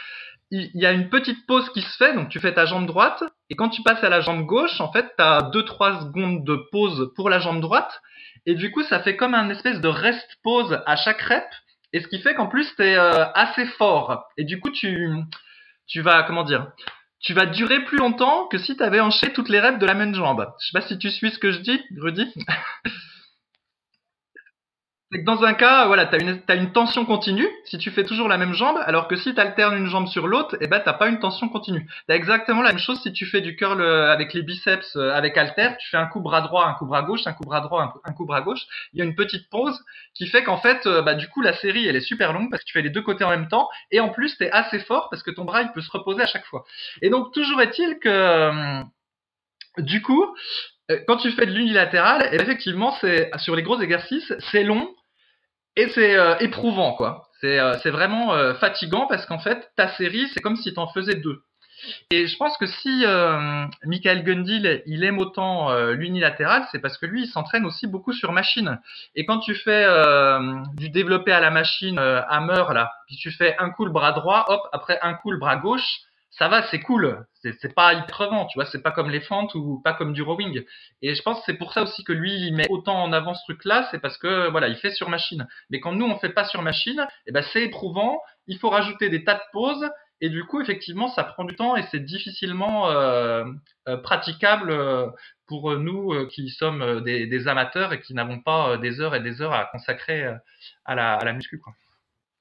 il 0.50 0.70
y 0.74 0.86
a 0.86 0.92
une 0.92 1.10
petite 1.10 1.46
pause 1.46 1.68
qui 1.70 1.82
se 1.82 1.96
fait, 1.96 2.14
donc 2.14 2.28
tu 2.28 2.40
fais 2.40 2.54
ta 2.54 2.66
jambe 2.66 2.86
droite, 2.86 3.22
et 3.50 3.56
quand 3.56 3.68
tu 3.68 3.82
passes 3.82 4.02
à 4.02 4.08
la 4.08 4.20
jambe 4.20 4.46
gauche, 4.46 4.80
en 4.80 4.90
fait, 4.92 5.06
tu 5.16 5.22
as 5.22 5.50
2-3 5.52 6.06
secondes 6.06 6.44
de 6.44 6.56
pause 6.72 7.12
pour 7.16 7.28
la 7.28 7.38
jambe 7.38 7.60
droite, 7.60 8.00
et 8.46 8.54
du 8.54 8.70
coup, 8.70 8.82
ça 8.82 9.00
fait 9.00 9.16
comme 9.16 9.34
un 9.34 9.50
espèce 9.50 9.80
de 9.80 9.88
rest-pause 9.88 10.80
à 10.86 10.96
chaque 10.96 11.20
rep, 11.22 11.44
et 11.92 12.00
ce 12.00 12.08
qui 12.08 12.20
fait 12.20 12.34
qu'en 12.34 12.46
plus, 12.46 12.74
tu 12.76 12.82
es 12.82 12.96
euh, 12.96 13.24
assez 13.34 13.66
fort. 13.66 14.24
Et 14.36 14.44
du 14.44 14.60
coup, 14.60 14.70
tu, 14.70 15.10
tu 15.86 16.00
vas, 16.02 16.22
comment 16.22 16.44
dire, 16.44 16.66
tu 17.20 17.32
vas 17.32 17.46
durer 17.46 17.84
plus 17.84 17.98
longtemps 17.98 18.46
que 18.46 18.58
si 18.58 18.76
tu 18.76 18.82
avais 18.82 19.00
enchaîné 19.00 19.32
toutes 19.32 19.48
les 19.48 19.60
reps 19.60 19.78
de 19.78 19.86
la 19.86 19.94
même 19.94 20.14
jambe. 20.14 20.46
Je 20.60 20.66
sais 20.66 20.78
pas 20.78 20.86
si 20.86 20.98
tu 20.98 21.10
suis 21.10 21.30
ce 21.30 21.38
que 21.38 21.50
je 21.50 21.60
dis, 21.60 21.80
Rudy. 21.96 22.32
C'est 25.10 25.20
que 25.20 25.24
dans 25.24 25.42
un 25.42 25.54
cas, 25.54 25.86
voilà, 25.86 26.04
t'as 26.04 26.18
une, 26.18 26.42
as 26.48 26.54
une 26.54 26.70
tension 26.72 27.06
continue 27.06 27.48
si 27.64 27.78
tu 27.78 27.90
fais 27.90 28.04
toujours 28.04 28.28
la 28.28 28.36
même 28.36 28.52
jambe, 28.52 28.76
alors 28.84 29.08
que 29.08 29.16
si 29.16 29.34
tu 29.34 29.40
alternes 29.40 29.78
une 29.78 29.86
jambe 29.86 30.06
sur 30.06 30.26
l'autre, 30.26 30.58
eh 30.60 30.66
ben 30.66 30.80
t'as 30.84 30.92
pas 30.92 31.08
une 31.08 31.18
tension 31.18 31.48
continue. 31.48 31.88
T'as 32.06 32.14
exactement 32.14 32.60
la 32.60 32.70
même 32.70 32.78
chose 32.78 33.00
si 33.00 33.10
tu 33.14 33.24
fais 33.24 33.40
du 33.40 33.56
curl 33.56 33.80
euh, 33.80 34.12
avec 34.12 34.34
les 34.34 34.42
biceps 34.42 34.96
euh, 34.96 35.10
avec 35.14 35.38
halter, 35.38 35.70
tu 35.78 35.88
fais 35.88 35.96
un 35.96 36.06
coup 36.06 36.20
bras 36.20 36.42
droit, 36.42 36.66
un 36.66 36.74
coup 36.74 36.84
bras 36.84 37.00
gauche, 37.00 37.26
un 37.26 37.32
coup 37.32 37.44
bras 37.44 37.62
droit, 37.62 37.94
un, 38.04 38.12
coup 38.12 38.26
bras 38.26 38.42
gauche. 38.42 38.60
Il 38.92 38.98
y 38.98 39.02
a 39.02 39.06
une 39.06 39.14
petite 39.14 39.48
pause 39.48 39.82
qui 40.12 40.26
fait 40.26 40.44
qu'en 40.44 40.58
fait, 40.58 40.86
euh, 40.86 41.00
bah, 41.00 41.14
du 41.14 41.26
coup, 41.28 41.40
la 41.40 41.54
série 41.54 41.86
elle 41.86 41.96
est 41.96 42.00
super 42.00 42.34
longue 42.34 42.50
parce 42.50 42.62
que 42.62 42.66
tu 42.66 42.74
fais 42.74 42.82
les 42.82 42.90
deux 42.90 43.02
côtés 43.02 43.24
en 43.24 43.30
même 43.30 43.48
temps, 43.48 43.70
et 43.90 44.00
en 44.00 44.10
plus 44.10 44.36
t'es 44.36 44.50
assez 44.50 44.78
fort 44.78 45.08
parce 45.08 45.22
que 45.22 45.30
ton 45.30 45.44
bras 45.44 45.62
il 45.62 45.72
peut 45.72 45.80
se 45.80 45.90
reposer 45.90 46.20
à 46.20 46.26
chaque 46.26 46.44
fois. 46.44 46.66
Et 47.00 47.08
donc 47.08 47.32
toujours 47.32 47.62
est-il 47.62 47.98
que 47.98 48.82
du 49.78 50.02
coup, 50.02 50.26
quand 51.06 51.18
tu 51.18 51.30
fais 51.32 51.46
de 51.46 51.52
l'unilatéral, 51.52 52.28
effectivement, 52.32 52.96
c'est 53.00 53.30
sur 53.38 53.54
les 53.56 53.62
gros 53.62 53.80
exercices, 53.80 54.32
c'est 54.50 54.64
long, 54.64 54.88
et 55.78 55.88
c'est 55.90 56.16
euh, 56.16 56.36
éprouvant, 56.38 56.92
quoi. 56.94 57.28
C'est 57.40 57.60
euh, 57.60 57.74
vraiment 57.86 58.34
euh, 58.34 58.54
fatigant 58.54 59.06
parce 59.06 59.26
qu'en 59.26 59.38
fait, 59.38 59.70
ta 59.76 59.88
série, 59.90 60.26
c'est 60.34 60.40
comme 60.40 60.56
si 60.56 60.74
tu 60.74 60.80
en 60.80 60.88
faisais 60.88 61.14
deux. 61.14 61.44
Et 62.10 62.26
je 62.26 62.36
pense 62.36 62.56
que 62.58 62.66
si 62.66 63.04
Michael 63.84 64.24
Gundil, 64.24 64.82
il 64.86 65.04
aime 65.04 65.20
autant 65.20 65.72
l'unilatéral, 65.92 66.66
c'est 66.72 66.80
parce 66.80 66.98
que 66.98 67.06
lui, 67.06 67.22
il 67.22 67.28
s'entraîne 67.28 67.64
aussi 67.64 67.86
beaucoup 67.86 68.12
sur 68.12 68.32
machine. 68.32 68.80
Et 69.14 69.24
quand 69.24 69.38
tu 69.38 69.54
fais 69.54 69.86
du 70.74 70.90
développé 70.90 71.30
à 71.30 71.38
la 71.38 71.52
machine 71.52 71.96
hammer, 72.00 72.64
là, 72.74 72.90
puis 73.06 73.14
tu 73.14 73.30
fais 73.30 73.56
un 73.58 73.70
coup 73.70 73.84
le 73.84 73.92
bras 73.92 74.10
droit, 74.10 74.46
hop, 74.48 74.62
après 74.72 74.98
un 75.02 75.14
coup 75.14 75.30
le 75.30 75.38
bras 75.38 75.54
gauche, 75.54 76.00
ça 76.38 76.48
va, 76.48 76.62
c'est 76.70 76.80
cool. 76.80 77.26
C'est 77.42 77.74
pas 77.74 78.00
crevant, 78.02 78.46
tu 78.46 78.58
vois. 78.58 78.66
C'est 78.66 78.82
pas 78.82 78.92
comme 78.92 79.10
les 79.10 79.20
fentes 79.20 79.54
ou 79.54 79.80
pas 79.82 79.92
comme 79.92 80.12
du 80.12 80.22
rowing. 80.22 80.62
Et 81.02 81.14
je 81.14 81.22
pense 81.22 81.38
que 81.40 81.44
c'est 81.46 81.58
pour 81.58 81.72
ça 81.72 81.82
aussi 81.82 82.04
que 82.04 82.12
lui, 82.12 82.32
il 82.32 82.54
met 82.54 82.66
autant 82.70 83.02
en 83.02 83.12
avant 83.12 83.34
ce 83.34 83.42
truc-là. 83.44 83.88
C'est 83.90 84.00
parce 84.00 84.18
que, 84.18 84.48
voilà, 84.48 84.68
il 84.68 84.76
fait 84.76 84.92
sur 84.92 85.08
machine. 85.08 85.48
Mais 85.70 85.80
quand 85.80 85.92
nous, 85.92 86.06
on 86.06 86.18
fait 86.18 86.28
pas 86.30 86.44
sur 86.44 86.62
machine, 86.62 87.06
eh 87.26 87.32
ben, 87.32 87.42
c'est 87.52 87.64
éprouvant. 87.64 88.20
Il 88.46 88.58
faut 88.58 88.70
rajouter 88.70 89.08
des 89.08 89.24
tas 89.24 89.34
de 89.34 89.40
pauses. 89.52 89.90
Et 90.20 90.30
du 90.30 90.44
coup, 90.44 90.60
effectivement, 90.60 91.08
ça 91.08 91.24
prend 91.24 91.44
du 91.44 91.54
temps 91.54 91.76
et 91.76 91.82
c'est 91.90 92.00
difficilement 92.00 92.90
euh, 92.90 93.44
euh, 93.88 93.96
praticable 93.96 94.70
euh, 94.70 95.06
pour 95.46 95.76
nous 95.76 96.26
qui 96.26 96.50
sommes 96.50 97.02
des, 97.02 97.48
amateurs 97.48 97.92
et 97.92 98.00
qui 98.00 98.14
n'avons 98.14 98.40
pas 98.40 98.76
des 98.78 99.00
heures 99.00 99.14
et 99.14 99.20
des 99.20 99.40
heures 99.42 99.52
à 99.52 99.66
consacrer 99.66 100.24
à 100.84 100.94
la, 100.94 101.14
à 101.14 101.24
la 101.24 101.32
muscu, 101.32 101.58
quoi. 101.58 101.72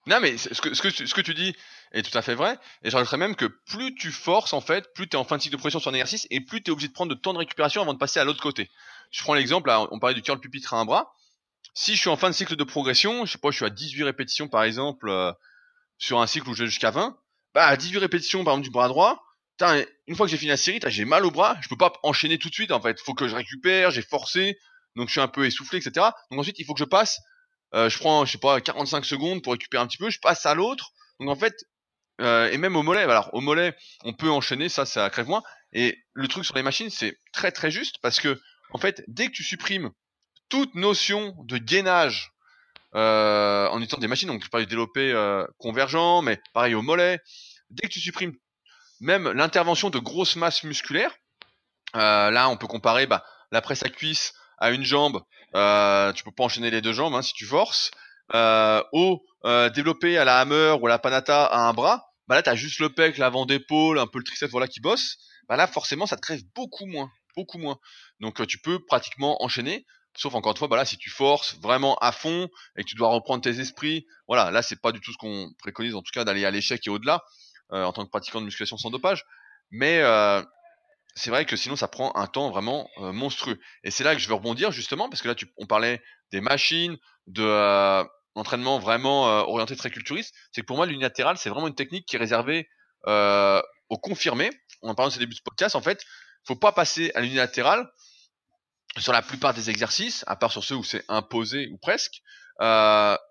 Non, 0.07 0.21
mais 0.21 0.37
ce 0.37 0.61
que, 0.61 0.73
ce 0.73 0.81
que, 1.13 1.21
tu 1.21 1.33
dis 1.33 1.53
est 1.91 2.01
tout 2.01 2.17
à 2.17 2.21
fait 2.21 2.33
vrai. 2.33 2.57
Et 2.83 2.89
j'ajouterais 2.89 3.17
même 3.17 3.35
que 3.35 3.45
plus 3.45 3.93
tu 3.93 4.11
forces, 4.11 4.53
en 4.53 4.61
fait, 4.61 4.93
plus 4.93 5.07
tu 5.09 5.17
es 5.17 5.19
en 5.19 5.25
fin 5.25 5.35
de 5.37 5.41
cycle 5.41 5.53
de 5.53 5.57
progression 5.57 5.79
sur 5.79 5.91
un 5.91 5.93
exercice 5.93 6.27
et 6.29 6.39
plus 6.39 6.63
tu 6.63 6.69
es 6.69 6.71
obligé 6.71 6.87
de 6.87 6.93
prendre 6.93 7.13
de 7.13 7.19
temps 7.19 7.33
de 7.33 7.37
récupération 7.37 7.81
avant 7.81 7.93
de 7.93 7.99
passer 7.99 8.19
à 8.19 8.23
l'autre 8.23 8.41
côté. 8.41 8.69
Je 9.11 9.21
prends 9.21 9.33
l'exemple, 9.33 9.69
on 9.91 9.99
parlait 9.99 10.15
du 10.15 10.21
curl 10.21 10.39
pupitre 10.39 10.73
à 10.73 10.77
un 10.77 10.85
bras. 10.85 11.13
Si 11.73 11.95
je 11.95 11.99
suis 11.99 12.09
en 12.09 12.15
fin 12.15 12.29
de 12.29 12.35
cycle 12.35 12.55
de 12.55 12.63
progression, 12.63 13.25
je 13.25 13.33
sais 13.33 13.37
pas, 13.37 13.51
je 13.51 13.57
suis 13.57 13.65
à 13.65 13.69
18 13.69 14.03
répétitions 14.03 14.47
par 14.47 14.63
exemple, 14.63 15.09
euh, 15.09 15.31
sur 15.97 16.21
un 16.21 16.27
cycle 16.27 16.49
où 16.49 16.53
je 16.53 16.63
vais 16.63 16.69
jusqu'à 16.69 16.91
20, 16.91 17.17
bah 17.53 17.65
à 17.65 17.75
18 17.75 17.99
répétitions 17.99 18.43
par 18.43 18.53
exemple 18.53 18.63
du 18.63 18.71
bras 18.71 18.87
droit, 18.87 19.21
une 20.07 20.15
fois 20.15 20.25
que 20.25 20.31
j'ai 20.31 20.37
fini 20.37 20.49
la 20.49 20.57
série, 20.57 20.79
j'ai 20.87 21.05
mal 21.05 21.25
au 21.25 21.31
bras, 21.31 21.57
je 21.61 21.67
peux 21.67 21.77
pas 21.77 21.91
enchaîner 22.03 22.37
tout 22.37 22.49
de 22.49 22.53
suite 22.53 22.71
en 22.71 22.81
fait. 22.81 22.99
Faut 23.01 23.13
que 23.13 23.27
je 23.27 23.35
récupère, 23.35 23.91
j'ai 23.91 24.01
forcé, 24.01 24.57
donc 24.95 25.07
je 25.07 25.13
suis 25.13 25.21
un 25.21 25.27
peu 25.27 25.45
essoufflé, 25.45 25.79
etc. 25.79 26.07
Donc 26.31 26.39
ensuite, 26.39 26.59
il 26.59 26.65
faut 26.65 26.73
que 26.73 26.79
je 26.79 26.85
passe 26.85 27.19
euh, 27.73 27.89
je 27.89 27.97
prends, 27.97 28.25
je 28.25 28.34
sais 28.34 28.38
pas, 28.38 28.62
45 28.62 29.06
secondes 29.06 29.41
pour 29.41 29.53
récupérer 29.53 29.84
un 29.84 29.88
petit 29.88 29.97
peu, 29.97 30.10
je 30.10 30.19
passe 30.19 30.45
à 30.45 30.56
l'autre. 30.56 30.91
Donc 31.19 31.30
en 31.30 31.36
fait, 31.36 31.56
euh, 32.21 32.49
et 32.51 32.58
même 32.58 32.75
au 32.75 32.84
mollet, 32.84 33.03
alors 33.03 33.30
au 33.34 33.41
mollet, 33.41 33.75
on 34.03 34.13
peut 34.13 34.30
enchaîner, 34.30 34.69
ça, 34.69 34.86
ça 34.86 35.10
crève 35.10 35.27
moins. 35.27 35.43
Et 35.73 35.97
le 36.13 36.27
truc 36.27 36.45
sur 36.45 36.56
les 36.56 36.63
machines, 36.63 36.89
c'est 36.89 37.17
très 37.34 37.51
très 37.51 37.71
juste 37.71 37.97
parce 38.01 38.19
que 38.19 38.39
en 38.71 38.77
fait, 38.77 39.03
dès 39.08 39.27
que 39.27 39.32
tu 39.32 39.43
supprimes 39.43 39.91
toute 40.49 40.75
notion 40.75 41.36
de 41.43 41.58
gainage 41.58 42.32
euh, 42.95 43.67
en 43.67 43.77
utilisant 43.80 43.97
des 43.97 44.08
machines, 44.08 44.30
donc 44.30 44.43
je 44.43 44.49
parle 44.49 44.63
du 44.63 44.69
développé 44.69 45.13
convergent, 45.58 46.21
mais 46.21 46.39
pareil 46.53 46.73
au 46.73 46.82
mollet, 46.82 47.19
dès 47.69 47.88
que 47.88 47.93
tu 47.93 47.99
supprimes 47.99 48.34
même 49.01 49.30
l'intervention 49.30 49.89
de 49.89 49.99
grosses 49.99 50.38
masses 50.38 50.63
musculaires, 50.63 51.13
là 51.93 52.47
on 52.49 52.58
peut 52.58 52.67
comparer 52.67 53.08
bah, 53.08 53.25
la 53.51 53.62
presse 53.62 53.84
à 53.84 53.89
cuisse 53.89 54.34
à 54.57 54.71
une 54.71 54.83
jambe, 54.83 55.21
euh, 55.55 56.11
tu 56.13 56.23
peux 56.23 56.31
pas 56.31 56.43
enchaîner 56.43 56.71
les 56.71 56.81
deux 56.81 56.93
jambes 56.93 57.15
hein, 57.15 57.21
si 57.21 57.33
tu 57.33 57.45
forces. 57.45 57.91
Euh, 58.33 58.83
ou 58.91 59.23
euh, 59.45 59.69
développer 59.69 60.17
à 60.17 60.25
la 60.25 60.39
hammer 60.39 60.75
ou 60.81 60.87
à 60.87 60.89
la 60.89 60.99
panata 60.99 61.45
à 61.45 61.59
un 61.59 61.73
bras, 61.73 62.11
bah 62.27 62.35
là 62.35 62.43
t'as 62.43 62.55
juste 62.55 62.79
le 62.79 62.89
pec, 62.89 63.17
l'avant 63.17 63.45
d'épaule, 63.45 63.99
un 63.99 64.07
peu 64.07 64.17
le 64.17 64.25
triceps 64.25 64.51
voilà 64.51 64.67
qui 64.67 64.81
bosse. 64.81 65.17
Bah 65.47 65.55
là 65.55 65.65
forcément 65.65 66.05
ça 66.05 66.17
te 66.17 66.21
crève 66.21 66.41
beaucoup 66.53 66.85
moins, 66.85 67.09
beaucoup 67.37 67.57
moins. 67.57 67.77
Donc 68.19 68.41
euh, 68.41 68.45
tu 68.45 68.59
peux 68.59 68.83
pratiquement 68.85 69.41
enchaîner. 69.43 69.85
Sauf 70.17 70.33
encore 70.33 70.53
une 70.53 70.57
fois, 70.57 70.67
bah 70.67 70.77
là, 70.77 70.85
si 70.85 70.97
tu 70.97 71.11
forces 71.11 71.55
vraiment 71.61 71.95
à 71.99 72.11
fond 72.11 72.49
et 72.75 72.83
que 72.83 72.89
tu 72.89 72.95
dois 72.95 73.09
reprendre 73.09 73.43
tes 73.43 73.59
esprits, 73.59 74.07
voilà, 74.27 74.49
là, 74.49 74.63
c'est 74.63 74.81
pas 74.81 74.91
du 74.91 74.99
tout 74.99 75.11
ce 75.13 75.17
qu'on 75.17 75.51
préconise, 75.59 75.93
en 75.93 76.01
tout 76.01 76.11
cas, 76.11 76.23
d'aller 76.23 76.43
à 76.43 76.49
l'échec 76.49 76.81
et 76.87 76.89
au-delà, 76.89 77.23
euh, 77.71 77.83
en 77.83 77.93
tant 77.93 78.03
que 78.03 78.09
pratiquant 78.09 78.39
de 78.39 78.45
musculation 78.45 78.77
sans 78.77 78.89
dopage. 78.89 79.25
Mais 79.69 79.99
euh, 79.99 80.41
c'est 81.17 81.32
vrai 81.32 81.45
que 81.45 81.56
sinon 81.56 81.75
ça 81.75 81.88
prend 81.88 82.15
un 82.15 82.27
temps 82.27 82.51
vraiment 82.51 82.89
monstrueux. 82.97 83.60
Et 83.84 83.91
c'est 83.91 84.03
là 84.03 84.13
que 84.13 84.21
je 84.21 84.27
veux 84.27 84.36
rebondir 84.36 84.71
justement 84.71 85.10
parce 85.10 85.21
que 85.21 85.27
là 85.27 85.36
on 85.58 85.65
parlait 85.65 86.01
des 86.32 86.41
machines, 86.41 86.97
de 87.25 87.43
euh, 87.43 88.03
vraiment 88.36 89.27
euh, 89.27 89.41
orienté 89.41 89.75
très 89.75 89.89
culturiste. 89.89 90.36
C'est 90.51 90.62
que 90.62 90.67
pour 90.67 90.77
moi 90.77 90.86
l'unilatéral 90.86 91.38
c'est 91.38 91.49
vraiment 91.49 91.67
une 91.67 91.75
technique 91.75 92.06
qui 92.06 92.15
est 92.15 92.19
réservée 92.19 92.69
aux 93.06 93.97
confirmés. 93.97 94.51
On 94.82 94.91
en 94.91 94.93
dans 94.93 95.10
ce 95.10 95.17
début 95.17 95.36
de 95.36 95.41
podcast. 95.41 95.75
En 95.75 95.82
fait, 95.82 96.06
faut 96.45 96.56
pas 96.56 96.71
passer 96.71 97.12
à 97.15 97.21
l'unilatéral 97.21 97.89
sur 98.97 99.12
la 99.12 99.21
plupart 99.21 99.53
des 99.53 99.69
exercices, 99.69 100.23
à 100.27 100.36
part 100.36 100.51
sur 100.51 100.63
ceux 100.63 100.75
où 100.75 100.84
c'est 100.84 101.03
imposé 101.08 101.69
ou 101.71 101.77
presque, 101.77 102.21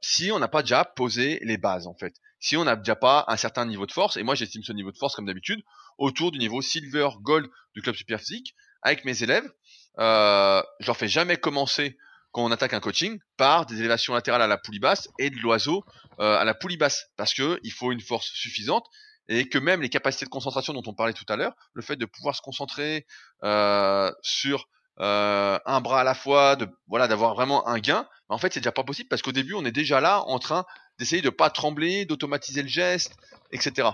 si 0.01 0.33
on 0.33 0.39
n'a 0.39 0.49
pas 0.49 0.63
déjà 0.63 0.85
posé 0.85 1.39
les 1.43 1.57
bases 1.57 1.87
en 1.87 1.95
fait. 1.95 2.15
Si 2.39 2.57
on 2.57 2.65
n'a 2.65 2.77
déjà 2.77 2.97
pas 2.97 3.25
un 3.29 3.37
certain 3.37 3.65
niveau 3.65 3.87
de 3.87 3.93
force, 3.93 4.17
et 4.17 4.23
moi 4.23 4.35
j'estime 4.35 4.63
ce 4.63 4.73
niveau 4.73 4.93
de 4.93 4.99
force 4.99 5.15
comme 5.15 5.27
d'habitude 5.27 5.63
autour 5.99 6.31
du 6.33 6.39
niveau 6.39 6.61
silver, 6.63 7.09
gold 7.21 7.49
du 7.75 7.83
club 7.83 7.95
super 7.95 8.21
physique. 8.21 8.55
Avec 8.83 9.05
mes 9.05 9.23
élèves, 9.23 9.51
euh, 9.99 10.63
je 10.81 10.87
leur 10.87 10.97
fais 10.97 11.09
jamais 11.09 11.37
commencer 11.37 11.97
quand 12.37 12.45
on 12.45 12.53
attaque 12.53 12.75
un 12.75 12.81
coaching 12.81 13.19
par 13.39 13.65
des 13.65 13.79
élévations 13.79 14.13
latérales 14.13 14.43
à 14.43 14.47
la 14.47 14.59
poulie 14.59 14.79
basse 14.79 15.09
et 15.19 15.31
de 15.31 15.39
l'oiseau 15.39 15.85
euh, 16.21 16.37
à 16.37 16.45
la 16.45 16.53
poulie 16.53 16.77
basse 16.77 17.07
parce 17.17 17.33
que 17.33 17.59
il 17.63 17.73
faut 17.73 17.93
une 17.93 18.01
force 18.01 18.27
suffisante 18.27 18.87
et 19.29 19.49
que 19.49 19.59
même 19.59 19.81
les 19.81 19.89
capacités 19.89 20.27
de 20.27 20.31
concentration 20.31 20.75
dont 20.75 20.83
on 20.87 20.95
parlait 20.95 21.15
tout 21.15 21.25
à 21.31 21.37
l'heure, 21.37 21.55
le 21.73 21.83
fait 21.83 21.97
de 21.97 22.05
pouvoir 22.05 22.37
se 22.37 22.43
concentrer 22.43 23.07
euh, 23.43 24.13
sur 24.23 24.69
euh, 25.01 25.59
un 25.65 25.81
bras 25.81 26.01
à 26.01 26.05
la 26.05 26.15
fois, 26.15 26.57
voilà 26.89 27.09
d'avoir 27.09 27.35
vraiment 27.35 27.67
un 27.69 27.79
gain, 27.79 28.07
en 28.29 28.39
fait 28.39 28.53
c'est 28.53 28.61
déjà 28.61 28.73
pas 28.73 28.85
possible 28.85 29.09
parce 29.09 29.23
qu'au 29.23 29.33
début 29.33 29.55
on 29.55 29.65
est 29.65 29.73
déjà 29.73 30.01
là 30.01 30.23
en 30.27 30.39
train 30.39 30.65
d'essayer 30.99 31.23
de 31.23 31.31
pas 31.31 31.51
trembler, 31.51 32.05
d'automatiser 32.05 32.63
le 32.63 32.69
geste, 32.69 33.15
etc. 33.53 33.89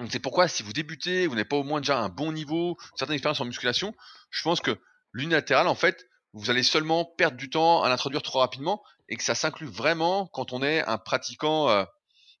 Donc 0.00 0.10
c'est 0.10 0.18
pourquoi 0.18 0.48
si 0.48 0.62
vous 0.62 0.72
débutez, 0.72 1.26
vous 1.26 1.34
n'avez 1.34 1.44
pas 1.44 1.56
au 1.56 1.62
moins 1.62 1.80
déjà 1.80 1.98
un 1.98 2.08
bon 2.08 2.32
niveau, 2.32 2.76
une 2.80 2.96
certaine 2.96 3.14
expérience 3.14 3.40
en 3.40 3.44
musculation, 3.44 3.94
je 4.30 4.42
pense 4.42 4.60
que 4.60 4.78
l'unilatéral 5.12 5.66
en 5.66 5.74
fait, 5.74 6.06
vous 6.32 6.50
allez 6.50 6.62
seulement 6.62 7.04
perdre 7.04 7.36
du 7.36 7.50
temps 7.50 7.82
à 7.82 7.88
l'introduire 7.88 8.22
trop 8.22 8.38
rapidement 8.38 8.82
et 9.08 9.16
que 9.16 9.22
ça 9.22 9.34
s'inclut 9.34 9.66
vraiment 9.66 10.26
quand 10.28 10.52
on 10.52 10.62
est 10.62 10.82
un 10.86 10.96
pratiquant 10.96 11.68
euh, 11.68 11.84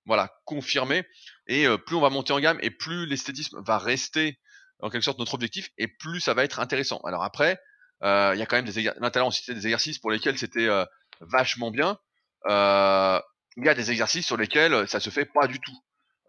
voilà, 0.06 0.32
confirmé 0.46 1.04
et 1.48 1.66
euh, 1.66 1.76
plus 1.76 1.96
on 1.96 2.00
va 2.00 2.08
monter 2.08 2.32
en 2.32 2.40
gamme 2.40 2.58
et 2.62 2.70
plus 2.70 3.06
l'esthétisme 3.06 3.60
va 3.62 3.78
rester 3.78 4.38
en 4.80 4.88
quelque 4.88 5.02
sorte 5.02 5.18
notre 5.18 5.34
objectif 5.34 5.68
et 5.76 5.86
plus 5.86 6.20
ça 6.20 6.32
va 6.32 6.44
être 6.44 6.60
intéressant. 6.60 7.00
Alors 7.04 7.24
après, 7.24 7.60
euh, 8.02 8.32
il 8.34 8.38
y 8.38 8.42
a 8.42 8.46
quand 8.46 8.56
même 8.56 8.64
des 8.64 8.78
exercices, 8.78 9.50
des 9.50 9.66
exercices 9.66 9.98
pour 9.98 10.10
lesquels 10.10 10.38
c'était 10.38 10.68
vachement 11.20 11.70
bien. 11.70 11.98
Il 13.56 13.64
y 13.64 13.68
a 13.68 13.74
des 13.74 13.90
exercices 13.90 14.26
sur 14.26 14.36
lesquels 14.36 14.88
ça 14.88 15.00
se 15.00 15.10
fait 15.10 15.24
pas 15.24 15.46
du 15.46 15.60
tout. 15.60 15.76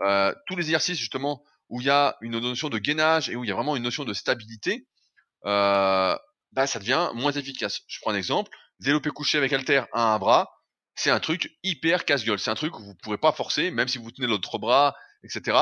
Euh, 0.01 0.33
tous 0.47 0.55
les 0.55 0.63
exercices 0.63 0.97
justement 0.97 1.43
où 1.69 1.79
il 1.79 1.87
y 1.87 1.89
a 1.89 2.17
une 2.21 2.39
notion 2.39 2.69
de 2.69 2.77
gainage 2.79 3.29
et 3.29 3.35
où 3.35 3.43
il 3.43 3.47
y 3.47 3.51
a 3.51 3.55
vraiment 3.55 3.75
une 3.75 3.83
notion 3.83 4.03
de 4.03 4.13
stabilité, 4.13 4.87
euh, 5.45 6.15
bah 6.51 6.67
ça 6.67 6.79
devient 6.79 7.11
moins 7.13 7.31
efficace. 7.31 7.81
Je 7.87 7.99
prends 8.01 8.11
un 8.11 8.15
exemple, 8.15 8.51
développer 8.79 9.09
couché 9.11 9.37
avec 9.37 9.53
halter 9.53 9.83
à 9.93 10.13
un 10.13 10.19
bras, 10.19 10.49
c'est 10.95 11.11
un 11.11 11.19
truc 11.19 11.51
hyper 11.63 12.05
casse-gueule. 12.05 12.39
C'est 12.39 12.51
un 12.51 12.55
truc 12.55 12.77
où 12.77 12.83
vous 12.83 12.95
pourrez 12.95 13.17
pas 13.17 13.31
forcer, 13.31 13.71
même 13.71 13.87
si 13.87 13.97
vous 13.97 14.11
tenez 14.11 14.27
l'autre 14.27 14.57
bras, 14.57 14.95
etc. 15.23 15.57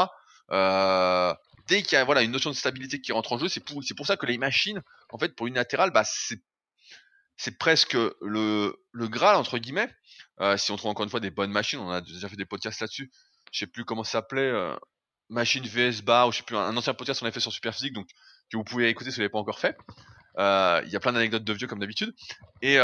Euh, 0.51 1.33
dès 1.67 1.83
qu'il 1.83 1.93
y 1.93 1.95
a 1.97 2.03
voilà 2.03 2.23
une 2.23 2.31
notion 2.31 2.49
de 2.49 2.55
stabilité 2.55 2.99
qui 3.01 3.11
rentre 3.11 3.33
en 3.33 3.37
jeu, 3.37 3.47
c'est 3.47 3.63
pour 3.63 3.81
pour 3.95 4.07
ça 4.07 4.17
que 4.17 4.25
les 4.25 4.37
machines, 4.37 4.81
en 5.09 5.19
fait, 5.19 5.35
pour 5.35 5.47
unilatéral, 5.47 5.91
bah 5.91 6.03
c'est 6.05 6.41
c'est 7.37 7.57
presque 7.57 7.97
le 8.21 8.75
le 8.91 9.07
graal 9.07 9.35
entre 9.35 9.57
guillemets. 9.59 9.89
Euh, 10.41 10.57
si 10.57 10.71
on 10.71 10.77
trouve 10.77 10.91
encore 10.91 11.03
une 11.03 11.09
fois 11.09 11.19
des 11.19 11.31
bonnes 11.31 11.51
machines, 11.51 11.79
on 11.79 11.89
a 11.89 12.01
déjà 12.01 12.29
fait 12.29 12.35
des 12.35 12.45
podcasts 12.45 12.79
là-dessus. 12.79 13.11
Je 13.51 13.59
sais 13.59 13.67
plus 13.67 13.85
comment 13.85 14.03
ça 14.03 14.11
s'appelait, 14.13 14.41
euh, 14.41 14.75
machine 15.29 15.63
VS 15.65 16.01
bar 16.01 16.27
ou 16.27 16.31
je 16.31 16.37
sais 16.37 16.43
plus 16.43 16.55
un, 16.55 16.75
ancien 16.75 16.93
podcast 16.93 17.19
qu'on 17.19 17.25
a 17.25 17.31
fait 17.31 17.39
sur 17.39 17.51
Superphysique, 17.51 17.93
donc 17.93 18.07
que 18.51 18.57
vous 18.57 18.63
pouvez 18.63 18.89
écouter 18.89 19.11
si 19.11 19.17
vous 19.17 19.21
l'avez 19.21 19.31
pas 19.31 19.39
encore 19.39 19.59
fait. 19.59 19.77
Euh, 20.37 20.81
il 20.85 20.91
y 20.91 20.95
a 20.95 20.99
plein 20.99 21.11
d'anecdotes 21.11 21.43
de 21.43 21.53
vieux 21.53 21.67
comme 21.67 21.79
d'habitude. 21.79 22.13
Et 22.61 22.77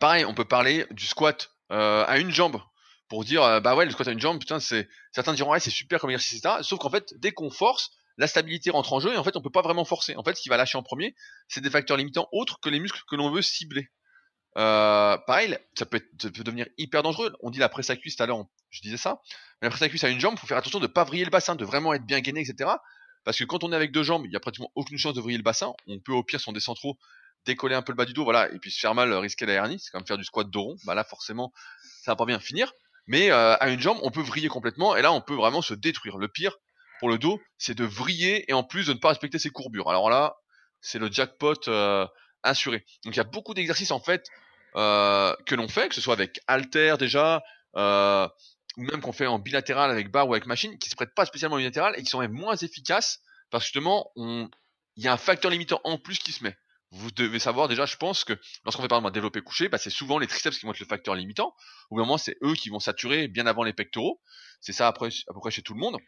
pareil, 0.00 0.24
on 0.24 0.34
peut 0.34 0.44
parler 0.44 0.86
du 0.90 1.06
squat 1.06 1.50
à 1.70 2.18
une 2.18 2.30
jambe 2.30 2.60
pour 3.08 3.24
dire 3.24 3.60
bah 3.60 3.74
ouais 3.76 3.84
le 3.84 3.90
squat 3.90 4.08
à 4.08 4.12
une 4.12 4.20
jambe 4.20 4.40
putain 4.40 4.58
c'est 4.58 4.88
certains 5.12 5.32
diront 5.32 5.52
ouais 5.52 5.60
c'est 5.60 5.70
super 5.70 6.00
comme 6.00 6.10
exercice 6.10 6.40
etc 6.44 6.56
sauf 6.62 6.80
qu'en 6.80 6.90
fait 6.90 7.14
dès 7.18 7.30
qu'on 7.30 7.50
force 7.50 7.90
la 8.18 8.26
stabilité 8.26 8.70
rentre 8.70 8.92
en 8.92 8.98
jeu 8.98 9.14
et 9.14 9.16
en 9.16 9.22
fait 9.22 9.36
on 9.36 9.40
peut 9.40 9.50
pas 9.50 9.62
vraiment 9.62 9.84
forcer 9.84 10.16
en 10.16 10.24
fait 10.24 10.34
ce 10.36 10.42
qui 10.42 10.48
va 10.48 10.56
lâcher 10.56 10.76
en 10.76 10.82
premier 10.82 11.14
c'est 11.46 11.60
des 11.60 11.70
facteurs 11.70 11.96
limitants 11.96 12.28
autres 12.32 12.58
que 12.60 12.68
les 12.68 12.80
muscles 12.80 13.00
que 13.08 13.14
l'on 13.14 13.30
veut 13.30 13.42
cibler 13.42 13.90
euh, 14.56 15.16
pareil 15.26 15.58
ça 15.78 15.86
peut, 15.86 16.02
devenir 16.22 16.66
hyper 16.78 17.02
dangereux. 17.02 17.32
On 17.40 17.50
dit 17.50 17.58
la 17.58 17.68
presse 17.68 17.90
à 17.90 17.96
cuisse 17.96 18.16
tout 18.16 18.48
je 18.70 18.80
disais 18.82 18.96
ça. 18.96 19.20
Mais 19.60 19.66
la 19.66 19.70
presse 19.70 19.82
à 19.82 19.88
cuisse 19.88 20.04
à 20.04 20.08
une 20.08 20.20
jambe 20.20 20.38
faut 20.38 20.46
faire 20.46 20.58
attention 20.58 20.80
de 20.80 20.86
pas 20.86 21.04
vriller 21.04 21.24
le 21.24 21.30
bassin 21.30 21.54
de 21.56 21.64
vraiment 21.64 21.94
être 21.94 22.04
bien 22.04 22.20
gainé 22.20 22.40
etc 22.40 22.70
parce 23.24 23.38
que 23.38 23.44
quand 23.44 23.64
on 23.64 23.72
est 23.72 23.76
avec 23.76 23.92
deux 23.92 24.02
jambes 24.02 24.24
il 24.26 24.32
y 24.32 24.36
a 24.36 24.40
pratiquement 24.40 24.70
aucune 24.74 24.98
chance 24.98 25.14
de 25.14 25.20
vriller 25.20 25.38
le 25.38 25.44
bassin. 25.44 25.72
On 25.86 25.98
peut 25.98 26.12
au 26.12 26.22
pire 26.22 26.40
si 26.40 26.48
on 26.48 26.52
descend 26.52 26.76
trop 26.76 26.96
décoller 27.44 27.74
un 27.74 27.82
peu 27.82 27.92
le 27.92 27.96
bas 27.96 28.04
du 28.04 28.12
dos 28.12 28.24
voilà 28.24 28.50
et 28.52 28.58
puis 28.58 28.70
se 28.70 28.80
faire 28.80 28.94
mal 28.94 29.12
risquer 29.14 29.46
la 29.46 29.54
hernie. 29.54 29.78
C'est 29.78 29.90
comme 29.90 30.06
faire 30.06 30.18
du 30.18 30.24
squat 30.24 30.50
de 30.50 30.58
rond. 30.58 30.76
Bah 30.84 30.94
là 30.94 31.04
forcément 31.04 31.52
ça 32.02 32.12
va 32.12 32.16
pas 32.16 32.26
bien 32.26 32.38
finir. 32.38 32.72
Mais 33.06 33.30
euh, 33.30 33.56
à 33.56 33.68
une 33.68 33.80
jambe, 33.80 33.98
on 34.02 34.10
peut 34.10 34.22
vriller 34.22 34.48
complètement, 34.48 34.96
et 34.96 35.02
là, 35.02 35.12
on 35.12 35.20
peut 35.20 35.34
vraiment 35.34 35.62
se 35.62 35.74
détruire. 35.74 36.18
Le 36.18 36.28
pire 36.28 36.56
pour 36.98 37.08
le 37.08 37.18
dos, 37.18 37.40
c'est 37.58 37.74
de 37.74 37.84
vriller 37.84 38.50
et 38.50 38.52
en 38.52 38.64
plus 38.64 38.86
de 38.86 38.92
ne 38.92 38.98
pas 38.98 39.08
respecter 39.08 39.38
ses 39.38 39.50
courbures. 39.50 39.88
Alors 39.88 40.10
là, 40.10 40.36
c'est 40.80 40.98
le 40.98 41.10
jackpot 41.10 41.68
euh, 41.68 42.06
assuré. 42.42 42.84
Donc 43.04 43.14
il 43.14 43.18
y 43.18 43.20
a 43.20 43.24
beaucoup 43.24 43.54
d'exercices 43.54 43.90
en 43.90 44.00
fait 44.00 44.26
euh, 44.28 44.45
que 44.76 45.54
l'on 45.54 45.68
fait, 45.68 45.88
que 45.88 45.94
ce 45.94 46.00
soit 46.00 46.14
avec 46.14 46.40
halter 46.46 46.96
déjà, 46.98 47.42
euh, 47.76 48.28
ou 48.76 48.82
même 48.82 49.00
qu'on 49.00 49.12
fait 49.12 49.26
en 49.26 49.38
bilatéral 49.38 49.90
avec 49.90 50.10
barre 50.10 50.28
ou 50.28 50.34
avec 50.34 50.46
machine, 50.46 50.78
qui 50.78 50.90
se 50.90 50.96
prêtent 50.96 51.14
pas 51.14 51.24
spécialement 51.24 51.56
en 51.56 51.58
unilatéral 51.58 51.94
et 51.98 52.02
qui 52.02 52.10
sont 52.10 52.20
même 52.20 52.32
moins 52.32 52.56
efficaces 52.56 53.20
parce 53.50 53.64
que 53.64 53.66
justement, 53.66 54.12
il 54.16 54.48
y 54.96 55.08
a 55.08 55.12
un 55.12 55.16
facteur 55.16 55.50
limitant 55.50 55.80
en 55.84 55.98
plus 55.98 56.18
qui 56.18 56.32
se 56.32 56.44
met 56.44 56.56
vous 56.90 57.10
devez 57.10 57.38
savoir 57.38 57.68
déjà, 57.68 57.86
je 57.86 57.96
pense 57.96 58.24
que 58.24 58.32
lorsqu'on 58.64 58.82
fait 58.82 58.88
par 58.88 58.98
exemple 58.98 59.10
un 59.10 59.14
développé 59.14 59.40
couché, 59.40 59.68
bah, 59.68 59.78
c'est 59.78 59.90
souvent 59.90 60.18
les 60.18 60.26
triceps 60.26 60.58
qui 60.58 60.66
vont 60.66 60.72
être 60.72 60.80
le 60.80 60.86
facteur 60.86 61.14
limitant. 61.14 61.54
Au 61.90 61.96
moment, 61.96 62.16
c'est 62.18 62.36
eux 62.42 62.54
qui 62.54 62.68
vont 62.68 62.80
saturer 62.80 63.28
bien 63.28 63.46
avant 63.46 63.64
les 63.64 63.72
pectoraux. 63.72 64.20
C'est 64.60 64.72
ça 64.72 64.86
après, 64.88 65.08
à 65.28 65.32
peu 65.32 65.40
près 65.40 65.50
chez 65.50 65.62
tout 65.62 65.74
le 65.74 65.80
monde, 65.80 65.98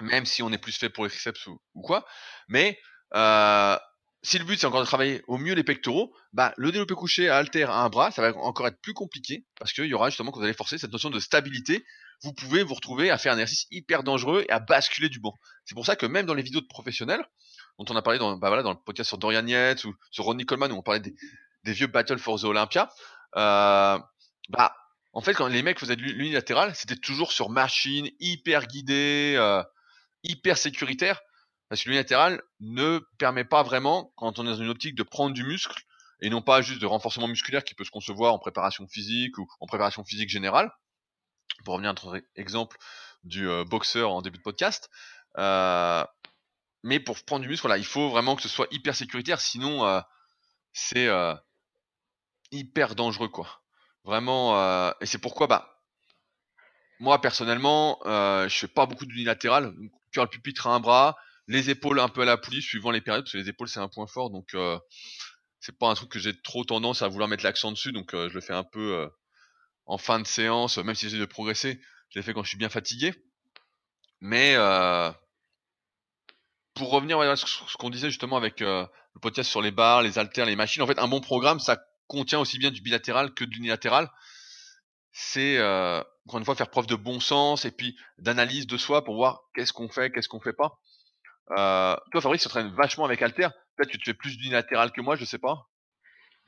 même 0.00 0.26
si 0.26 0.42
on 0.42 0.52
est 0.52 0.58
plus 0.58 0.76
fait 0.76 0.90
pour 0.90 1.04
les 1.04 1.10
triceps 1.10 1.46
ou, 1.46 1.60
quoi. 1.82 2.06
Mais 2.48 2.78
euh, 3.14 3.78
si 4.22 4.38
le 4.38 4.44
but 4.44 4.60
c'est 4.60 4.66
encore 4.66 4.80
de 4.80 4.86
travailler 4.86 5.22
au 5.28 5.38
mieux 5.38 5.54
les 5.54 5.64
pectoraux, 5.64 6.12
bah 6.32 6.52
le 6.56 6.70
développé 6.70 6.94
couché 6.94 7.28
à 7.28 7.38
halter 7.38 7.62
à 7.62 7.72
un 7.72 7.88
bras, 7.88 8.10
ça 8.10 8.20
va 8.20 8.36
encore 8.36 8.66
être 8.66 8.80
plus 8.80 8.92
compliqué 8.92 9.46
parce 9.58 9.72
qu'il 9.72 9.86
y 9.86 9.94
aura 9.94 10.10
justement 10.10 10.30
quand 10.30 10.40
vous 10.40 10.44
allez 10.44 10.54
forcer 10.54 10.78
cette 10.78 10.92
notion 10.92 11.10
de 11.10 11.18
stabilité. 11.18 11.84
Vous 12.22 12.34
pouvez 12.34 12.62
vous 12.62 12.74
retrouver 12.74 13.10
à 13.10 13.16
faire 13.16 13.32
un 13.32 13.36
exercice 13.36 13.66
hyper 13.70 14.02
dangereux 14.02 14.44
et 14.46 14.52
à 14.52 14.58
basculer 14.58 15.08
du 15.08 15.20
banc. 15.20 15.34
C'est 15.64 15.74
pour 15.74 15.86
ça 15.86 15.96
que 15.96 16.04
même 16.04 16.26
dans 16.26 16.34
les 16.34 16.42
vidéos 16.42 16.60
de 16.60 16.66
professionnels, 16.66 17.24
dont 17.78 17.86
on 17.88 17.96
a 17.96 18.02
parlé 18.02 18.18
dans, 18.18 18.36
bah 18.36 18.48
voilà, 18.48 18.62
dans 18.62 18.72
le 18.72 18.78
podcast 18.84 19.08
sur 19.08 19.16
Dorian 19.16 19.46
Yates 19.46 19.84
ou 19.84 19.94
sur 20.10 20.24
Ronnie 20.24 20.44
Coleman 20.44 20.70
où 20.70 20.76
on 20.76 20.82
parlait 20.82 21.00
des, 21.00 21.72
vieux 21.72 21.86
Battle 21.86 22.18
for 22.18 22.38
the 22.38 22.44
Olympia. 22.44 22.90
Euh, 23.36 23.98
bah, 24.50 24.76
en 25.14 25.22
fait, 25.22 25.32
quand 25.32 25.46
les 25.46 25.62
mecs 25.62 25.78
faisaient 25.78 25.96
de 25.96 26.02
l'unilatéral, 26.02 26.74
c'était 26.74 26.96
toujours 26.96 27.32
sur 27.32 27.48
machine, 27.48 28.10
hyper 28.20 28.66
guidé, 28.66 29.34
euh, 29.38 29.62
hyper 30.22 30.58
sécuritaire. 30.58 31.20
Parce 31.70 31.84
que 31.84 31.88
l'unilatéral 31.88 32.42
ne 32.58 32.98
permet 33.16 33.44
pas 33.44 33.62
vraiment, 33.62 34.12
quand 34.16 34.40
on 34.40 34.42
est 34.44 34.50
dans 34.50 34.60
une 34.60 34.68
optique 34.68 34.96
de 34.96 35.04
prendre 35.04 35.32
du 35.32 35.44
muscle, 35.44 35.80
et 36.20 36.28
non 36.28 36.42
pas 36.42 36.62
juste 36.62 36.80
de 36.80 36.86
renforcement 36.86 37.28
musculaire 37.28 37.62
qui 37.62 37.76
peut 37.76 37.84
se 37.84 37.92
concevoir 37.92 38.34
en 38.34 38.40
préparation 38.40 38.86
physique 38.88 39.38
ou 39.38 39.48
en 39.60 39.66
préparation 39.66 40.04
physique 40.04 40.28
générale. 40.28 40.72
Pour 41.64 41.74
revenir 41.74 41.90
à 41.90 41.92
notre 41.92 42.20
exemple 42.34 42.76
du 43.22 43.48
euh, 43.48 43.64
boxeur 43.64 44.10
en 44.10 44.20
début 44.20 44.38
de 44.38 44.42
podcast, 44.42 44.90
euh, 45.38 46.04
mais 46.82 46.98
pour 46.98 47.22
prendre 47.22 47.42
du 47.42 47.48
muscle, 47.48 47.62
voilà, 47.62 47.78
il 47.78 47.86
faut 47.86 48.10
vraiment 48.10 48.34
que 48.34 48.42
ce 48.42 48.48
soit 48.48 48.66
hyper 48.72 48.96
sécuritaire, 48.96 49.40
sinon 49.40 49.86
euh, 49.86 50.00
c'est 50.72 51.08
hyper 52.50 52.96
dangereux, 52.96 53.28
quoi. 53.28 53.62
Vraiment, 54.02 54.90
et 55.00 55.06
c'est 55.06 55.18
pourquoi, 55.18 55.46
bah, 55.46 55.78
moi 56.98 57.20
personnellement, 57.20 58.00
je 58.04 58.48
fais 58.48 58.66
pas 58.66 58.86
beaucoup 58.86 59.04
d'unilatéral. 59.04 59.74
Curl 60.12 60.28
pupitre 60.28 60.66
à 60.66 60.70
un 60.70 60.80
bras, 60.80 61.16
les 61.50 61.70
épaules 61.70 62.00
un 62.00 62.08
peu 62.08 62.22
à 62.22 62.24
la 62.24 62.36
poulie, 62.36 62.62
suivant 62.62 62.90
les 62.90 63.00
périodes, 63.00 63.24
parce 63.24 63.32
que 63.32 63.38
les 63.38 63.48
épaules 63.48 63.68
c'est 63.68 63.80
un 63.80 63.88
point 63.88 64.06
fort, 64.06 64.30
donc 64.30 64.56
c'est 65.60 65.76
pas 65.78 65.88
un 65.88 65.94
truc 65.94 66.10
que 66.10 66.18
j'ai 66.18 66.40
trop 66.40 66.64
tendance 66.64 67.02
à 67.02 67.08
vouloir 67.08 67.28
mettre 67.28 67.44
l'accent 67.44 67.72
dessus, 67.72 67.92
donc 67.92 68.10
je 68.12 68.32
le 68.32 68.40
fais 68.40 68.54
un 68.54 68.64
peu 68.64 69.08
en 69.86 69.98
fin 69.98 70.20
de 70.20 70.26
séance, 70.26 70.78
même 70.78 70.94
si 70.94 71.06
j'essaie 71.08 71.20
de 71.20 71.26
progresser, 71.26 71.80
je 72.10 72.18
l'ai 72.18 72.22
fait 72.22 72.32
quand 72.32 72.44
je 72.44 72.48
suis 72.48 72.58
bien 72.58 72.68
fatigué. 72.68 73.14
Mais 74.20 74.56
pour 76.74 76.90
revenir 76.90 77.20
à 77.20 77.36
ce 77.36 77.76
qu'on 77.78 77.90
disait 77.90 78.08
justement 78.08 78.36
avec 78.36 78.62
euh, 78.62 78.86
le 79.14 79.20
podcast 79.20 79.50
sur 79.50 79.60
les 79.60 79.70
barres, 79.70 80.02
les 80.02 80.18
haltères, 80.18 80.46
les 80.46 80.56
machines, 80.56 80.82
en 80.82 80.86
fait, 80.86 80.98
un 80.98 81.08
bon 81.08 81.20
programme, 81.20 81.60
ça 81.60 81.78
contient 82.06 82.40
aussi 82.40 82.58
bien 82.58 82.70
du 82.70 82.80
bilatéral 82.80 83.34
que 83.34 83.44
de 83.44 83.50
l'unilatéral. 83.50 84.10
C'est 85.12 85.58
euh, 85.58 86.00
encore 86.26 86.38
une 86.38 86.44
fois 86.44 86.54
faire 86.54 86.70
preuve 86.70 86.86
de 86.86 86.94
bon 86.94 87.20
sens 87.20 87.64
et 87.64 87.70
puis 87.70 87.98
d'analyse 88.18 88.66
de 88.66 88.78
soi 88.78 89.04
pour 89.04 89.16
voir 89.16 89.42
qu'est-ce 89.54 89.72
qu'on 89.72 89.88
fait, 89.88 90.10
qu'est-ce 90.10 90.28
qu'on 90.28 90.40
fait 90.40 90.54
pas. 90.54 90.78
Euh, 91.56 91.96
toi, 92.12 92.20
Fabrice, 92.20 92.42
tu 92.42 92.48
traînes 92.48 92.72
vachement 92.76 93.04
avec 93.04 93.22
halter. 93.22 93.48
Peut-être 93.76 93.92
que 93.92 93.96
tu 93.96 94.10
fais 94.10 94.14
plus 94.14 94.36
d'unilatéral 94.36 94.92
que 94.92 95.00
moi, 95.00 95.16
je 95.16 95.24
sais 95.24 95.38
pas. 95.38 95.66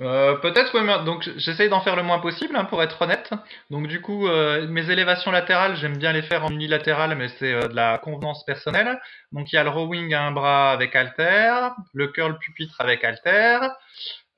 Euh, 0.00 0.36
peut-être, 0.36 0.74
oui, 0.74 1.04
donc 1.04 1.28
j'essaye 1.36 1.68
d'en 1.68 1.80
faire 1.80 1.96
le 1.96 2.02
moins 2.02 2.18
possible, 2.18 2.56
hein, 2.56 2.64
pour 2.64 2.82
être 2.82 3.02
honnête. 3.02 3.30
Donc 3.70 3.86
du 3.86 4.00
coup, 4.00 4.26
euh, 4.26 4.66
mes 4.66 4.90
élévations 4.90 5.30
latérales, 5.30 5.76
j'aime 5.76 5.96
bien 5.96 6.12
les 6.12 6.22
faire 6.22 6.44
en 6.44 6.50
unilatéral, 6.50 7.14
mais 7.14 7.28
c'est 7.28 7.68
de 7.68 7.74
la 7.74 7.98
convenance 7.98 8.44
personnelle. 8.44 9.00
Donc 9.30 9.52
il 9.52 9.56
y 9.56 9.58
a 9.58 9.64
le 9.64 9.70
rowing 9.70 10.12
à 10.14 10.22
un 10.22 10.32
bras 10.32 10.72
avec 10.72 10.96
halter, 10.96 11.68
le 11.92 12.08
curl 12.08 12.36
pupitre 12.38 12.80
avec 12.80 13.04
halter, 13.04 13.58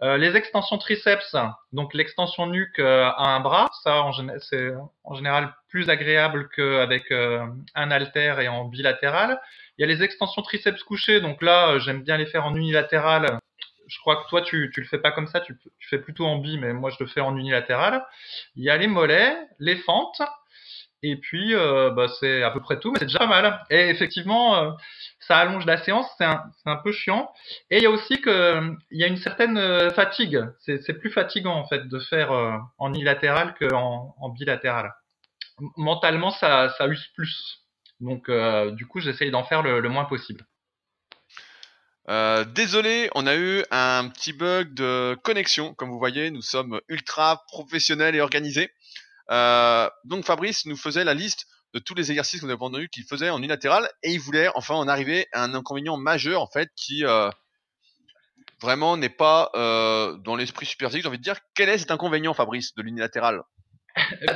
les 0.02 0.36
extensions 0.36 0.76
triceps, 0.76 1.34
donc 1.72 1.94
l'extension 1.94 2.46
nuque 2.46 2.78
à 2.78 3.14
un 3.16 3.40
bras, 3.40 3.70
ça 3.84 4.04
c'est 4.50 4.70
en 5.04 5.14
général 5.14 5.54
plus 5.70 5.88
agréable 5.88 6.50
qu'avec 6.54 7.10
un 7.10 7.90
halter 7.90 8.34
et 8.40 8.48
en 8.48 8.66
bilatéral. 8.66 9.40
Il 9.78 9.82
y 9.82 9.84
a 9.84 9.86
les 9.86 10.02
extensions 10.02 10.42
triceps 10.42 10.82
couchés, 10.84 11.20
donc 11.20 11.42
là 11.42 11.78
j'aime 11.78 12.02
bien 12.02 12.16
les 12.16 12.26
faire 12.26 12.46
en 12.46 12.54
unilatéral 12.54 13.38
je 13.86 13.98
crois 13.98 14.16
que 14.16 14.28
toi, 14.28 14.42
tu, 14.42 14.70
tu 14.72 14.80
le 14.80 14.86
fais 14.86 14.98
pas 14.98 15.12
comme 15.12 15.26
ça, 15.26 15.40
tu, 15.40 15.58
tu 15.78 15.88
fais 15.88 15.98
plutôt 15.98 16.26
en 16.26 16.38
bi, 16.38 16.58
mais 16.58 16.72
moi, 16.72 16.90
je 16.90 16.96
le 17.00 17.06
fais 17.06 17.20
en 17.20 17.36
unilatéral. 17.36 18.04
Il 18.56 18.64
y 18.64 18.70
a 18.70 18.76
les 18.76 18.86
mollets, 18.86 19.36
les 19.58 19.76
fentes, 19.76 20.22
et 21.02 21.16
puis, 21.16 21.54
euh, 21.54 21.90
bah, 21.90 22.06
c'est 22.18 22.42
à 22.42 22.50
peu 22.50 22.60
près 22.60 22.80
tout, 22.80 22.90
mais 22.90 22.98
c'est 22.98 23.04
déjà 23.06 23.26
mal. 23.26 23.62
Et 23.68 23.90
effectivement, 23.90 24.56
euh, 24.56 24.70
ça 25.20 25.36
allonge 25.36 25.66
la 25.66 25.76
séance, 25.76 26.06
c'est 26.16 26.24
un, 26.24 26.42
un, 26.64 26.76
peu 26.76 26.92
chiant. 26.92 27.30
Et 27.70 27.76
il 27.76 27.82
y 27.82 27.86
a 27.86 27.90
aussi 27.90 28.22
que, 28.22 28.74
il 28.90 28.98
y 28.98 29.04
a 29.04 29.06
une 29.06 29.18
certaine 29.18 29.58
euh, 29.58 29.90
fatigue. 29.90 30.42
C'est 30.60 30.98
plus 30.98 31.10
fatigant, 31.10 31.56
en 31.56 31.68
fait, 31.68 31.86
de 31.88 31.98
faire 31.98 32.30
en 32.78 32.88
unilatéral 32.94 33.54
qu'en 33.60 34.14
en 34.18 34.28
bilatéral. 34.30 34.94
Mentalement, 35.76 36.30
ça, 36.30 36.70
ça 36.78 36.86
use 36.86 37.06
plus. 37.14 37.63
Donc, 38.04 38.30
du 38.76 38.86
coup, 38.86 39.00
j'essaye 39.00 39.30
d'en 39.30 39.44
faire 39.44 39.62
le, 39.62 39.88
moins 39.88 40.04
possible. 40.04 40.44
Euh, 42.10 42.44
désolé, 42.44 43.08
on 43.14 43.26
a 43.26 43.34
eu 43.34 43.64
un 43.70 44.08
petit 44.08 44.34
bug 44.34 44.74
de 44.74 45.16
connexion. 45.22 45.74
Comme 45.74 45.88
vous 45.88 45.98
voyez, 45.98 46.30
nous 46.30 46.42
sommes 46.42 46.80
ultra 46.88 47.44
professionnels 47.48 48.14
et 48.14 48.20
organisés. 48.20 48.70
Euh, 49.30 49.88
donc 50.04 50.26
Fabrice 50.26 50.66
nous 50.66 50.76
faisait 50.76 51.04
la 51.04 51.14
liste 51.14 51.46
de 51.72 51.78
tous 51.78 51.94
les 51.94 52.10
exercices 52.10 52.42
qu'on 52.42 52.48
avait 52.48 52.62
entendus 52.62 52.90
qu'il 52.90 53.04
faisait 53.04 53.30
en 53.30 53.38
unilatéral 53.38 53.88
et 54.02 54.12
il 54.12 54.20
voulait 54.20 54.48
enfin 54.54 54.74
en 54.74 54.86
arriver 54.86 55.28
à 55.32 55.42
un 55.42 55.54
inconvénient 55.54 55.96
majeur 55.96 56.42
en 56.42 56.46
fait 56.46 56.68
qui 56.76 57.06
euh, 57.06 57.30
vraiment 58.60 58.98
n'est 58.98 59.08
pas 59.08 59.50
dans 59.54 60.36
l'esprit 60.36 60.66
super 60.66 60.90
J'ai 60.90 61.06
envie 61.06 61.16
de 61.16 61.22
dire 61.22 61.38
quel 61.54 61.70
est 61.70 61.78
cet 61.78 61.90
inconvénient 61.90 62.34
Fabrice 62.34 62.74
de 62.74 62.82
l'unilatéral? 62.82 63.42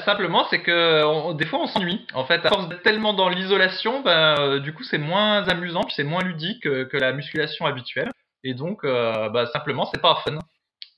Simplement, 0.05 0.47
c'est 0.51 0.63
que 0.63 1.33
des 1.35 1.47
fois 1.47 1.61
on 1.61 1.67
s'ennuie. 1.67 2.07
En 2.15 2.25
fait, 2.25 2.45
à 2.47 2.49
force 2.49 2.69
d'être 2.69 2.83
tellement 2.83 3.13
dans 3.13 3.29
l'isolation, 3.29 4.01
bah, 4.03 4.37
euh, 4.39 4.61
du 4.61 4.73
coup 4.73 4.85
c'est 4.85 4.99
moins 4.99 5.47
amusant, 5.49 5.83
puis 5.83 5.95
c'est 5.97 6.05
moins 6.05 6.23
ludique 6.23 6.63
que, 6.63 6.97
la 6.97 7.13
musculation 7.13 7.67
habituelle. 7.67 8.11
Et 8.45 8.55
donc, 8.55 8.85
euh, 8.85 9.29
bah, 9.31 9.47
simplement, 9.47 9.89
c'est 9.93 10.01
pas 10.01 10.23
fun. 10.25 10.39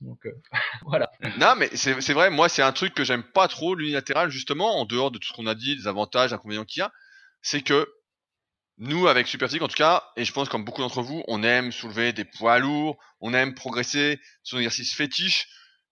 Donc 0.01 0.27
euh, 0.27 0.33
voilà. 0.87 1.11
Non, 1.39 1.55
mais 1.57 1.69
c'est 1.75 2.13
vrai, 2.13 2.31
moi 2.31 2.49
c'est 2.49 2.63
un 2.63 2.73
truc 2.73 2.95
que 2.95 3.05
j'aime 3.05 3.23
pas 3.23 3.49
trop 3.49 3.75
l'unilatéral 3.75 4.31
justement, 4.31 4.79
en 4.79 4.85
dehors 4.85 5.11
de 5.11 5.19
tout 5.19 5.29
ce 5.29 5.33
qu'on 5.33 5.47
a 5.47 5.55
dit, 5.55 5.77
des 5.77 5.87
avantages, 5.87 6.33
inconvénients 6.33 6.65
qu'il 6.65 6.81
y 6.81 6.83
a, 6.83 6.93
c'est 7.43 7.63
que 7.63 7.89
nous 8.79 9.09
avec 9.09 9.27
Superphysique 9.27 9.63
en 9.63 9.69
tout 9.69 9.77
cas, 9.77 10.05
et 10.17 10.25
je 10.25 10.33
pense 10.33 10.49
comme 10.49 10.65
beaucoup 10.65 10.81
d'entre 10.81 11.03
vous, 11.03 11.23
on 11.29 11.43
aime 11.43 11.71
soulever 11.71 12.15
des 12.15 12.25
poids 12.25 12.59
lourds, 12.59 12.97
on 13.21 13.35
aime 13.35 13.55
progresser 13.55 14.21
sur 14.43 14.57
un 14.57 14.61
exercice 14.61 14.95
fétiche 14.95 15.49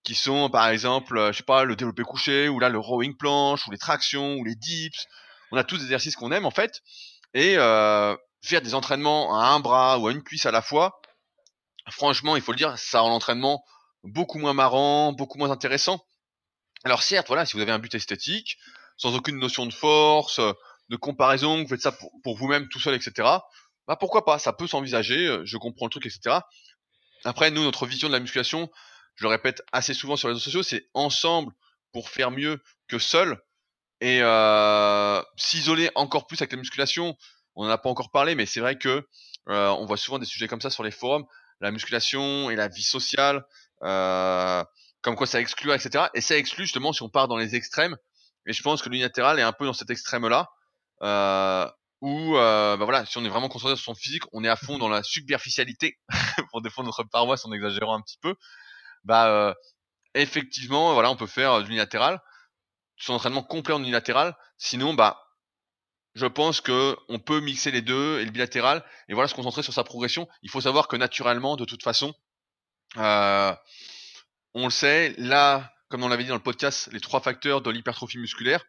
qui 0.08 0.14
sont 0.14 0.48
par 0.48 0.68
exemple, 0.68 1.18
euh, 1.18 1.32
je 1.32 1.36
sais 1.36 1.42
pas, 1.42 1.64
le 1.64 1.76
développé 1.76 2.02
couché, 2.02 2.48
ou 2.48 2.58
là 2.58 2.70
le 2.70 2.78
rowing 2.78 3.14
planche, 3.14 3.68
ou 3.68 3.70
les 3.70 3.76
tractions, 3.76 4.36
ou 4.36 4.44
les 4.44 4.54
dips. 4.54 5.06
On 5.52 5.58
a 5.58 5.64
tous 5.64 5.76
des 5.76 5.84
exercices 5.84 6.16
qu'on 6.16 6.32
aime 6.32 6.46
en 6.46 6.50
fait. 6.50 6.80
et 7.34 7.56
faire 8.42 8.62
des 8.62 8.74
entraînements 8.74 9.38
à 9.38 9.48
un 9.48 9.60
bras 9.60 9.98
ou 9.98 10.08
à 10.08 10.12
une 10.12 10.22
cuisse 10.22 10.46
à 10.46 10.50
la 10.50 10.62
fois, 10.62 10.98
franchement, 11.90 12.36
il 12.36 12.42
faut 12.42 12.52
le 12.52 12.56
dire, 12.56 12.78
ça 12.78 13.00
rend 13.00 13.10
l'entraînement 13.10 13.62
beaucoup 14.04 14.38
moins 14.38 14.54
marrant, 14.54 15.12
beaucoup 15.12 15.36
moins 15.36 15.50
intéressant. 15.50 16.02
Alors 16.84 17.02
certes, 17.02 17.26
voilà, 17.26 17.44
si 17.44 17.54
vous 17.54 17.62
avez 17.62 17.72
un 17.72 17.78
but 17.78 17.94
esthétique, 17.94 18.56
sans 18.96 19.14
aucune 19.14 19.38
notion 19.38 19.66
de 19.66 19.74
force, 19.74 20.40
de 20.88 20.96
comparaison, 20.96 21.62
vous 21.62 21.68
faites 21.68 21.82
ça 21.82 21.92
pour, 22.22 22.38
vous-même 22.38 22.68
tout 22.68 22.80
seul, 22.80 22.94
etc. 22.94 23.28
Bah 23.86 23.96
pourquoi 24.00 24.24
pas, 24.24 24.38
ça 24.38 24.54
peut 24.54 24.68
s'envisager, 24.68 25.40
je 25.44 25.56
comprends 25.58 25.86
le 25.86 25.90
truc, 25.90 26.06
etc. 26.06 26.38
Après, 27.24 27.50
nous, 27.50 27.62
notre 27.62 27.84
vision 27.84 28.08
de 28.08 28.14
la 28.14 28.20
musculation, 28.20 28.70
je 29.18 29.24
le 29.24 29.30
répète 29.30 29.62
assez 29.72 29.94
souvent 29.94 30.16
sur 30.16 30.28
les 30.28 30.34
réseaux 30.34 30.44
sociaux, 30.44 30.62
c'est 30.62 30.88
ensemble 30.94 31.52
pour 31.92 32.08
faire 32.08 32.30
mieux 32.30 32.62
que 32.86 32.98
seul. 32.98 33.42
Et 34.00 34.20
euh, 34.22 35.20
s'isoler 35.36 35.90
encore 35.96 36.28
plus 36.28 36.40
avec 36.40 36.52
la 36.52 36.58
musculation, 36.58 37.16
on 37.56 37.64
n'en 37.64 37.70
a 37.70 37.78
pas 37.78 37.90
encore 37.90 38.12
parlé, 38.12 38.36
mais 38.36 38.46
c'est 38.46 38.60
vrai 38.60 38.78
que 38.78 39.08
euh, 39.48 39.68
on 39.70 39.86
voit 39.86 39.96
souvent 39.96 40.20
des 40.20 40.26
sujets 40.26 40.46
comme 40.46 40.60
ça 40.60 40.70
sur 40.70 40.84
les 40.84 40.92
forums, 40.92 41.26
la 41.60 41.72
musculation 41.72 42.48
et 42.48 42.54
la 42.54 42.68
vie 42.68 42.84
sociale, 42.84 43.44
euh, 43.82 44.62
comme 45.02 45.16
quoi 45.16 45.26
ça 45.26 45.40
exclut, 45.40 45.72
etc. 45.72 46.04
Et 46.14 46.20
ça 46.20 46.36
exclut 46.36 46.64
justement 46.64 46.92
si 46.92 47.02
on 47.02 47.08
part 47.08 47.26
dans 47.26 47.36
les 47.36 47.56
extrêmes. 47.56 47.96
Et 48.46 48.52
je 48.52 48.62
pense 48.62 48.82
que 48.82 48.88
l'unilatéral 48.88 49.40
est 49.40 49.42
un 49.42 49.52
peu 49.52 49.66
dans 49.66 49.72
cet 49.72 49.90
extrême-là, 49.90 50.48
euh, 51.02 51.68
où 52.00 52.36
euh, 52.36 52.76
bah 52.76 52.84
voilà, 52.84 53.04
si 53.04 53.18
on 53.18 53.24
est 53.24 53.28
vraiment 53.28 53.48
concentré 53.48 53.74
sur 53.74 53.84
son 53.84 53.94
physique, 53.96 54.22
on 54.32 54.44
est 54.44 54.48
à 54.48 54.54
fond 54.54 54.78
dans 54.78 54.88
la 54.88 55.02
superficialité 55.02 55.98
pour 56.50 56.62
défendre 56.62 56.86
notre 56.86 57.02
paroisse 57.02 57.44
en 57.44 57.52
exagérant 57.52 57.96
un 57.96 58.00
petit 58.00 58.18
peu. 58.22 58.36
Bah 59.04 59.28
euh, 59.28 59.54
effectivement, 60.14 60.94
voilà, 60.94 61.10
on 61.10 61.16
peut 61.16 61.26
faire 61.26 61.58
de 61.58 61.64
l'unilatéral, 61.64 62.20
son 62.96 63.14
entraînement 63.14 63.42
complet 63.42 63.74
en 63.74 63.80
unilatéral. 63.80 64.36
Sinon, 64.56 64.94
bah 64.94 65.24
je 66.14 66.26
pense 66.26 66.60
que 66.60 66.96
on 67.08 67.18
peut 67.18 67.40
mixer 67.40 67.70
les 67.70 67.82
deux 67.82 68.18
et 68.20 68.24
le 68.24 68.30
bilatéral 68.30 68.84
et 69.08 69.14
voilà 69.14 69.28
se 69.28 69.34
concentrer 69.34 69.62
sur 69.62 69.72
sa 69.72 69.84
progression. 69.84 70.28
Il 70.42 70.50
faut 70.50 70.60
savoir 70.60 70.88
que 70.88 70.96
naturellement, 70.96 71.56
de 71.56 71.64
toute 71.64 71.82
façon, 71.82 72.14
euh, 72.96 73.54
on 74.54 74.64
le 74.64 74.70
sait, 74.70 75.14
là, 75.18 75.72
comme 75.88 76.02
on 76.02 76.08
l'avait 76.08 76.24
dit 76.24 76.30
dans 76.30 76.34
le 76.34 76.42
podcast, 76.42 76.88
les 76.92 77.00
trois 77.00 77.20
facteurs 77.20 77.60
de 77.62 77.70
l'hypertrophie 77.70 78.18
musculaire, 78.18 78.64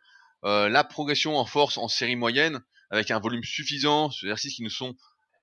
euh, 0.46 0.70
la 0.70 0.84
progression 0.84 1.38
en 1.38 1.46
force 1.46 1.78
en 1.78 1.88
série 1.88 2.16
moyenne, 2.16 2.62
avec 2.92 3.12
un 3.12 3.20
volume 3.20 3.44
suffisant, 3.44 4.12
ces 4.12 4.26
exercices 4.26 4.56
qui 4.56 4.64
nous 4.64 4.70
sont 4.70 4.96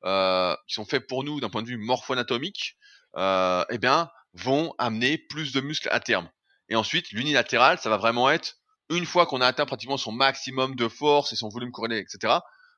euh, 0.04 0.54
qui 0.68 0.74
sont 0.74 0.84
faits 0.84 1.06
pour 1.06 1.24
nous 1.24 1.40
d'un 1.40 1.48
point 1.48 1.62
de 1.62 1.68
vue 1.68 1.78
morpho-anatomique, 1.78 2.76
euh, 3.16 3.64
eh 3.70 3.78
bien, 3.78 4.10
vont 4.36 4.74
amener 4.78 5.18
plus 5.18 5.52
de 5.52 5.60
muscles 5.60 5.88
à 5.90 6.00
terme. 6.00 6.28
Et 6.68 6.76
ensuite, 6.76 7.10
l'unilatéral, 7.10 7.78
ça 7.78 7.88
va 7.90 7.96
vraiment 7.96 8.30
être 8.30 8.56
une 8.90 9.06
fois 9.06 9.26
qu'on 9.26 9.40
a 9.40 9.46
atteint 9.46 9.66
pratiquement 9.66 9.96
son 9.96 10.12
maximum 10.12 10.76
de 10.76 10.88
force 10.88 11.32
et 11.32 11.36
son 11.36 11.48
volume 11.48 11.72
corrélé, 11.72 11.98
etc. 11.98 12.34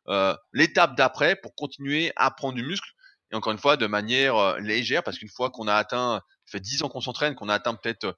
Euh, 0.08 0.34
l'étape 0.52 0.96
d'après 0.96 1.36
pour 1.36 1.54
continuer 1.54 2.12
à 2.16 2.30
prendre 2.30 2.54
du 2.54 2.62
muscle 2.62 2.88
et 3.30 3.36
encore 3.36 3.52
une 3.52 3.58
fois 3.58 3.76
de 3.76 3.86
manière 3.86 4.36
euh, 4.36 4.58
légère 4.58 5.02
parce 5.02 5.18
qu'une 5.18 5.28
fois 5.28 5.50
qu'on 5.50 5.68
a 5.68 5.74
atteint, 5.74 6.22
ça 6.46 6.52
fait 6.52 6.60
10 6.60 6.82
ans 6.82 6.88
qu'on 6.88 7.02
s'entraîne, 7.02 7.34
qu'on 7.34 7.48
a 7.48 7.54
atteint 7.54 7.74
peut-être 7.74 8.16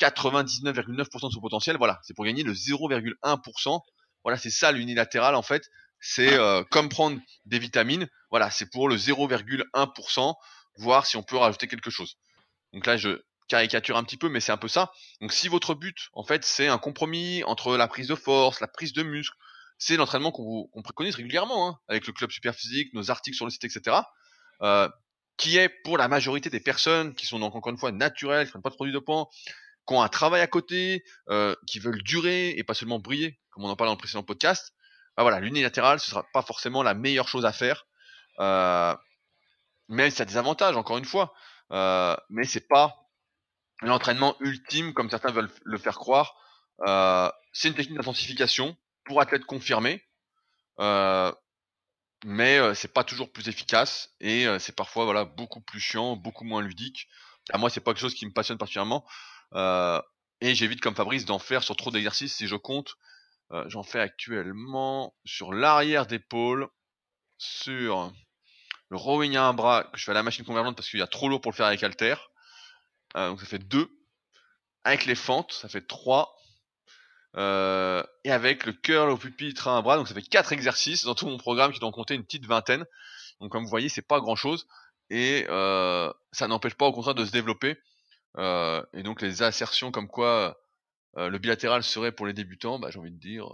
99,9% 0.00 1.28
de 1.28 1.32
son 1.32 1.40
potentiel, 1.40 1.76
voilà, 1.78 1.98
c'est 2.02 2.14
pour 2.14 2.24
gagner 2.24 2.42
le 2.42 2.52
0,1%. 2.52 3.80
Voilà, 4.24 4.38
c'est 4.38 4.50
ça 4.50 4.70
l'unilatéral 4.70 5.34
en 5.34 5.42
fait. 5.42 5.64
C'est 6.00 6.34
euh, 6.34 6.62
comme 6.70 6.88
prendre 6.88 7.18
des 7.44 7.58
vitamines. 7.58 8.08
Voilà, 8.30 8.50
c'est 8.50 8.70
pour 8.70 8.88
le 8.88 8.96
0,1%, 8.96 10.34
voir 10.78 11.06
si 11.06 11.16
on 11.16 11.22
peut 11.22 11.36
rajouter 11.36 11.66
quelque 11.66 11.90
chose. 11.90 12.16
Donc 12.72 12.86
là, 12.86 12.96
je 12.96 13.22
caricature 13.48 13.96
un 13.96 14.04
petit 14.04 14.16
peu, 14.16 14.28
mais 14.28 14.40
c'est 14.40 14.52
un 14.52 14.56
peu 14.56 14.68
ça. 14.68 14.92
Donc 15.20 15.32
si 15.32 15.48
votre 15.48 15.74
but, 15.74 16.08
en 16.14 16.24
fait, 16.24 16.44
c'est 16.44 16.68
un 16.68 16.78
compromis 16.78 17.44
entre 17.44 17.76
la 17.76 17.86
prise 17.88 18.08
de 18.08 18.14
force, 18.14 18.60
la 18.60 18.68
prise 18.68 18.92
de 18.92 19.02
muscle, 19.02 19.36
c'est 19.78 19.96
l'entraînement 19.96 20.30
qu'on 20.30 20.82
préconise 20.82 21.16
régulièrement, 21.16 21.68
hein, 21.68 21.78
avec 21.88 22.06
le 22.06 22.12
club 22.12 22.30
super 22.30 22.54
physique, 22.54 22.94
nos 22.94 23.10
articles 23.10 23.36
sur 23.36 23.44
le 23.44 23.50
site, 23.50 23.64
etc. 23.64 23.96
Euh, 24.62 24.88
qui 25.36 25.58
est 25.58 25.68
pour 25.68 25.98
la 25.98 26.08
majorité 26.08 26.50
des 26.50 26.60
personnes 26.60 27.14
qui 27.14 27.26
sont 27.26 27.40
donc 27.40 27.54
encore 27.56 27.72
une 27.72 27.78
fois 27.78 27.90
naturelles, 27.90 28.46
qui 28.46 28.52
prennent 28.52 28.62
pas 28.62 28.70
de 28.70 28.76
produits 28.76 28.92
de 28.92 28.98
dopants, 28.98 29.28
qui 29.86 29.94
ont 29.94 30.02
un 30.02 30.08
travail 30.08 30.40
à 30.40 30.46
côté, 30.46 31.02
euh, 31.30 31.56
qui 31.66 31.78
veulent 31.80 32.02
durer 32.02 32.50
et 32.50 32.62
pas 32.62 32.74
seulement 32.74 33.00
briller, 33.00 33.40
comme 33.50 33.64
on 33.64 33.68
en 33.68 33.76
parlait 33.76 33.88
dans 33.88 33.94
le 33.94 33.98
précédent 33.98 34.22
podcast. 34.22 34.72
Bah 35.16 35.24
voilà, 35.24 35.40
l'unilatéral, 35.40 36.00
ce 36.00 36.10
sera 36.10 36.24
pas 36.32 36.42
forcément 36.42 36.82
la 36.82 36.94
meilleure 36.94 37.28
chose 37.28 37.44
à 37.44 37.52
faire, 37.52 37.86
euh, 38.38 38.94
mais 39.88 40.10
ça 40.10 40.22
a 40.22 40.26
des 40.26 40.36
avantages 40.36 40.76
encore 40.76 40.98
une 40.98 41.04
fois. 41.04 41.34
Euh, 41.72 42.16
mais 42.28 42.44
c'est 42.44 42.68
pas 42.68 43.02
l'entraînement 43.82 44.36
ultime 44.40 44.92
comme 44.94 45.10
certains 45.10 45.32
veulent 45.32 45.50
le 45.64 45.78
faire 45.78 45.98
croire. 45.98 46.36
Euh, 46.86 47.30
c'est 47.52 47.68
une 47.68 47.74
technique 47.74 47.96
d'intensification 47.96 48.76
pour 49.04 49.20
athlètes 49.20 49.44
confirmés, 49.44 50.02
euh, 50.80 51.32
mais 52.24 52.58
euh, 52.58 52.74
c'est 52.74 52.92
pas 52.92 53.04
toujours 53.04 53.32
plus 53.32 53.48
efficace 53.48 54.14
et 54.20 54.46
c'est 54.58 54.74
parfois 54.74 55.04
voilà 55.04 55.24
beaucoup 55.24 55.60
plus 55.60 55.80
chiant, 55.80 56.16
beaucoup 56.16 56.44
moins 56.44 56.62
ludique. 56.62 57.08
À 57.50 57.58
moi, 57.58 57.70
c'est 57.70 57.80
pas 57.80 57.92
quelque 57.92 58.00
chose 58.00 58.14
qui 58.14 58.26
me 58.26 58.32
passionne 58.32 58.58
particulièrement. 58.58 59.04
Et 60.40 60.54
j'évite 60.56 60.80
comme 60.80 60.94
Fabrice 60.94 61.24
d'en 61.24 61.38
faire 61.38 61.62
sur 61.62 61.76
trop 61.76 61.90
d'exercices. 61.90 62.36
Si 62.36 62.46
je 62.46 62.56
compte, 62.56 62.96
j'en 63.66 63.82
fais 63.82 64.00
actuellement 64.00 65.14
sur 65.24 65.52
l'arrière 65.52 66.06
d'épaule, 66.06 66.68
sur 67.38 68.12
le 68.92 68.98
rowing 68.98 69.36
à 69.36 69.46
un 69.46 69.54
bras 69.54 69.84
que 69.84 69.98
je 69.98 70.04
fais 70.04 70.10
à 70.10 70.14
la 70.14 70.22
machine 70.22 70.44
convergente 70.44 70.76
parce 70.76 70.90
qu'il 70.90 71.00
y 71.00 71.02
a 71.02 71.06
trop 71.06 71.30
lourd 71.30 71.40
pour 71.40 71.50
le 71.50 71.56
faire 71.56 71.64
avec 71.64 71.82
halter. 71.82 72.14
Euh, 73.16 73.30
donc 73.30 73.40
ça 73.40 73.46
fait 73.46 73.58
2. 73.58 73.90
Avec 74.84 75.06
les 75.06 75.14
fentes, 75.14 75.50
ça 75.54 75.66
fait 75.70 75.80
3. 75.80 76.36
Euh, 77.38 78.02
et 78.24 78.30
avec 78.30 78.66
le 78.66 78.74
curl 78.74 79.08
au 79.08 79.16
pupitre 79.16 79.68
à 79.68 79.70
un 79.70 79.80
bras, 79.80 79.96
donc 79.96 80.08
ça 80.08 80.14
fait 80.14 80.20
4 80.20 80.52
exercices 80.52 81.04
dans 81.04 81.14
tout 81.14 81.26
mon 81.26 81.38
programme 81.38 81.72
qui 81.72 81.80
doit 81.80 81.88
en 81.88 81.92
compter 81.92 82.14
une 82.14 82.22
petite 82.22 82.44
vingtaine. 82.44 82.84
Donc 83.40 83.50
comme 83.50 83.62
vous 83.64 83.70
voyez, 83.70 83.88
c'est 83.88 84.06
pas 84.06 84.20
grand 84.20 84.36
chose. 84.36 84.66
Et 85.08 85.46
euh, 85.48 86.12
ça 86.32 86.46
n'empêche 86.46 86.74
pas 86.74 86.84
au 86.84 86.92
contraire 86.92 87.14
de 87.14 87.24
se 87.24 87.32
développer. 87.32 87.78
Et 88.36 89.02
donc 89.02 89.22
les 89.22 89.42
assertions 89.42 89.90
comme 89.90 90.08
quoi 90.08 90.60
le 91.16 91.38
bilatéral 91.38 91.82
serait 91.82 92.12
pour 92.12 92.26
les 92.26 92.34
débutants, 92.34 92.78
bah, 92.78 92.90
j'ai 92.90 92.98
envie 92.98 93.10
de 93.10 93.18
dire, 93.18 93.46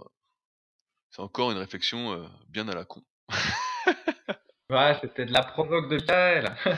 c'est 1.11 1.21
encore 1.21 1.51
une 1.51 1.57
réflexion 1.57 2.29
bien 2.49 2.67
à 2.67 2.75
la 2.75 2.83
con. 2.83 3.01
ouais, 4.69 4.97
c'était 5.01 5.25
de 5.25 5.33
la 5.33 5.43
provoque 5.43 5.89
de 5.89 5.97
Pierre. 5.99 6.55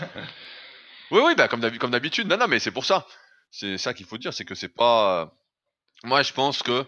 Oui, 1.11 1.19
oui, 1.25 1.35
bah, 1.35 1.49
comme 1.49 1.59
d'habitude. 1.59 2.27
Non, 2.29 2.37
non, 2.37 2.47
mais 2.47 2.59
c'est 2.59 2.71
pour 2.71 2.85
ça. 2.85 3.05
C'est 3.51 3.77
ça 3.77 3.93
qu'il 3.93 4.05
faut 4.05 4.17
dire, 4.17 4.33
c'est 4.33 4.45
que 4.45 4.55
c'est 4.55 4.73
pas. 4.73 5.23
Euh, 5.23 5.25
moi, 6.05 6.23
je 6.23 6.31
pense 6.31 6.63
que 6.63 6.85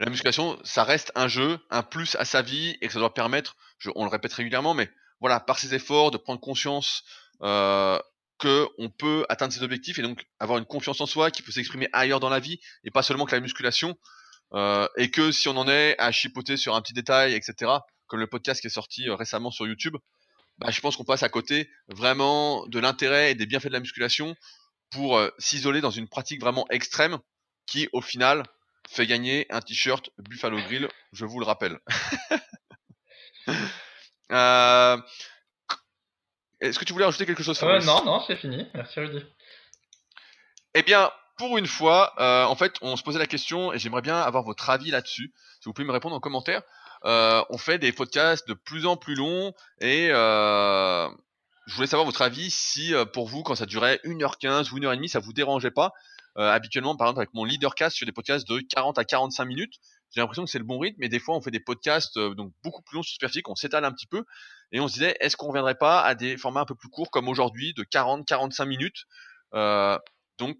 la 0.00 0.10
musculation, 0.10 0.58
ça 0.64 0.82
reste 0.82 1.12
un 1.14 1.28
jeu, 1.28 1.60
un 1.70 1.84
plus 1.84 2.16
à 2.16 2.24
sa 2.24 2.42
vie, 2.42 2.76
et 2.80 2.88
que 2.88 2.92
ça 2.92 2.98
doit 2.98 3.14
permettre, 3.14 3.54
on 3.94 4.02
le 4.02 4.10
répète 4.10 4.32
régulièrement, 4.32 4.74
mais 4.74 4.90
voilà, 5.20 5.38
par 5.38 5.58
ses 5.58 5.72
efforts, 5.72 6.10
de 6.10 6.16
prendre 6.16 6.40
conscience 6.40 7.04
euh, 7.42 8.00
que 8.38 8.66
on 8.78 8.88
peut 8.88 9.24
atteindre 9.28 9.52
ses 9.52 9.62
objectifs 9.62 9.98
et 9.98 10.02
donc 10.02 10.26
avoir 10.40 10.58
une 10.58 10.64
confiance 10.64 11.00
en 11.00 11.06
soi 11.06 11.30
qui 11.30 11.42
peut 11.42 11.52
s'exprimer 11.52 11.88
ailleurs 11.92 12.18
dans 12.18 12.30
la 12.30 12.40
vie 12.40 12.58
et 12.84 12.90
pas 12.90 13.02
seulement 13.02 13.26
que 13.26 13.34
la 13.36 13.40
musculation. 13.40 13.96
Euh, 14.52 14.88
et 14.96 15.12
que 15.12 15.30
si 15.30 15.48
on 15.48 15.56
en 15.56 15.68
est 15.68 15.94
à 15.98 16.10
chipoter 16.10 16.56
sur 16.56 16.74
un 16.74 16.82
petit 16.82 16.94
détail, 16.94 17.34
etc., 17.34 17.70
comme 18.08 18.18
le 18.18 18.26
podcast 18.26 18.60
qui 18.60 18.66
est 18.66 18.70
sorti 18.70 19.08
euh, 19.08 19.14
récemment 19.14 19.52
sur 19.52 19.66
YouTube, 19.66 19.96
bah, 20.60 20.70
je 20.70 20.80
pense 20.80 20.96
qu'on 20.96 21.04
passe 21.04 21.22
à 21.22 21.28
côté 21.28 21.70
vraiment 21.88 22.66
de 22.66 22.78
l'intérêt 22.78 23.32
et 23.32 23.34
des 23.34 23.46
bienfaits 23.46 23.68
de 23.68 23.72
la 23.72 23.80
musculation 23.80 24.36
pour 24.90 25.16
euh, 25.16 25.30
s'isoler 25.38 25.80
dans 25.80 25.90
une 25.90 26.08
pratique 26.08 26.40
vraiment 26.40 26.66
extrême 26.70 27.18
qui, 27.66 27.88
au 27.92 28.02
final, 28.02 28.44
fait 28.88 29.06
gagner 29.06 29.46
un 29.50 29.60
t-shirt 29.60 30.10
Buffalo 30.18 30.58
Grill, 30.58 30.88
je 31.12 31.24
vous 31.24 31.40
le 31.40 31.46
rappelle. 31.46 31.78
euh... 34.32 34.98
Est-ce 36.60 36.78
que 36.78 36.84
tu 36.84 36.92
voulais 36.92 37.06
ajouter 37.06 37.24
quelque 37.24 37.42
chose 37.42 37.62
euh, 37.62 37.80
Non, 37.80 38.04
non, 38.04 38.22
c'est 38.26 38.36
fini. 38.36 38.66
Merci 38.74 39.00
Rudy. 39.00 39.24
Eh 40.74 40.82
bien, 40.82 41.10
pour 41.38 41.56
une 41.56 41.66
fois, 41.66 42.12
euh, 42.18 42.44
en 42.44 42.54
fait, 42.54 42.74
on 42.82 42.96
se 42.96 43.02
posait 43.02 43.18
la 43.18 43.26
question 43.26 43.72
et 43.72 43.78
j'aimerais 43.78 44.02
bien 44.02 44.20
avoir 44.20 44.44
votre 44.44 44.68
avis 44.68 44.90
là-dessus. 44.90 45.32
Si 45.60 45.64
vous 45.64 45.72
pouvez 45.72 45.86
me 45.86 45.92
répondre 45.92 46.14
en 46.14 46.20
commentaire. 46.20 46.62
Euh, 47.04 47.42
on 47.48 47.58
fait 47.58 47.78
des 47.78 47.92
podcasts 47.92 48.46
de 48.46 48.54
plus 48.54 48.86
en 48.86 48.96
plus 48.96 49.14
longs 49.14 49.52
et 49.80 50.08
euh, 50.10 51.08
je 51.66 51.74
voulais 51.74 51.86
savoir 51.86 52.04
votre 52.04 52.20
avis 52.20 52.50
si 52.50 52.94
euh, 52.94 53.06
pour 53.06 53.26
vous 53.26 53.42
quand 53.42 53.54
ça 53.54 53.64
durait 53.64 54.00
1h15 54.04 54.72
ou 54.72 54.78
1h30 54.78 55.08
ça 55.08 55.18
vous 55.18 55.32
dérangeait 55.32 55.70
pas. 55.70 55.92
habituellement 56.36 56.96
par 56.96 57.06
exemple 57.06 57.20
avec 57.20 57.34
mon 57.34 57.44
leadercast 57.44 57.96
je 57.96 58.00
fais 58.00 58.06
des 58.06 58.12
podcasts 58.12 58.46
de 58.46 58.60
40 58.60 58.98
à 58.98 59.04
45 59.04 59.44
minutes. 59.46 59.74
J'ai 60.10 60.20
l'impression 60.20 60.44
que 60.44 60.50
c'est 60.50 60.58
le 60.58 60.64
bon 60.64 60.78
rythme 60.78 60.98
mais 60.98 61.08
des 61.08 61.20
fois 61.20 61.36
on 61.36 61.40
fait 61.40 61.50
des 61.50 61.60
podcasts 61.60 62.18
donc 62.18 62.52
beaucoup 62.62 62.82
plus 62.82 62.96
longs 62.96 63.02
sur 63.02 63.14
Superphysique, 63.14 63.48
on 63.48 63.54
s'étale 63.54 63.86
un 63.86 63.92
petit 63.92 64.06
peu 64.06 64.24
et 64.72 64.80
on 64.80 64.88
se 64.88 64.94
disait 64.94 65.16
est-ce 65.20 65.38
qu'on 65.38 65.48
reviendrait 65.48 65.76
pas 65.76 66.02
à 66.02 66.14
des 66.14 66.36
formats 66.36 66.60
un 66.60 66.66
peu 66.66 66.74
plus 66.74 66.90
courts 66.90 67.10
comme 67.10 67.28
aujourd'hui 67.28 67.72
de 67.72 67.82
40-45 67.82 68.66
minutes? 68.66 69.04
donc 70.38 70.58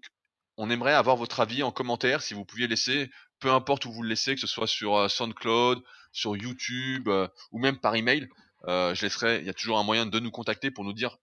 on 0.57 0.69
aimerait 0.69 0.93
avoir 0.93 1.17
votre 1.17 1.39
avis 1.39 1.61
en 1.61 1.71
commentaire 1.71 2.21
si 2.23 2.33
vous 2.33 2.45
pouviez 2.45 2.67
laisser 2.67 3.11
peu 3.39 3.51
importe 3.51 3.85
où 3.85 3.91
vous 3.91 4.03
le 4.03 4.09
laissez, 4.09 4.35
que 4.35 4.41
ce 4.41 4.47
soit 4.47 4.67
sur 4.67 5.09
SoundCloud, 5.09 5.81
sur 6.11 6.35
YouTube 6.35 7.07
euh, 7.07 7.27
ou 7.51 7.59
même 7.59 7.77
par 7.77 7.95
email. 7.95 8.29
Euh, 8.67 8.93
je 8.93 9.03
laisserai, 9.03 9.39
il 9.39 9.45
y 9.45 9.49
a 9.49 9.53
toujours 9.53 9.79
un 9.79 9.83
moyen 9.83 10.05
de 10.05 10.19
nous 10.19 10.31
contacter 10.31 10.71
pour 10.71 10.83
nous 10.83 10.93
dire 10.93 11.17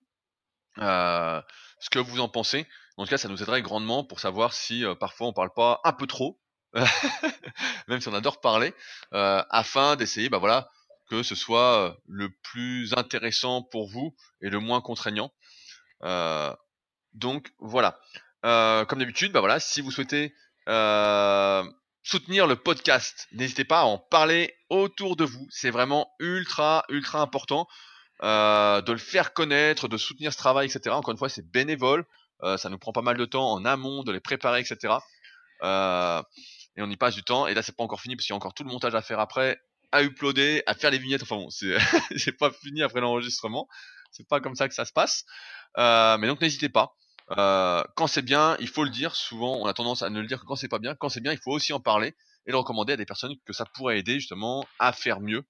euh, 0.78 1.40
ce 1.80 1.90
que 1.90 1.98
vous 1.98 2.20
en 2.20 2.28
pensez. 2.28 2.66
En 2.96 3.04
tout 3.04 3.10
cas, 3.10 3.18
ça 3.18 3.28
nous 3.28 3.42
aiderait 3.42 3.62
grandement 3.62 4.04
pour 4.04 4.18
savoir 4.20 4.52
si 4.52 4.84
parfois 4.98 5.28
on 5.28 5.32
parle 5.32 5.52
pas 5.54 5.80
un 5.84 5.92
peu 5.92 6.08
trop, 6.08 6.40
même 7.88 8.00
si 8.00 8.08
on 8.08 8.14
adore 8.14 8.40
parler, 8.40 8.74
afin 9.12 9.94
d'essayer, 9.94 10.28
bah 10.28 10.38
voilà, 10.38 10.68
que 11.08 11.22
ce 11.22 11.36
soit 11.36 11.96
le 12.08 12.30
plus 12.42 12.92
intéressant 12.94 13.62
pour 13.62 13.88
vous 13.88 14.16
et 14.40 14.50
le 14.50 14.58
moins 14.58 14.80
contraignant. 14.80 15.32
donc 17.12 17.52
voilà. 17.60 18.00
comme 18.42 18.98
d'habitude, 18.98 19.30
bah 19.30 19.38
voilà, 19.38 19.60
si 19.60 19.80
vous 19.80 19.92
souhaitez 19.92 20.34
soutenir 22.08 22.46
le 22.46 22.56
podcast, 22.56 23.28
n'hésitez 23.32 23.64
pas 23.64 23.80
à 23.80 23.84
en 23.84 23.98
parler 23.98 24.54
autour 24.70 25.16
de 25.16 25.24
vous. 25.24 25.46
C'est 25.50 25.70
vraiment 25.70 26.10
ultra 26.18 26.84
ultra 26.88 27.20
important 27.20 27.66
de 28.22 28.92
le 28.92 28.98
faire 28.98 29.32
connaître, 29.32 29.88
de 29.88 29.96
soutenir 29.96 30.32
ce 30.32 30.38
travail, 30.38 30.66
etc. 30.66 30.94
Encore 30.94 31.12
une 31.12 31.18
fois, 31.18 31.28
c'est 31.28 31.48
bénévole. 31.50 32.04
ça 32.56 32.68
nous 32.70 32.78
prend 32.78 32.92
pas 32.92 33.02
mal 33.02 33.16
de 33.16 33.24
temps 33.24 33.52
en 33.52 33.64
amont 33.64 34.02
de 34.02 34.12
les 34.12 34.20
préparer, 34.20 34.60
etc. 34.60 34.94
et 35.62 36.82
on 36.82 36.90
y 36.90 36.96
passe 36.96 37.14
du 37.14 37.22
temps. 37.22 37.46
Et 37.46 37.54
là, 37.54 37.62
c'est 37.62 37.76
pas 37.76 37.84
encore 37.84 38.00
fini 38.00 38.16
parce 38.16 38.26
qu'il 38.26 38.32
y 38.32 38.34
a 38.34 38.36
encore 38.36 38.54
tout 38.54 38.64
le 38.64 38.70
montage 38.70 38.94
à 38.94 39.02
faire 39.02 39.20
après 39.20 39.60
à 39.92 40.02
uploader, 40.02 40.62
à 40.66 40.74
faire 40.74 40.90
les 40.90 40.98
vignettes. 40.98 41.22
Enfin 41.22 41.36
bon, 41.36 41.50
c'est 41.50 41.76
pas 42.38 42.50
fini 42.50 42.82
après 42.82 43.00
l'enregistrement. 43.00 43.68
C'est 44.10 44.26
pas 44.26 44.40
comme 44.40 44.54
ça 44.54 44.68
que 44.68 44.74
ça 44.74 44.84
se 44.84 44.92
passe. 44.92 45.24
Euh, 45.76 46.18
mais 46.18 46.26
donc 46.26 46.40
n'hésitez 46.40 46.68
pas. 46.68 46.94
Euh, 47.36 47.82
quand 47.96 48.06
c'est 48.06 48.22
bien, 48.22 48.56
il 48.60 48.68
faut 48.68 48.84
le 48.84 48.90
dire. 48.90 49.14
Souvent, 49.14 49.56
on 49.56 49.66
a 49.66 49.74
tendance 49.74 50.02
à 50.02 50.10
ne 50.10 50.20
le 50.20 50.26
dire 50.26 50.40
que 50.40 50.46
quand 50.46 50.56
c'est 50.56 50.68
pas 50.68 50.78
bien. 50.78 50.94
Quand 50.94 51.08
c'est 51.08 51.20
bien, 51.20 51.32
il 51.32 51.38
faut 51.38 51.52
aussi 51.52 51.72
en 51.72 51.80
parler 51.80 52.14
et 52.46 52.50
le 52.50 52.56
recommander 52.56 52.94
à 52.94 52.96
des 52.96 53.06
personnes 53.06 53.34
que 53.44 53.52
ça 53.52 53.66
pourrait 53.74 53.98
aider 53.98 54.14
justement 54.14 54.66
à 54.78 54.92
faire 54.92 55.20
mieux 55.20 55.44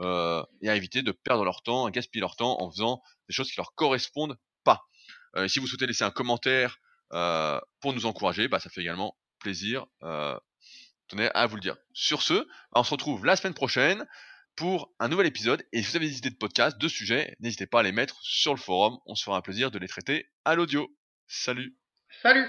euh, 0.00 0.42
et 0.62 0.70
à 0.70 0.76
éviter 0.76 1.02
de 1.02 1.12
perdre 1.12 1.44
leur 1.44 1.62
temps, 1.62 1.86
à 1.86 1.90
gaspiller 1.90 2.20
leur 2.20 2.36
temps 2.36 2.60
en 2.62 2.70
faisant 2.70 3.02
des 3.28 3.34
choses 3.34 3.50
qui 3.50 3.56
leur 3.58 3.74
correspondent 3.74 4.36
pas. 4.64 4.86
Euh, 5.36 5.48
si 5.48 5.58
vous 5.58 5.66
souhaitez 5.66 5.86
laisser 5.86 6.04
un 6.04 6.10
commentaire 6.10 6.78
euh, 7.12 7.60
pour 7.80 7.92
nous 7.92 8.06
encourager, 8.06 8.48
bah, 8.48 8.60
ça 8.60 8.70
fait 8.70 8.80
également 8.80 9.16
plaisir. 9.38 9.86
Euh, 10.02 10.38
tenais 11.08 11.30
à 11.34 11.46
vous 11.46 11.56
le 11.56 11.62
dire. 11.62 11.76
Sur 11.92 12.22
ce, 12.22 12.46
on 12.72 12.82
se 12.82 12.90
retrouve 12.90 13.24
la 13.24 13.36
semaine 13.36 13.54
prochaine 13.54 14.06
pour 14.56 14.92
un 14.98 15.08
nouvel 15.08 15.26
épisode. 15.26 15.64
Et 15.72 15.82
si 15.82 15.90
vous 15.90 15.96
avez 15.96 16.08
des 16.08 16.18
idées 16.18 16.30
de 16.30 16.36
podcast, 16.36 16.78
de 16.78 16.88
sujets, 16.88 17.36
n'hésitez 17.40 17.66
pas 17.66 17.80
à 17.80 17.82
les 17.82 17.92
mettre 17.92 18.18
sur 18.22 18.54
le 18.54 18.60
forum. 18.60 18.98
On 19.06 19.14
se 19.14 19.24
fera 19.24 19.36
un 19.36 19.42
plaisir 19.42 19.70
de 19.70 19.78
les 19.78 19.88
traiter 19.88 20.30
à 20.44 20.54
l'audio. 20.54 20.88
Salut. 21.28 21.72
Salut 22.22 22.48